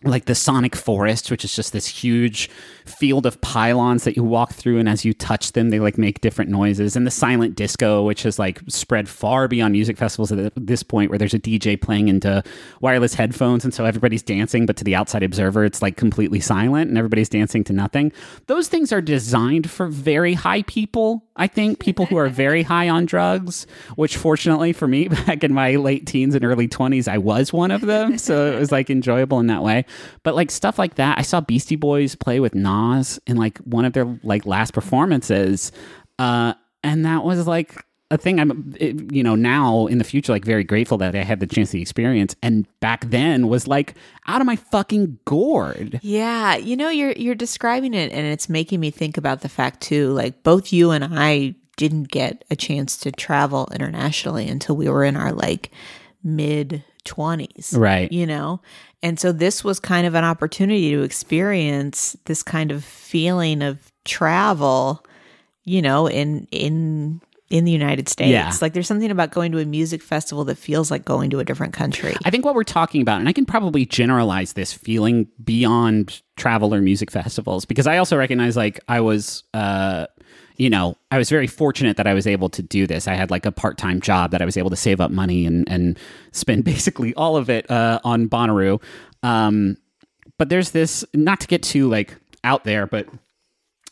like 0.04 0.26
the 0.26 0.34
sonic 0.34 0.76
forest 0.76 1.30
which 1.30 1.46
is 1.46 1.56
just 1.56 1.74
this 1.74 1.86
huge 1.86 2.50
field 2.86 3.26
of 3.26 3.40
pylons 3.42 4.04
that 4.04 4.16
you 4.16 4.24
walk 4.24 4.54
through 4.54 4.80
and 4.80 4.90
as 4.90 5.06
you 5.06 5.14
touch 5.14 5.52
them 5.52 5.70
they 5.70 5.80
like 5.80 5.98
make 5.98 6.22
different 6.22 6.50
noises. 6.50 6.96
And 6.96 7.06
the 7.06 7.12
silent 7.12 7.56
disco 7.56 8.04
which 8.04 8.24
has 8.24 8.40
like 8.40 8.62
spread 8.68 9.08
far 9.08 9.48
beyond 9.48 9.74
music 9.74 9.98
festivals 9.98 10.32
at 10.32 10.54
this 10.56 10.82
point 10.82 11.10
where 11.10 11.20
there's 11.20 11.34
a 11.34 11.40
dj 11.40 11.80
playing 11.80 12.08
into 12.08 12.44
wireless 12.80 13.14
headphones 13.14 13.64
and 13.64 13.74
so 13.74 13.86
everybody's 13.86 14.24
dancing 14.24 14.66
but 14.66 14.76
to 14.78 14.84
the 14.84 14.96
outside 14.96 15.22
observer 15.24 15.64
it's 15.64 15.82
like 15.82 15.98
completely 15.98 16.40
silent 16.40 16.90
and 16.90 16.98
everybody's 16.98 17.30
dancing 17.30 17.64
to 17.64 17.74
nothing. 17.74 18.12
Those 18.48 18.68
things 18.68 18.92
are 18.92 19.02
designed 19.02 19.70
for 19.70 19.88
very 19.88 20.34
high 20.34 20.64
people 20.64 21.26
i 21.36 21.48
think. 21.48 21.80
People 21.80 22.06
who 22.08 22.18
are 22.18 22.30
very 22.30 22.64
high 22.64 22.90
on 22.90 23.06
drugs 23.06 23.68
which 23.96 24.18
fortunately 24.18 24.74
for 24.74 24.88
me 24.88 25.08
back 25.28 25.44
in 25.44 25.54
my 25.54 25.76
late 25.76 26.08
teens 26.08 26.34
and 26.34 26.44
early 26.44 26.68
20s 26.68 27.08
i 27.08 27.20
was 27.20 27.54
one 27.54 27.70
of 27.70 27.82
them 27.82 28.18
so 28.18 28.52
it 28.52 28.60
was 28.60 28.72
like 28.72 28.90
enjoyable 28.90 29.40
in 29.40 29.48
that 29.48 29.62
way 29.62 29.86
but 30.24 30.36
like 30.36 30.52
stuff 30.52 30.80
like 30.80 30.96
that, 30.96 31.18
I 31.18 31.22
saw 31.22 31.42
Beastie 31.42 31.76
Boys 31.76 32.16
play 32.16 32.40
with 32.40 32.56
Nas 32.56 33.20
in 33.28 33.38
like 33.38 33.58
one 33.60 33.86
of 33.86 33.94
their 33.94 34.06
like 34.24 34.46
last 34.46 34.74
performances, 34.74 35.72
uh, 36.20 36.54
and 36.84 37.06
that 37.06 37.24
was 37.24 37.48
like 37.48 37.84
a 38.10 38.18
thing. 38.18 38.40
I'm, 38.40 38.74
it, 38.80 39.12
you 39.12 39.24
know, 39.24 39.36
now 39.36 39.88
in 39.88 39.98
the 39.98 40.04
future, 40.04 40.32
like 40.32 40.46
very 40.46 40.64
grateful 40.64 40.98
that 41.00 41.16
I 41.16 41.24
had 41.24 41.40
the 41.40 41.48
chance 41.48 41.72
to 41.72 41.82
experience, 41.82 42.36
and 42.44 42.68
back 42.80 43.10
then 43.10 43.48
was 43.48 43.68
like 43.68 43.96
out 44.28 44.42
of 44.42 44.48
my 44.48 44.56
fucking 44.56 45.20
gourd. 45.26 46.00
Yeah, 46.04 46.56
you 46.56 46.76
know, 46.76 46.90
you're 46.90 47.14
you're 47.14 47.36
describing 47.36 47.94
it, 47.94 48.12
and 48.12 48.28
it's 48.28 48.50
making 48.50 48.80
me 48.80 48.92
think 48.92 49.18
about 49.18 49.42
the 49.42 49.50
fact 49.50 49.82
too. 49.82 50.12
Like 50.12 50.44
both 50.44 50.74
you 50.74 50.92
and 50.92 51.06
I 51.06 51.56
didn't 51.78 52.10
get 52.10 52.46
a 52.52 52.56
chance 52.56 52.98
to 52.98 53.12
travel 53.12 53.68
internationally 53.74 54.48
until 54.48 54.76
we 54.76 54.90
were 54.90 55.04
in 55.04 55.16
our 55.18 55.32
like 55.32 55.72
mid 56.24 56.84
20s. 57.06 57.78
Right. 57.78 58.12
You 58.12 58.28
know? 58.28 58.62
And 59.04 59.20
so 59.20 59.32
this 59.32 59.64
was 59.64 59.80
kind 59.80 60.06
of 60.06 60.14
an 60.16 60.24
opportunity 60.24 60.92
to 60.92 61.02
experience 61.02 62.16
this 62.26 62.44
kind 62.44 62.72
of 62.72 62.84
feeling 62.84 63.62
of 63.64 63.92
travel, 64.06 65.04
you 65.64 65.82
know, 65.82 66.08
in 66.08 66.48
in 66.52 67.22
in 67.50 67.66
the 67.66 67.72
United 67.72 68.08
States. 68.08 68.32
Yeah. 68.32 68.54
Like 68.62 68.74
there's 68.74 68.88
something 68.88 69.12
about 69.12 69.32
going 69.32 69.52
to 69.52 69.60
a 69.60 69.66
music 69.66 70.02
festival 70.02 70.46
that 70.46 70.58
feels 70.58 70.90
like 70.90 71.04
going 71.04 71.30
to 71.32 71.40
a 71.40 71.44
different 71.44 71.74
country. 71.74 72.16
I 72.24 72.30
think 72.30 72.46
what 72.46 72.56
we're 72.56 72.64
talking 72.64 73.02
about, 73.02 73.20
and 73.20 73.28
I 73.28 73.34
can 73.34 73.46
probably 73.46 73.86
generalize 73.86 74.54
this 74.54 74.72
feeling 74.72 75.28
beyond 75.44 76.22
travel 76.38 76.74
or 76.74 76.82
music 76.82 77.12
festivals, 77.12 77.66
because 77.66 77.88
I 77.88 77.98
also 77.98 78.16
recognize 78.18 78.56
like 78.56 78.80
I 78.88 79.02
was 79.02 79.44
uh 79.54 80.06
you 80.62 80.70
know, 80.70 80.96
I 81.10 81.18
was 81.18 81.28
very 81.32 81.48
fortunate 81.48 81.98
that 81.98 82.06
I 82.06 82.14
was 82.14 82.28
able 82.28 82.48
to 82.50 82.62
do 82.62 82.86
this. 82.86 83.08
I 83.08 83.16
had 83.16 83.32
like 83.32 83.48
a 83.48 83.52
part 83.52 83.80
time 83.80 84.00
job 84.00 84.30
that 84.30 84.44
I 84.44 84.46
was 84.46 84.58
able 84.58 84.70
to 84.70 84.76
save 84.76 85.02
up 85.02 85.10
money 85.10 85.44
and, 85.48 85.68
and 85.68 85.98
spend 86.34 86.64
basically 86.74 87.16
all 87.16 87.36
of 87.36 87.50
it 87.50 87.70
uh, 87.72 88.00
on 88.04 88.30
Bonnaroo. 88.30 88.80
Um, 89.24 89.78
but 90.38 90.50
there's 90.50 90.70
this, 90.70 91.04
not 91.16 91.40
to 91.40 91.48
get 91.48 91.64
too 91.64 91.90
like 91.90 92.16
out 92.44 92.64
there, 92.64 92.86
but 92.86 93.08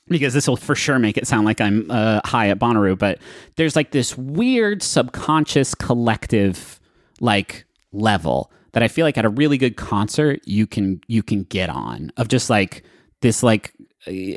because 0.09 0.35
this 0.35 0.47
will 0.47 0.57
for 0.57 0.75
sure 0.75 0.99
make 0.99 1.17
it 1.17 1.25
sound 1.25 1.47
like 1.47 1.59
I'm 1.59 1.89
uh, 1.89 2.21
high 2.23 2.49
at 2.49 2.59
Bonnaroo, 2.59 2.99
but 2.99 3.17
there's 3.55 3.75
like 3.75 3.89
this 3.89 4.15
weird 4.15 4.83
subconscious 4.83 5.73
collective 5.73 6.79
like 7.19 7.65
level 7.91 8.51
that 8.73 8.83
I 8.83 8.89
feel 8.89 9.07
like 9.07 9.17
at 9.17 9.25
a 9.25 9.29
really 9.29 9.57
good 9.57 9.75
concert 9.75 10.41
you 10.45 10.67
can 10.67 11.01
you 11.07 11.23
can 11.23 11.45
get 11.45 11.71
on 11.71 12.11
of 12.15 12.27
just 12.27 12.47
like 12.47 12.83
this 13.21 13.41
like 13.41 13.73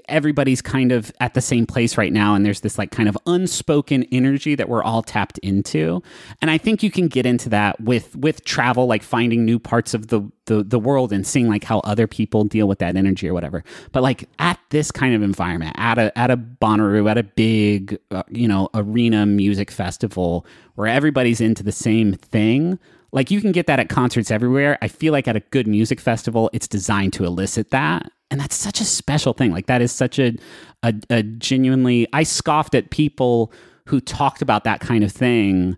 everybody's 0.08 0.62
kind 0.62 0.92
of 0.92 1.12
at 1.20 1.34
the 1.34 1.40
same 1.40 1.66
place 1.66 1.96
right 1.96 2.12
now 2.12 2.34
and 2.34 2.44
there's 2.44 2.60
this 2.60 2.78
like 2.78 2.90
kind 2.90 3.08
of 3.08 3.16
unspoken 3.26 4.04
energy 4.12 4.54
that 4.54 4.68
we're 4.68 4.82
all 4.82 5.02
tapped 5.02 5.38
into. 5.38 6.02
And 6.40 6.50
i 6.50 6.58
think 6.58 6.82
you 6.82 6.90
can 6.90 7.08
get 7.08 7.26
into 7.26 7.48
that 7.48 7.80
with 7.80 8.14
with 8.16 8.44
travel 8.44 8.86
like 8.86 9.02
finding 9.02 9.44
new 9.44 9.58
parts 9.58 9.94
of 9.94 10.08
the 10.08 10.22
the, 10.46 10.64
the 10.64 10.78
world 10.78 11.12
and 11.12 11.26
seeing 11.26 11.48
like 11.48 11.64
how 11.64 11.78
other 11.80 12.06
people 12.06 12.44
deal 12.44 12.66
with 12.66 12.78
that 12.80 12.96
energy 12.96 13.28
or 13.28 13.34
whatever. 13.34 13.62
But 13.92 14.02
like 14.02 14.28
at 14.38 14.58
this 14.70 14.90
kind 14.90 15.14
of 15.14 15.22
environment 15.22 15.74
at 15.78 15.98
a 15.98 16.16
at 16.18 16.30
a 16.30 16.36
Bonnaroo 16.36 17.10
at 17.10 17.18
a 17.18 17.22
big 17.22 17.98
uh, 18.10 18.22
you 18.30 18.48
know 18.48 18.68
arena 18.74 19.26
music 19.26 19.70
festival 19.70 20.46
where 20.74 20.88
everybody's 20.88 21.40
into 21.40 21.62
the 21.62 21.72
same 21.72 22.14
thing 22.14 22.78
like 23.12 23.30
you 23.30 23.40
can 23.40 23.52
get 23.52 23.66
that 23.66 23.78
at 23.78 23.88
concerts 23.88 24.30
everywhere. 24.30 24.78
I 24.80 24.88
feel 24.88 25.12
like 25.12 25.28
at 25.28 25.36
a 25.36 25.40
good 25.40 25.66
music 25.66 26.00
festival 26.00 26.50
it's 26.52 26.66
designed 26.66 27.12
to 27.14 27.24
elicit 27.24 27.70
that. 27.70 28.10
And 28.30 28.40
that's 28.40 28.56
such 28.56 28.80
a 28.80 28.84
special 28.84 29.34
thing. 29.34 29.52
Like 29.52 29.66
that 29.66 29.82
is 29.82 29.92
such 29.92 30.18
a, 30.18 30.34
a, 30.82 30.94
a 31.10 31.22
genuinely 31.22 32.08
i 32.12 32.22
scoffed 32.22 32.74
at 32.74 32.90
people 32.90 33.52
who 33.86 34.00
talked 34.00 34.42
about 34.42 34.64
that 34.64 34.80
kind 34.80 35.04
of 35.04 35.12
thing 35.12 35.76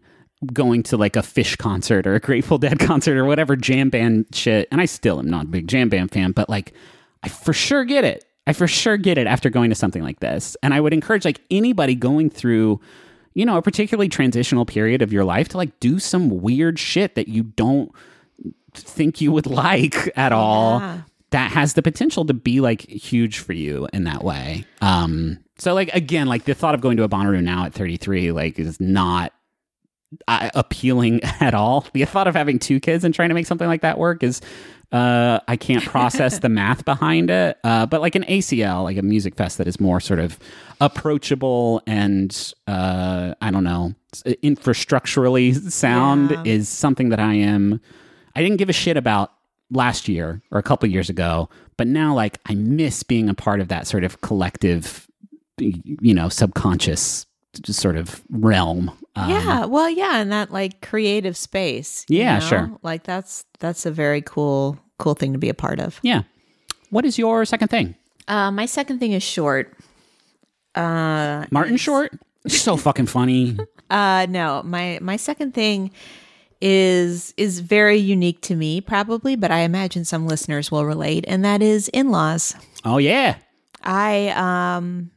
going 0.52 0.82
to 0.82 0.96
like 0.96 1.16
a 1.16 1.20
Phish 1.20 1.56
concert 1.56 2.06
or 2.06 2.14
a 2.14 2.20
grateful 2.20 2.58
dead 2.58 2.78
concert 2.80 3.16
or 3.16 3.24
whatever 3.24 3.56
jam 3.56 3.90
band 3.90 4.26
shit. 4.32 4.68
And 4.70 4.80
i 4.80 4.84
still 4.84 5.18
am 5.18 5.28
not 5.28 5.46
a 5.46 5.48
big 5.48 5.66
jam 5.66 5.88
band 5.88 6.12
fan 6.12 6.32
but 6.32 6.48
like 6.48 6.72
i 7.22 7.28
for 7.28 7.52
sure 7.52 7.84
get 7.84 8.04
it. 8.04 8.24
I 8.46 8.52
for 8.52 8.68
sure 8.68 8.98
get 8.98 9.16
it 9.16 9.26
after 9.26 9.48
going 9.48 9.70
to 9.70 9.74
something 9.74 10.02
like 10.02 10.20
this. 10.20 10.56
And 10.62 10.72
i 10.72 10.80
would 10.80 10.92
encourage 10.92 11.24
like 11.24 11.40
anybody 11.50 11.96
going 11.96 12.30
through 12.30 12.80
you 13.34 13.44
know 13.44 13.56
a 13.56 13.62
particularly 13.62 14.08
transitional 14.08 14.64
period 14.64 15.02
of 15.02 15.12
your 15.12 15.24
life 15.24 15.48
to 15.48 15.56
like 15.56 15.78
do 15.80 15.98
some 15.98 16.40
weird 16.40 16.78
shit 16.78 17.14
that 17.14 17.28
you 17.28 17.42
don't 17.42 17.92
think 18.72 19.20
you 19.20 19.32
would 19.32 19.46
like 19.64 20.10
at 20.16 20.32
all 20.32 20.80
that 21.34 21.50
has 21.50 21.74
the 21.74 21.82
potential 21.82 22.24
to 22.24 22.32
be 22.32 22.60
like 22.60 22.88
huge 22.88 23.40
for 23.40 23.54
you 23.54 23.88
in 23.92 24.04
that 24.04 24.22
way. 24.22 24.64
Um, 24.80 25.40
so 25.58 25.74
like 25.74 25.92
again, 25.92 26.28
like 26.28 26.44
the 26.44 26.54
thought 26.54 26.76
of 26.76 26.80
going 26.80 26.96
to 26.98 27.02
a 27.02 27.08
Bonnaroo 27.08 27.42
now 27.42 27.64
at 27.64 27.74
33, 27.74 28.30
like 28.30 28.56
is 28.56 28.80
not 28.80 29.32
uh, 30.28 30.50
appealing 30.54 31.20
at 31.40 31.54
all. 31.54 31.86
The 31.92 32.04
thought 32.04 32.26
of 32.28 32.34
having 32.34 32.58
two 32.58 32.80
kids 32.80 33.04
and 33.04 33.14
trying 33.14 33.28
to 33.30 33.34
make 33.34 33.46
something 33.46 33.68
like 33.68 33.82
that 33.82 33.98
work 33.98 34.22
is, 34.22 34.40
uh, 34.92 35.40
I 35.48 35.56
can't 35.56 35.84
process 35.84 36.38
the 36.38 36.48
math 36.60 36.84
behind 36.84 37.30
it. 37.30 37.58
Uh, 37.64 37.86
but 37.86 38.00
like 38.00 38.14
an 38.14 38.24
ACL, 38.24 38.84
like 38.84 38.96
a 38.96 39.02
music 39.02 39.34
fest 39.34 39.58
that 39.58 39.66
is 39.66 39.80
more 39.80 39.98
sort 40.00 40.20
of 40.20 40.38
approachable 40.80 41.82
and 41.86 42.52
uh, 42.66 43.34
I 43.40 43.50
don't 43.50 43.64
know, 43.64 43.94
infrastructurally 44.42 45.70
sound 45.70 46.30
Yeah. 46.30 46.42
is 46.44 46.68
something 46.68 47.08
that 47.10 47.20
I 47.20 47.34
am. 47.34 47.80
I 48.36 48.42
didn't 48.42 48.56
give 48.58 48.68
a 48.68 48.72
shit 48.74 48.96
about 48.96 49.32
last 49.70 50.08
year 50.08 50.42
or 50.50 50.58
a 50.58 50.62
couple 50.62 50.88
years 50.88 51.08
ago, 51.10 51.48
but 51.76 51.86
now 51.86 52.14
like 52.14 52.38
I 52.46 52.54
miss 52.54 53.02
being 53.02 53.28
a 53.28 53.34
part 53.34 53.60
of 53.60 53.68
that 53.68 53.86
sort 53.86 54.04
of 54.04 54.20
collective, 54.20 55.08
you 55.58 56.14
know, 56.14 56.28
subconscious 56.28 57.26
sort 57.66 57.96
of 57.96 58.22
realm. 58.30 58.90
Um, 59.16 59.30
yeah, 59.30 59.64
well, 59.66 59.88
yeah, 59.88 60.16
and 60.20 60.32
that 60.32 60.50
like 60.50 60.80
creative 60.80 61.36
space. 61.36 62.04
you 62.08 62.18
Yeah, 62.18 62.38
know? 62.38 62.46
sure. 62.46 62.78
Like 62.82 63.04
that's 63.04 63.44
that's 63.60 63.86
a 63.86 63.90
very 63.90 64.20
cool 64.22 64.78
cool 64.98 65.14
thing 65.14 65.32
to 65.32 65.38
be 65.38 65.48
a 65.48 65.54
part 65.54 65.78
of. 65.80 66.00
Yeah. 66.02 66.22
What 66.90 67.04
is 67.04 67.18
your 67.18 67.44
second 67.44 67.68
thing? 67.68 67.94
Uh, 68.28 68.50
my 68.50 68.66
second 68.66 68.98
thing 68.98 69.12
is 69.12 69.22
short. 69.22 69.76
Uh, 70.74 71.46
Martin 71.50 71.76
Short? 71.76 72.12
So 72.48 72.76
fucking 72.76 73.06
funny. 73.06 73.56
uh, 73.90 74.26
no, 74.28 74.62
my 74.64 74.98
my 75.00 75.16
second 75.16 75.54
thing 75.54 75.90
is 76.60 77.32
is 77.36 77.60
very 77.60 77.98
unique 77.98 78.40
to 78.42 78.56
me, 78.56 78.80
probably, 78.80 79.36
but 79.36 79.50
I 79.50 79.60
imagine 79.60 80.04
some 80.04 80.26
listeners 80.26 80.70
will 80.70 80.84
relate, 80.84 81.24
and 81.28 81.44
that 81.44 81.62
is 81.62 81.88
in 81.88 82.10
laws. 82.10 82.54
Oh 82.84 82.98
yeah. 82.98 83.36
I 83.82 84.28
um, 84.30 85.10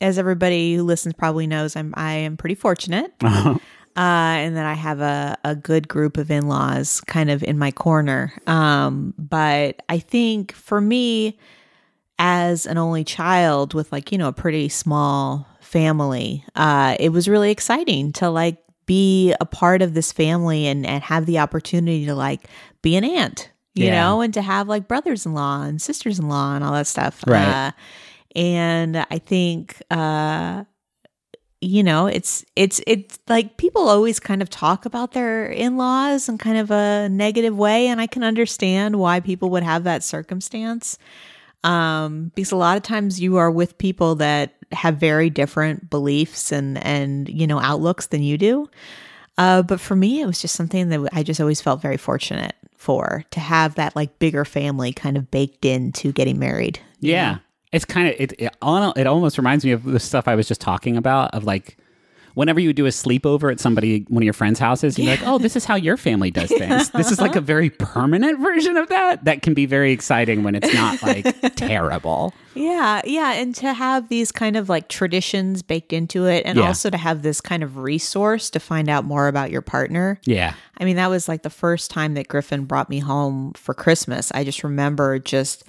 as 0.00 0.18
everybody 0.18 0.74
who 0.74 0.82
listens 0.82 1.14
probably 1.14 1.46
knows, 1.46 1.76
I'm 1.76 1.92
I 1.96 2.12
am 2.12 2.36
pretty 2.36 2.54
fortunate. 2.54 3.12
Uh-huh. 3.22 3.58
uh, 3.96 4.34
and 4.44 4.56
that 4.56 4.66
I 4.66 4.74
have 4.74 5.00
a, 5.00 5.36
a 5.44 5.54
good 5.56 5.88
group 5.88 6.16
of 6.16 6.30
in 6.30 6.46
laws 6.48 7.00
kind 7.02 7.28
of 7.30 7.42
in 7.42 7.58
my 7.58 7.70
corner. 7.72 8.32
Um, 8.46 9.12
but 9.18 9.82
I 9.88 9.98
think 9.98 10.52
for 10.52 10.80
me, 10.80 11.38
as 12.18 12.66
an 12.66 12.78
only 12.78 13.02
child 13.04 13.74
with 13.74 13.90
like, 13.92 14.12
you 14.12 14.18
know, 14.18 14.28
a 14.28 14.32
pretty 14.32 14.68
small 14.68 15.46
family, 15.60 16.44
uh, 16.54 16.96
it 17.00 17.10
was 17.10 17.28
really 17.28 17.50
exciting 17.50 18.12
to 18.12 18.28
like 18.30 18.58
be 18.86 19.34
a 19.40 19.46
part 19.46 19.82
of 19.82 19.94
this 19.94 20.12
family 20.12 20.66
and, 20.66 20.86
and 20.86 21.02
have 21.02 21.26
the 21.26 21.38
opportunity 21.38 22.06
to 22.06 22.14
like 22.14 22.48
be 22.82 22.96
an 22.96 23.04
aunt, 23.04 23.50
you 23.74 23.86
Yeah. 23.86 23.92
know, 24.02 24.20
and 24.20 24.34
to 24.34 24.42
have 24.42 24.68
like 24.68 24.86
brothers 24.88 25.24
in 25.26 25.32
law 25.34 25.62
and 25.62 25.80
sisters 25.80 26.18
in 26.18 26.28
law 26.28 26.54
and 26.54 26.62
all 26.64 26.72
that 26.72 26.86
stuff. 26.86 27.22
Right. 27.26 27.42
Uh, 27.48 27.70
and 28.34 28.96
I 28.96 29.18
think, 29.18 29.82
uh, 29.90 30.64
you 31.60 31.82
know 31.82 32.06
it's 32.06 32.44
it's 32.56 32.80
it's 32.86 33.18
like 33.28 33.56
people 33.58 33.88
always 33.88 34.18
kind 34.18 34.40
of 34.40 34.48
talk 34.48 34.86
about 34.86 35.12
their 35.12 35.46
in-laws 35.46 36.28
in 36.28 36.38
kind 36.38 36.56
of 36.56 36.70
a 36.70 37.08
negative 37.10 37.56
way 37.56 37.86
and 37.86 38.00
i 38.00 38.06
can 38.06 38.24
understand 38.24 38.96
why 38.96 39.20
people 39.20 39.50
would 39.50 39.62
have 39.62 39.84
that 39.84 40.02
circumstance 40.02 40.96
um 41.62 42.32
because 42.34 42.52
a 42.52 42.56
lot 42.56 42.76
of 42.76 42.82
times 42.82 43.20
you 43.20 43.36
are 43.36 43.50
with 43.50 43.76
people 43.76 44.14
that 44.14 44.54
have 44.72 44.96
very 44.96 45.28
different 45.28 45.90
beliefs 45.90 46.50
and 46.50 46.82
and 46.84 47.28
you 47.28 47.46
know 47.46 47.60
outlooks 47.60 48.06
than 48.06 48.22
you 48.22 48.38
do 48.38 48.68
uh 49.36 49.60
but 49.60 49.78
for 49.80 49.94
me 49.96 50.22
it 50.22 50.26
was 50.26 50.40
just 50.40 50.54
something 50.54 50.88
that 50.88 51.06
i 51.12 51.22
just 51.22 51.40
always 51.40 51.60
felt 51.60 51.82
very 51.82 51.98
fortunate 51.98 52.54
for 52.78 53.22
to 53.30 53.40
have 53.40 53.74
that 53.74 53.94
like 53.94 54.18
bigger 54.18 54.46
family 54.46 54.94
kind 54.94 55.18
of 55.18 55.30
baked 55.30 55.66
into 55.66 56.10
getting 56.12 56.38
married 56.38 56.80
Yeah. 57.00 57.38
It's 57.72 57.84
kind 57.84 58.08
of 58.08 58.14
it, 58.18 58.32
it. 58.38 58.54
It 58.62 59.06
almost 59.06 59.38
reminds 59.38 59.64
me 59.64 59.72
of 59.72 59.84
the 59.84 60.00
stuff 60.00 60.26
I 60.28 60.34
was 60.34 60.48
just 60.48 60.60
talking 60.60 60.96
about. 60.96 61.32
Of 61.34 61.44
like, 61.44 61.76
whenever 62.34 62.58
you 62.60 62.72
do 62.72 62.86
a 62.86 62.90
sleepover 62.90 63.50
at 63.52 63.60
somebody, 63.60 64.04
one 64.08 64.22
of 64.22 64.24
your 64.24 64.32
friends' 64.32 64.58
houses, 64.58 64.98
you're 64.98 65.06
like, 65.06 65.22
"Oh, 65.24 65.38
this 65.38 65.54
is 65.54 65.64
how 65.64 65.76
your 65.76 65.96
family 65.96 66.30
does 66.32 66.48
things." 66.58 66.90
this 66.90 67.12
is 67.12 67.20
like 67.20 67.36
a 67.36 67.40
very 67.40 67.70
permanent 67.70 68.40
version 68.40 68.76
of 68.76 68.88
that. 68.88 69.24
That 69.24 69.42
can 69.42 69.54
be 69.54 69.66
very 69.66 69.92
exciting 69.92 70.42
when 70.42 70.56
it's 70.56 70.74
not 70.74 71.00
like 71.02 71.24
terrible. 71.56 72.34
Yeah, 72.54 73.00
yeah, 73.04 73.34
and 73.34 73.54
to 73.56 73.72
have 73.72 74.08
these 74.08 74.32
kind 74.32 74.56
of 74.56 74.68
like 74.68 74.88
traditions 74.88 75.62
baked 75.62 75.92
into 75.92 76.26
it, 76.26 76.44
and 76.46 76.58
Yeah. 76.58 76.66
also 76.66 76.90
to 76.90 76.96
have 76.96 77.22
this 77.22 77.40
kind 77.40 77.62
of 77.62 77.76
resource 77.76 78.50
to 78.50 78.58
find 78.58 78.88
out 78.88 79.04
more 79.04 79.28
about 79.28 79.52
your 79.52 79.62
partner. 79.62 80.20
Yeah. 80.24 80.54
I 80.78 80.84
mean, 80.84 80.96
that 80.96 81.08
was 81.10 81.28
like 81.28 81.42
the 81.44 81.50
first 81.50 81.92
time 81.92 82.14
that 82.14 82.26
Griffin 82.26 82.64
brought 82.64 82.90
me 82.90 82.98
home 82.98 83.52
for 83.52 83.74
Christmas. 83.74 84.32
I 84.34 84.42
just 84.42 84.64
remember 84.64 85.20
just 85.20 85.62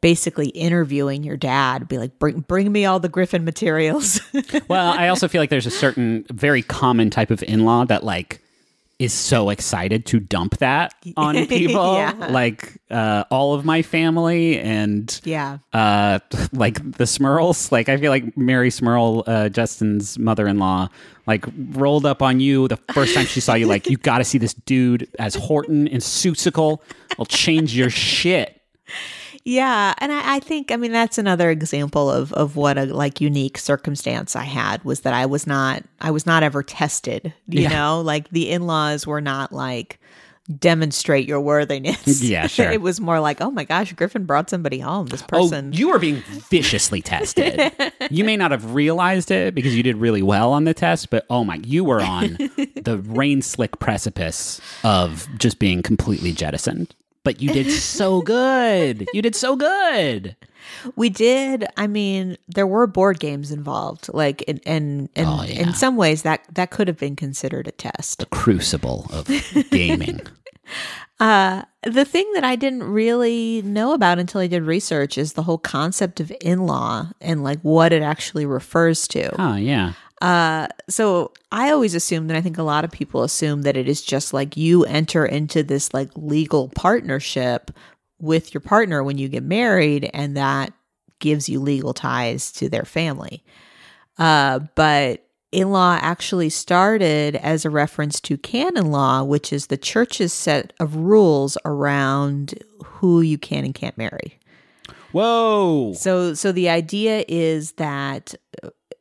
basically 0.00 0.48
interviewing 0.48 1.24
your 1.24 1.36
dad, 1.36 1.88
be 1.88 1.98
like, 1.98 2.18
"Bring, 2.18 2.40
bring 2.40 2.70
me 2.72 2.84
all 2.84 3.00
the 3.00 3.08
Griffin 3.08 3.44
materials." 3.44 4.20
Well, 4.68 4.92
I 4.92 5.08
also 5.08 5.28
feel 5.28 5.40
like 5.40 5.50
there's 5.50 5.66
a 5.66 5.70
certain 5.70 6.24
very 6.32 6.62
common 6.62 7.10
type 7.10 7.30
of 7.30 7.42
in-law 7.42 7.84
that 7.86 8.04
like 8.04 8.40
is 8.98 9.12
so 9.12 9.50
excited 9.50 10.06
to 10.06 10.18
dump 10.18 10.56
that 10.58 10.94
on 11.16 11.46
people. 11.48 11.94
Yeah. 11.94 12.28
Like 12.30 12.80
uh, 12.90 13.24
all 13.30 13.54
of 13.54 13.64
my 13.64 13.82
family 13.82 14.58
and 14.58 15.20
yeah, 15.24 15.58
uh 15.72 16.18
like 16.52 16.96
the 16.96 17.06
Smirls. 17.06 17.70
Like 17.70 17.88
I 17.88 17.96
feel 17.98 18.10
like 18.10 18.36
Mary 18.36 18.70
Smirl, 18.70 19.22
uh, 19.26 19.48
Justin's 19.50 20.18
mother-in-law, 20.18 20.88
like 21.26 21.44
rolled 21.72 22.06
up 22.06 22.22
on 22.22 22.40
you 22.40 22.68
the 22.68 22.78
first 22.94 23.14
time 23.14 23.26
she 23.26 23.40
saw 23.40 23.54
you. 23.54 23.66
Like 23.66 23.88
you 23.88 23.98
got 23.98 24.18
to 24.18 24.24
see 24.24 24.38
this 24.38 24.54
dude 24.54 25.08
as 25.18 25.34
Horton 25.34 25.88
and 25.88 26.00
Seussical. 26.02 26.78
I'll 27.18 27.26
change 27.26 27.76
your 27.76 27.90
shit. 27.90 28.60
Yeah, 29.48 29.94
and 29.98 30.12
I, 30.12 30.36
I 30.36 30.40
think 30.40 30.72
I 30.72 30.76
mean 30.76 30.90
that's 30.90 31.18
another 31.18 31.50
example 31.50 32.10
of 32.10 32.32
of 32.32 32.56
what 32.56 32.76
a 32.76 32.86
like 32.86 33.20
unique 33.20 33.58
circumstance 33.58 34.34
I 34.34 34.42
had 34.42 34.82
was 34.84 35.00
that 35.02 35.14
I 35.14 35.26
was 35.26 35.46
not 35.46 35.84
I 36.00 36.10
was 36.10 36.26
not 36.26 36.42
ever 36.42 36.64
tested. 36.64 37.32
You 37.46 37.62
Yeah. 37.62 37.68
know, 37.68 38.00
like 38.00 38.28
the 38.30 38.50
in 38.50 38.66
laws 38.66 39.06
were 39.06 39.20
not 39.20 39.52
like 39.52 40.00
demonstrate 40.58 41.28
your 41.28 41.40
worthiness. 41.40 42.22
Yeah, 42.22 42.46
sure. 42.48 42.72
it 42.72 42.80
was 42.80 43.00
more 43.00 43.20
like, 43.20 43.40
oh 43.40 43.52
my 43.52 43.62
gosh, 43.62 43.92
Griffin 43.92 44.24
brought 44.24 44.50
somebody 44.50 44.80
home. 44.80 45.06
This 45.06 45.22
oh, 45.22 45.26
person. 45.26 45.70
Oh, 45.72 45.76
you 45.76 45.90
are 45.90 46.00
being 46.00 46.22
viciously 46.50 47.00
tested. 47.00 47.72
you 48.10 48.24
may 48.24 48.36
not 48.36 48.50
have 48.50 48.74
realized 48.74 49.30
it 49.30 49.54
because 49.54 49.76
you 49.76 49.84
did 49.84 49.96
really 49.96 50.22
well 50.22 50.52
on 50.52 50.64
the 50.64 50.74
test, 50.74 51.10
but 51.10 51.24
oh 51.30 51.44
my, 51.44 51.60
you 51.64 51.84
were 51.84 52.00
on 52.00 52.32
the 52.82 53.00
rain 53.06 53.42
slick 53.42 53.78
precipice 53.78 54.60
of 54.82 55.28
just 55.38 55.60
being 55.60 55.82
completely 55.82 56.32
jettisoned. 56.32 56.94
But 57.26 57.42
you 57.42 57.50
did 57.52 57.72
so 57.72 58.22
good. 58.38 59.08
You 59.12 59.20
did 59.20 59.34
so 59.34 59.56
good. 59.56 60.36
We 60.94 61.08
did. 61.08 61.66
I 61.76 61.88
mean, 61.88 62.36
there 62.46 62.68
were 62.68 62.86
board 62.86 63.18
games 63.18 63.50
involved. 63.50 64.08
Like, 64.14 64.44
and 64.46 64.60
and, 64.64 65.08
and 65.16 65.26
Oh, 65.28 65.42
yeah. 65.42 65.62
in 65.62 65.74
some 65.74 65.96
ways, 65.96 66.22
that 66.22 66.44
that 66.54 66.70
could 66.70 66.86
have 66.86 66.98
been 66.98 67.16
considered 67.16 67.66
a 67.66 67.72
test. 67.72 68.24
Crucible 68.30 69.06
of 69.12 69.26
gaming. 69.70 70.20
Uh, 71.20 71.62
the 71.82 72.04
thing 72.04 72.30
that 72.34 72.42
I 72.44 72.56
didn't 72.56 72.82
really 72.82 73.62
know 73.62 73.94
about 73.94 74.18
until 74.18 74.40
I 74.40 74.48
did 74.48 74.64
research 74.64 75.16
is 75.16 75.32
the 75.32 75.44
whole 75.44 75.56
concept 75.58 76.20
of 76.20 76.30
in 76.42 76.66
law 76.66 77.08
and 77.22 77.42
like 77.44 77.60
what 77.62 77.92
it 77.92 78.02
actually 78.02 78.44
refers 78.44 79.06
to. 79.08 79.30
Oh, 79.40 79.54
yeah. 79.54 79.92
Uh, 80.22 80.66
so 80.88 81.32
I 81.52 81.70
always 81.70 81.94
assumed, 81.94 82.30
and 82.30 82.38
I 82.38 82.40
think 82.40 82.58
a 82.58 82.62
lot 82.62 82.84
of 82.84 82.90
people 82.90 83.22
assume 83.22 83.62
that 83.62 83.76
it 83.76 83.88
is 83.88 84.02
just 84.02 84.32
like 84.32 84.56
you 84.56 84.84
enter 84.84 85.26
into 85.26 85.62
this 85.62 85.92
like 85.92 86.10
legal 86.16 86.68
partnership 86.70 87.70
with 88.18 88.54
your 88.54 88.62
partner 88.62 89.02
when 89.02 89.18
you 89.18 89.28
get 89.28 89.42
married, 89.42 90.10
and 90.14 90.36
that 90.36 90.72
gives 91.18 91.48
you 91.48 91.60
legal 91.60 91.92
ties 91.94 92.50
to 92.52 92.68
their 92.68 92.84
family. 92.84 93.44
Uh, 94.18 94.60
but 94.74 95.26
in 95.52 95.70
law 95.70 95.98
actually 96.00 96.48
started 96.48 97.36
as 97.36 97.64
a 97.64 97.70
reference 97.70 98.20
to 98.20 98.36
canon 98.38 98.90
law, 98.90 99.22
which 99.22 99.52
is 99.52 99.66
the 99.66 99.76
church's 99.76 100.32
set 100.32 100.72
of 100.80 100.96
rules 100.96 101.56
around 101.64 102.54
who 102.84 103.20
you 103.20 103.38
can 103.38 103.64
and 103.64 103.74
can't 103.74 103.96
marry. 103.98 104.38
Whoa. 105.12 105.94
So 105.94 106.34
so 106.34 106.52
the 106.52 106.68
idea 106.68 107.24
is 107.28 107.72
that 107.72 108.34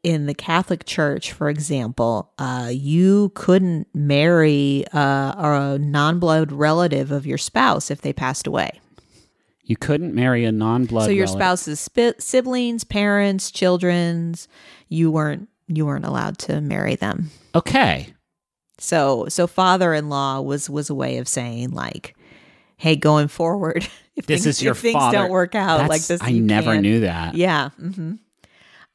in 0.06 0.28
the 0.28 0.34
Catholic 0.36 0.86
Church, 0.86 1.32
for 1.32 1.50
example, 1.50 2.32
uh, 2.38 2.70
you 2.72 3.32
couldn't 3.34 3.88
marry 3.94 4.86
uh, 4.94 5.34
a 5.74 5.80
non-blood 5.80 6.52
relative 6.52 7.12
of 7.12 7.26
your 7.26 7.38
spouse 7.40 7.90
if 7.90 8.02
they 8.02 8.14
passed 8.14 8.46
away. 8.46 8.80
You 9.64 9.76
couldn't 9.76 10.14
marry 10.14 10.46
a 10.46 10.52
non 10.52 10.86
blood 10.86 11.06
so 11.06 11.10
your 11.12 11.26
relative. 11.26 11.42
spouse's 11.42 11.80
spi- 11.80 12.14
siblings, 12.20 12.84
parents, 12.84 13.50
children's, 13.50 14.48
you 14.90 15.10
weren't 15.10 15.50
you 15.68 15.88
weren't 15.88 16.06
allowed 16.06 16.38
to 16.38 16.62
marry 16.62 16.96
them. 16.96 17.32
Okay. 17.56 18.14
So 18.78 19.26
so 19.30 19.48
father-in-law 19.48 20.42
was 20.42 20.70
was 20.70 20.92
a 20.92 20.96
way 20.96 21.18
of 21.18 21.28
saying 21.28 21.72
like, 21.72 22.16
hey, 22.78 22.96
going 22.96 23.28
forward, 23.28 23.88
if 24.16 24.28
This 24.28 24.44
things, 24.44 24.58
is 24.58 24.62
your 24.62 24.74
if 24.74 24.80
things 24.82 24.94
father. 24.94 25.18
don't 25.18 25.32
work 25.32 25.56
out 25.56 25.90
like 25.90 26.04
this, 26.04 26.22
I 26.22 26.34
never 26.34 26.74
can't- 26.74 26.84
knew 26.84 27.00
that. 27.00 27.34
Yeah. 27.34 27.70
hmm 27.72 28.14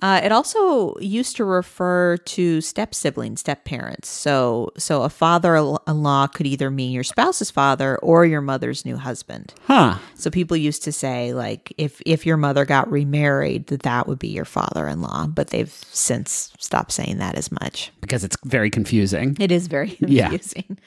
Uh, 0.03 0.21
it 0.25 0.33
also 0.33 0.97
used 0.99 1.37
to 1.37 1.45
refer 1.45 2.17
to 2.17 2.61
step 2.61 2.95
siblings, 2.95 3.41
step 3.41 3.65
parents. 3.65 4.09
So, 4.09 4.73
so 4.79 5.03
a 5.03 5.09
father-in-law 5.11 6.29
could 6.29 6.47
either 6.47 6.71
mean 6.71 6.93
your 6.93 7.05
spouse's 7.05 7.51
father 7.51 7.99
or 7.99 8.25
your 8.25 8.41
mother's 8.41 8.85
new 8.85 8.97
husband. 8.97 9.53
Huh. 9.65 9.99
So 10.15 10.31
people 10.31 10.57
used 10.57 10.83
to 10.85 10.93
say 10.93 11.35
like 11.35 11.73
if 11.77 12.01
if 12.07 12.25
your 12.25 12.37
mother 12.37 12.65
got 12.65 12.91
remarried, 12.91 13.67
that 13.67 13.83
that 13.83 14.07
would 14.07 14.19
be 14.19 14.29
your 14.29 14.45
father-in-law. 14.45 15.27
But 15.29 15.49
they've 15.49 15.73
since 15.91 16.53
stopped 16.59 16.93
saying 16.93 17.19
that 17.19 17.37
as 17.37 17.53
much. 17.53 17.93
Because 18.01 18.25
it's 18.25 18.37
very 18.45 18.71
confusing. 18.71 19.37
It 19.39 19.53
is 19.53 19.67
very 19.67 19.97
Yeah. 20.01 20.29
confusing. 20.31 20.79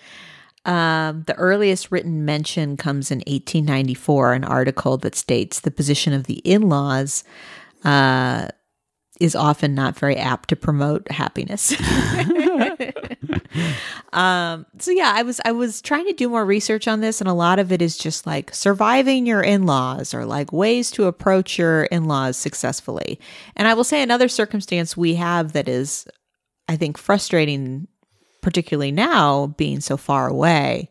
Um, 0.66 1.24
the 1.28 1.36
earliest 1.36 1.91
written 1.91 2.24
mention 2.24 2.78
comes 2.78 3.11
in 3.11 3.18
1894, 3.28 4.34
an 4.34 4.43
article 4.45 4.97
that 4.99 5.14
states 5.14 5.59
the 5.59 5.72
position 5.72 6.14
of 6.14 6.24
the 6.24 6.36
in 6.45 6.70
laws 6.70 7.26
uh, 7.84 8.47
is 9.20 9.36
often 9.36 9.76
not 9.76 9.97
very 9.97 10.18
apt 10.18 10.49
to 10.49 10.55
promote 10.55 11.09
happiness. 11.11 11.72
um, 14.14 14.66
so 14.80 14.91
yeah, 14.91 15.11
I 15.16 15.24
was 15.24 15.39
I 15.45 15.51
was 15.51 15.82
trying 15.82 16.07
to 16.07 16.14
do 16.14 16.30
more 16.30 16.45
research 16.45 16.88
on 16.88 17.01
this, 17.01 17.22
and 17.22 17.30
a 17.30 17.34
lot 17.34 17.59
of 17.59 17.72
it 17.72 17.82
is 17.82 17.97
just 17.97 18.26
like 18.26 18.53
surviving 18.53 19.26
your 19.26 19.41
in 19.41 19.66
laws 19.66 20.14
or 20.14 20.26
like 20.26 20.51
ways 20.51 20.89
to 20.91 21.05
approach 21.05 21.59
your 21.59 21.84
in 21.86 22.05
laws 22.05 22.38
successfully. 22.38 23.20
And 23.55 23.68
I 23.68 23.76
will 23.76 23.84
say 23.84 24.01
another 24.01 24.28
circumstance 24.28 24.97
we 24.97 25.16
have 25.16 25.53
that 25.53 25.68
is, 25.68 26.07
I 26.68 26.76
think, 26.76 26.97
frustrating 26.97 27.88
particularly 28.41 28.91
now 28.91 29.47
being 29.57 29.80
so 29.80 29.95
far 29.95 30.28
away. 30.28 30.89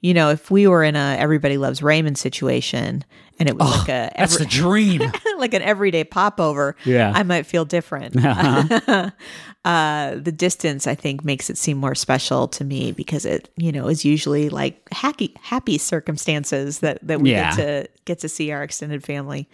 You 0.00 0.14
know, 0.14 0.30
if 0.30 0.50
we 0.50 0.66
were 0.66 0.84
in 0.84 0.96
a 0.96 1.16
everybody 1.18 1.58
loves 1.58 1.82
Raymond 1.82 2.18
situation 2.18 3.04
and 3.38 3.48
it 3.48 3.56
was 3.56 3.70
like 3.78 3.88
a 3.88 4.10
That's 4.16 4.34
every, 4.34 4.44
the 4.46 4.50
dream. 4.50 5.02
like 5.38 5.54
an 5.54 5.62
everyday 5.62 6.04
popover, 6.04 6.76
Yeah. 6.84 7.12
I 7.14 7.22
might 7.22 7.46
feel 7.46 7.64
different. 7.64 8.14
uh, 9.64 10.14
the 10.16 10.32
distance, 10.32 10.86
I 10.86 10.94
think, 10.94 11.24
makes 11.24 11.50
it 11.50 11.58
seem 11.58 11.76
more 11.78 11.94
special 11.94 12.48
to 12.48 12.64
me 12.64 12.92
because 12.92 13.24
it, 13.24 13.50
you 13.56 13.72
know, 13.72 13.88
is 13.88 14.04
usually 14.04 14.48
like 14.48 14.86
happy, 14.92 15.34
happy 15.42 15.78
circumstances 15.78 16.80
that 16.80 16.98
that 17.06 17.20
we 17.20 17.30
Yeah. 17.32 17.54
get 17.54 17.56
to 17.56 17.88
get 18.04 18.18
to 18.20 18.28
see 18.28 18.50
our 18.52 18.62
extended 18.62 19.04
family. 19.04 19.48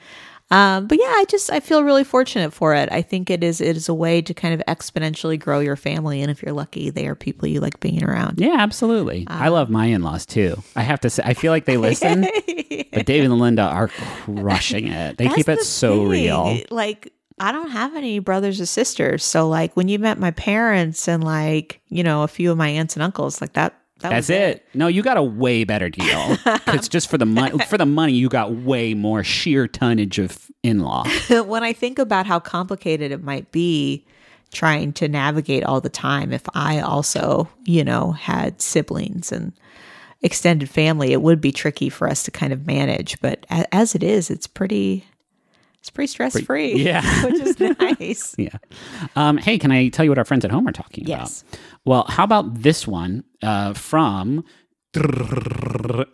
Um, 0.51 0.87
but 0.87 0.99
yeah, 0.99 1.07
I 1.07 1.25
just 1.29 1.51
I 1.51 1.61
feel 1.61 1.83
really 1.83 2.05
fortunate 2.05 2.53
for 2.53 2.75
it. 2.75 2.91
I 2.93 3.03
think 3.03 3.31
it 3.31 3.43
is 3.43 3.61
it 3.61 3.77
is 3.77 3.89
a 3.89 3.95
way 3.95 4.21
to 4.23 4.35
kind 4.35 4.55
of 4.55 4.63
exponentially 4.69 5.39
grow 5.39 5.61
your 5.61 5.77
family, 5.77 6.21
and 6.21 6.31
if 6.31 6.43
you're 6.43 6.53
lucky, 6.53 6.91
they 6.91 7.07
are 7.07 7.15
people 7.15 7.49
you 7.49 7.61
like 7.61 7.81
being 7.81 8.05
around. 8.05 8.39
Yeah, 8.39 8.57
absolutely. 8.59 9.25
I 9.27 9.49
love 9.49 9.71
my 9.71 9.87
in 9.87 10.03
laws 10.03 10.27
too. 10.27 10.63
I 10.77 10.83
have 10.83 11.01
to 11.01 11.11
say, 11.11 11.23
I 11.25 11.35
feel 11.35 11.51
like 11.51 11.65
they 11.65 11.79
listen, 11.79 12.23
but 12.93 13.07
David 13.07 13.31
and 13.31 13.39
Linda 13.39 13.63
are 13.63 13.89
crushing 13.89 14.89
it. 14.89 15.17
They 15.17 15.29
keep 15.29 15.49
it 15.49 15.61
the 15.61 15.65
so 15.65 16.01
thing. 16.01 16.09
real. 16.09 16.59
Like 16.71 17.13
I 17.39 17.51
don't 17.51 17.71
have 17.71 17.97
any 17.97 18.19
brothers 18.19 18.61
or 18.61 18.67
sisters, 18.67 19.25
so 19.25 19.49
like 19.49 19.75
when 19.77 19.89
you 19.89 19.99
met 19.99 20.19
my 20.19 20.31
parents 20.33 21.09
and 21.09 21.25
like 21.25 21.81
you 21.89 22.03
know 22.03 22.23
a 22.23 22.29
few 22.29 22.51
of 22.51 22.59
my 22.59 22.69
aunts 22.69 22.97
and 22.97 23.03
uncles, 23.03 23.41
like 23.41 23.55
that. 23.55 23.81
That 24.05 24.11
That's 24.11 24.29
was 24.29 24.37
it. 24.37 24.69
No, 24.75 24.87
you 24.87 25.03
got 25.03 25.17
a 25.17 25.23
way 25.23 25.65
better 25.65 25.89
deal. 25.89 26.37
Because 26.45 26.89
just 26.89 27.09
for 27.09 27.17
the 27.17 27.27
money, 27.27 27.59
for 27.67 27.79
the 27.79 27.87
money, 27.87 28.13
you 28.13 28.29
got 28.29 28.53
way 28.53 28.93
more 28.95 29.25
sheer 29.25 29.67
tonnage 29.67 30.19
of 30.19 30.51
in-law. 30.63 31.05
when 31.47 31.63
I 31.63 31.73
think 31.73 31.99
about 31.99 32.27
how 32.27 32.39
complicated 32.39 33.13
it 33.13 33.23
might 33.23 33.51
be 33.51 34.05
trying 34.53 34.93
to 34.95 35.09
navigate 35.09 35.65
all 35.65 35.81
the 35.81 35.89
time, 35.89 36.33
if 36.33 36.43
I 36.55 36.81
also, 36.81 37.49
you 37.65 37.83
know, 37.83 38.13
had 38.13 38.61
siblings 38.61 39.33
and 39.33 39.53
extended 40.23 40.69
family, 40.69 41.13
it 41.13 41.23
would 41.23 41.41
be 41.41 41.53
tricky 41.53 41.89
for 41.89 42.09
us 42.09 42.23
to 42.25 42.31
kind 42.31 42.53
of 42.53 42.67
manage. 42.67 43.19
But 43.21 43.47
as 43.49 43.95
it 43.95 44.03
is, 44.03 44.31
it's 44.31 44.47
pretty, 44.47 45.07
it's 45.85 45.91
pretty 45.91 46.07
stress 46.07 46.41
free. 46.41 46.77
yeah. 46.83 47.03
which 47.27 47.41
is 47.43 47.61
nice. 48.01 48.35
Yeah. 48.39 48.57
Um, 49.17 49.37
hey, 49.37 49.59
can 49.59 49.71
I 49.71 49.89
tell 49.89 50.03
you 50.03 50.11
what 50.11 50.17
our 50.17 50.25
friends 50.25 50.43
at 50.47 50.51
home 50.51 50.67
are 50.67 50.73
talking 50.73 51.07
Yes. 51.07 51.43
about? 51.43 51.61
Well, 51.85 52.07
how 52.09 52.25
about 52.25 52.63
this 52.63 52.87
one 52.87 53.23
uh, 53.43 53.75
from 53.75 54.45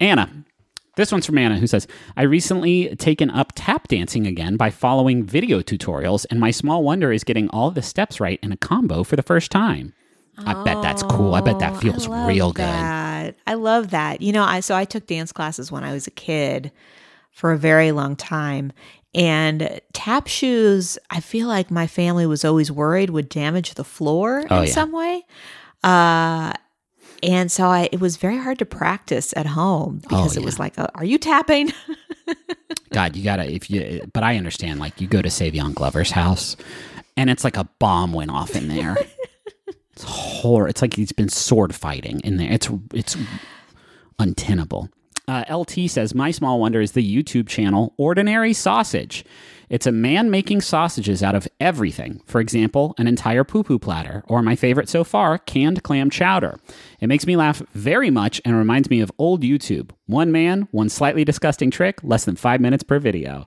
Anna? 0.00 0.28
This 0.96 1.12
one's 1.12 1.24
from 1.24 1.38
Anna, 1.38 1.56
who 1.58 1.68
says, 1.68 1.86
I 2.16 2.22
recently 2.24 2.96
taken 2.96 3.30
up 3.30 3.52
tap 3.54 3.86
dancing 3.86 4.26
again 4.26 4.56
by 4.56 4.70
following 4.70 5.22
video 5.24 5.60
tutorials, 5.60 6.26
and 6.30 6.40
my 6.40 6.50
small 6.50 6.82
wonder 6.82 7.12
is 7.12 7.22
getting 7.22 7.48
all 7.50 7.70
the 7.70 7.80
steps 7.80 8.18
right 8.18 8.40
in 8.42 8.50
a 8.50 8.56
combo 8.56 9.04
for 9.04 9.14
the 9.14 9.22
first 9.22 9.52
time. 9.52 9.94
I 10.38 10.64
bet 10.64 10.82
that's 10.82 11.02
cool. 11.04 11.34
I 11.36 11.42
bet 11.42 11.58
that 11.60 11.76
feels 11.80 12.08
Oh, 12.08 12.12
I 12.12 12.16
love 12.18 12.28
real 12.28 12.52
good. 12.52 12.64
that. 12.64 13.36
I 13.46 13.54
love 13.54 13.90
that. 13.90 14.20
You 14.20 14.32
know, 14.32 14.42
I 14.42 14.60
so 14.60 14.74
I 14.74 14.84
took 14.84 15.06
dance 15.06 15.32
classes 15.32 15.70
when 15.70 15.84
I 15.84 15.92
was 15.92 16.06
a 16.06 16.10
kid 16.10 16.72
for 17.30 17.52
a 17.52 17.58
very 17.58 17.92
long 17.92 18.16
time. 18.16 18.72
And 19.14 19.80
tap 19.92 20.28
shoes, 20.28 20.98
I 21.11 21.20
feel 21.20 21.48
like 21.48 21.70
my 21.70 21.86
family 21.86 22.26
was 22.26 22.44
always 22.44 22.70
worried 22.70 23.11
would 23.11 23.28
damage 23.28 23.74
the 23.74 23.84
floor 23.84 24.44
Oh, 24.50 24.61
in 24.61 24.66
yeah. 24.66 24.72
some 24.72 24.92
way. 24.92 25.24
Uh 25.82 26.52
and 27.22 27.50
so 27.52 27.66
I 27.66 27.88
it 27.92 28.00
was 28.00 28.16
very 28.16 28.38
hard 28.38 28.58
to 28.61 28.64
practice 28.66 29.34
at 29.36 29.46
home 29.46 29.98
because 29.98 30.36
it 30.36 30.40
Oh, 30.40 30.42
yeah. 30.42 30.46
was 30.46 30.58
like, 30.58 30.78
uh, 30.78 30.86
are 30.94 31.04
you 31.04 31.18
tapping? 31.18 31.72
God, 32.92 33.14
you 33.16 33.22
gotta 33.24 33.50
if 33.50 33.70
you. 33.70 34.02
But 34.12 34.22
I 34.24 34.36
understand. 34.36 34.80
Like 34.80 35.00
you 35.00 35.06
go 35.06 35.20
to 35.22 35.28
Savion 35.28 35.74
Glover's 35.74 36.11
house, 36.12 36.56
and 37.16 37.28
it's 37.30 37.44
like 37.44 37.56
a 37.56 37.68
bomb 37.78 38.12
went 38.12 38.30
off 38.30 38.56
in 38.56 38.68
there. 38.68 38.96
it's 39.92 40.02
horror. 40.04 40.66
It's 40.68 40.82
like 40.82 40.94
he's 40.94 41.12
been 41.12 41.28
sword 41.28 41.74
fighting 41.74 42.20
in 42.20 42.36
there. 42.36 42.50
It's 42.52 42.68
it's 42.94 43.16
untenable. 44.18 44.88
Uh, 45.30 45.44
LT 45.58 45.88
says, 45.88 46.12
My 46.12 46.32
small 46.32 46.58
wonder 46.58 46.80
is 46.80 46.90
the 46.90 47.06
YouTube 47.06 47.46
channel 47.46 47.94
Ordinary 47.96 48.52
Sausage. 48.52 49.24
It's 49.68 49.86
a 49.86 49.92
man 49.92 50.28
making 50.28 50.62
sausages 50.62 51.22
out 51.22 51.36
of 51.36 51.46
everything. 51.60 52.20
For 52.26 52.40
example, 52.40 52.96
an 52.98 53.06
entire 53.06 53.44
poo 53.44 53.62
poo 53.62 53.78
platter, 53.78 54.24
or 54.26 54.42
my 54.42 54.56
favorite 54.56 54.88
so 54.88 55.04
far, 55.04 55.38
canned 55.38 55.84
clam 55.84 56.10
chowder. 56.10 56.58
It 56.98 57.06
makes 57.06 57.28
me 57.28 57.36
laugh 57.36 57.62
very 57.74 58.10
much 58.10 58.40
and 58.44 58.56
reminds 58.56 58.90
me 58.90 59.00
of 59.00 59.12
old 59.18 59.42
YouTube. 59.42 59.92
One 60.06 60.32
man, 60.32 60.66
one 60.72 60.88
slightly 60.88 61.24
disgusting 61.24 61.70
trick, 61.70 62.00
less 62.02 62.24
than 62.24 62.34
five 62.34 62.60
minutes 62.60 62.82
per 62.82 62.98
video. 62.98 63.46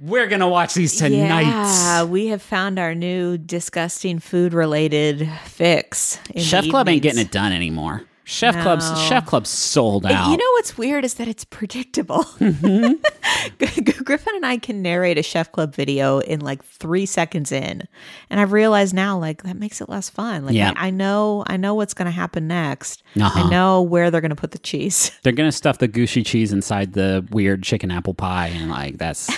We're 0.00 0.26
going 0.26 0.40
to 0.40 0.48
watch 0.48 0.74
these 0.74 0.96
tonight. 0.96 1.42
Yeah, 1.42 2.02
we 2.02 2.26
have 2.26 2.42
found 2.42 2.80
our 2.80 2.96
new 2.96 3.38
disgusting 3.38 4.18
food 4.18 4.52
related 4.52 5.30
fix. 5.44 6.18
Chef 6.36 6.68
Club 6.68 6.88
ain't 6.88 7.02
getting 7.02 7.20
it 7.20 7.30
done 7.30 7.52
anymore. 7.52 8.02
Chef 8.24 8.60
Club's 8.62 8.86
Chef 9.02 9.26
Club's 9.26 9.50
sold 9.50 10.06
out. 10.06 10.30
You 10.30 10.36
know 10.36 10.50
what's 10.54 10.78
weird 10.78 11.04
is 11.04 11.14
that 11.14 11.28
it's 11.28 11.44
predictable. 11.44 12.24
Griffin 12.38 14.34
and 14.36 14.46
I 14.46 14.58
can 14.58 14.80
narrate 14.82 15.18
a 15.18 15.22
Chef 15.22 15.52
Club 15.52 15.74
video 15.74 16.20
in 16.20 16.40
like 16.40 16.64
three 16.64 17.04
seconds 17.06 17.52
in, 17.52 17.82
and 18.30 18.40
I've 18.40 18.52
realized 18.52 18.94
now 18.94 19.18
like 19.18 19.42
that 19.42 19.56
makes 19.56 19.80
it 19.80 19.88
less 19.88 20.08
fun. 20.08 20.46
Like 20.46 20.54
Yeah. 20.54 20.72
I, 20.76 20.88
I 20.88 20.90
know, 20.90 21.44
I 21.46 21.56
know 21.56 21.74
what's 21.74 21.94
going 21.94 22.06
to 22.06 22.12
happen 22.12 22.48
next. 22.48 23.02
Uh-huh. 23.20 23.44
I 23.44 23.50
know 23.50 23.82
where 23.82 24.10
they're 24.10 24.20
going 24.22 24.30
to 24.30 24.36
put 24.36 24.52
the 24.52 24.58
cheese. 24.58 25.10
They're 25.22 25.32
gonna 25.32 25.52
stuff 25.52 25.78
the 25.78 25.88
gooshy 25.88 26.24
cheese 26.24 26.52
inside 26.52 26.92
the 26.92 27.26
weird 27.30 27.62
chicken 27.62 27.90
apple 27.90 28.14
pie, 28.14 28.48
and 28.48 28.70
like 28.70 28.98
that's 28.98 29.30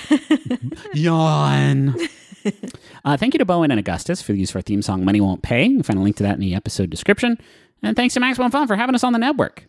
yawn. 0.95 1.95
Uh, 3.05 3.17
thank 3.17 3.35
you 3.35 3.39
to 3.39 3.45
bo 3.45 3.63
en 3.63 3.71
and 3.71 3.81
Augustus 3.81 4.23
for 4.23 4.33
the 4.33 4.39
use 4.39 4.51
of 4.51 4.57
our 4.57 4.63
theme 4.63 4.83
song 4.83 5.05
"Money 5.05 5.21
Won't 5.21 5.43
Pay." 5.43 5.65
You 5.65 5.77
can 5.77 5.83
find 5.83 5.99
a 5.99 6.03
link 6.03 6.17
to 6.17 6.23
that 6.23 6.35
in 6.35 6.41
the 6.41 6.55
episode 6.55 6.91
description. 6.91 7.39
And 7.83 7.95
thanks 7.97 8.15
to 8.15 8.21
Maximum 8.21 8.51
Fun 8.51 8.67
for 8.67 8.77
having 8.77 8.95
us 8.95 9.05
on 9.05 9.13
the 9.13 9.19
network. 9.19 9.67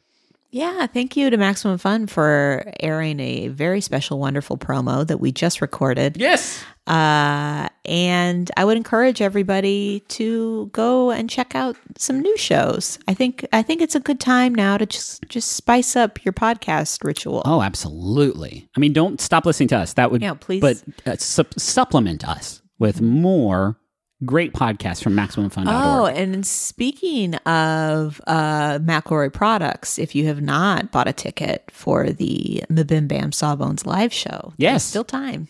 Yeah, 0.49 0.87
thank 0.87 1.17
you 1.17 1.29
to 1.29 1.35
Maximum 1.37 1.77
Fun 1.77 2.07
for 2.07 2.71
airing 2.79 3.19
a 3.19 3.49
very 3.49 3.81
special, 3.81 4.17
wonderful 4.17 4.57
promo 4.57 5.05
that 5.05 5.19
we 5.19 5.31
just 5.33 5.59
recorded. 5.61 6.15
Yes. 6.17 6.63
Uh, 6.87 7.67
and 7.83 8.49
I 8.55 8.63
would 8.63 8.77
encourage 8.77 9.21
everybody 9.21 9.99
to 10.07 10.67
go 10.71 11.11
and 11.11 11.29
check 11.29 11.53
out 11.53 11.75
some 11.97 12.21
new 12.21 12.37
shows. 12.37 12.97
I 13.09 13.13
think 13.13 13.45
I 13.51 13.61
think 13.61 13.81
it's 13.81 13.93
a 13.95 13.99
good 13.99 14.21
time 14.21 14.55
now 14.55 14.77
to 14.77 14.85
just 14.85 15.21
just 15.27 15.51
spice 15.51 15.97
up 15.97 16.23
your 16.23 16.31
podcast 16.31 17.03
ritual. 17.03 17.41
Oh, 17.43 17.61
absolutely. 17.61 18.69
I 18.75 18.79
mean, 18.79 18.93
don't 18.93 19.19
stop 19.19 19.45
listening 19.45 19.67
to 19.69 19.77
us. 19.77 19.93
That 19.93 20.11
would, 20.11 20.21
Yeah, 20.21 20.35
please. 20.35 20.61
But 20.61 20.81
uh, 21.05 21.17
sup- 21.17 21.59
supplement 21.59 22.25
us 22.27 22.61
with 22.79 23.01
more 23.01 23.77
great 24.25 24.53
podcast 24.53 25.03
from 25.03 25.13
MaximumFun.org. 25.13 25.67
Oh, 25.69 26.05
and 26.07 26.45
speaking 26.45 27.35
of 27.35 28.19
uh, 28.27 28.79
McElroy 28.79 29.31
products, 29.31 29.99
if 29.99 30.15
you 30.15 30.25
have 30.27 30.41
not 30.41 30.91
bought 30.91 31.07
a 31.07 31.13
ticket 31.13 31.69
for 31.71 32.09
the 32.09 32.63
MBMBaM 32.69 33.33
Sawbones 33.33 33.85
live 33.85 34.11
show, 34.13 34.53
there's 34.57 34.73
Yes. 34.73 34.83
still 34.83 35.03
time. 35.03 35.47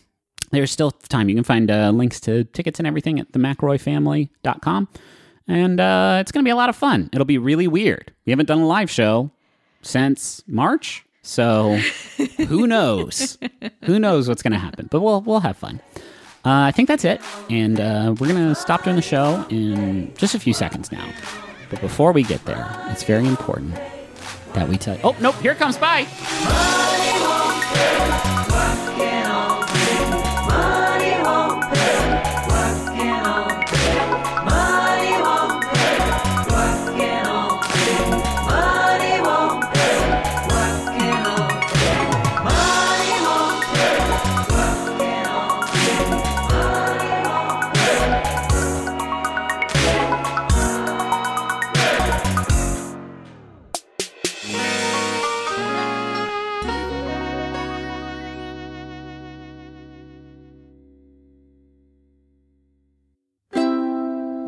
There's 0.50 0.70
still 0.70 0.90
time. 0.92 1.28
You 1.28 1.34
can 1.34 1.44
find 1.44 1.70
uh, 1.70 1.90
links 1.90 2.20
to 2.20 2.44
tickets 2.44 2.78
and 2.80 2.86
everything 2.86 3.18
at 3.20 3.32
themcroyfamily.com. 3.32 4.88
And 5.46 5.80
uh, 5.80 6.18
it's 6.20 6.30
going 6.32 6.44
to 6.44 6.46
be 6.46 6.50
a 6.52 6.56
lot 6.56 6.68
of 6.68 6.76
fun. 6.76 7.08
It'll 7.12 7.24
be 7.24 7.38
really 7.38 7.66
weird. 7.68 8.12
We 8.26 8.32
haven't 8.32 8.46
done 8.46 8.60
a 8.60 8.66
live 8.66 8.90
show 8.90 9.30
since 9.82 10.42
March. 10.46 11.04
So 11.22 11.76
who 12.48 12.66
knows? 12.66 13.38
who 13.84 13.98
knows 13.98 14.28
what's 14.28 14.42
going 14.42 14.52
to 14.52 14.58
happen? 14.58 14.88
But 14.90 15.00
we'll, 15.00 15.20
we'll 15.22 15.40
have 15.40 15.56
fun. 15.56 15.80
Uh, 16.44 16.68
I 16.68 16.72
think 16.72 16.88
that's 16.88 17.04
it. 17.04 17.20
And 17.50 17.80
uh, 17.80 18.14
we're 18.18 18.28
going 18.28 18.48
to 18.48 18.54
stop 18.54 18.84
doing 18.84 18.96
the 18.96 19.02
show 19.02 19.44
in 19.50 20.14
just 20.16 20.34
a 20.34 20.40
few 20.40 20.54
seconds 20.54 20.90
now. 20.92 21.06
But 21.70 21.80
before 21.80 22.12
we 22.12 22.22
get 22.22 22.44
there, 22.44 22.66
it's 22.86 23.02
very 23.02 23.26
important 23.26 23.74
that 24.54 24.68
we 24.68 24.78
tell. 24.78 24.98
Oh, 25.04 25.16
nope. 25.20 25.34
Here 25.36 25.54
comes. 25.54 25.76
Bye. 25.76 26.06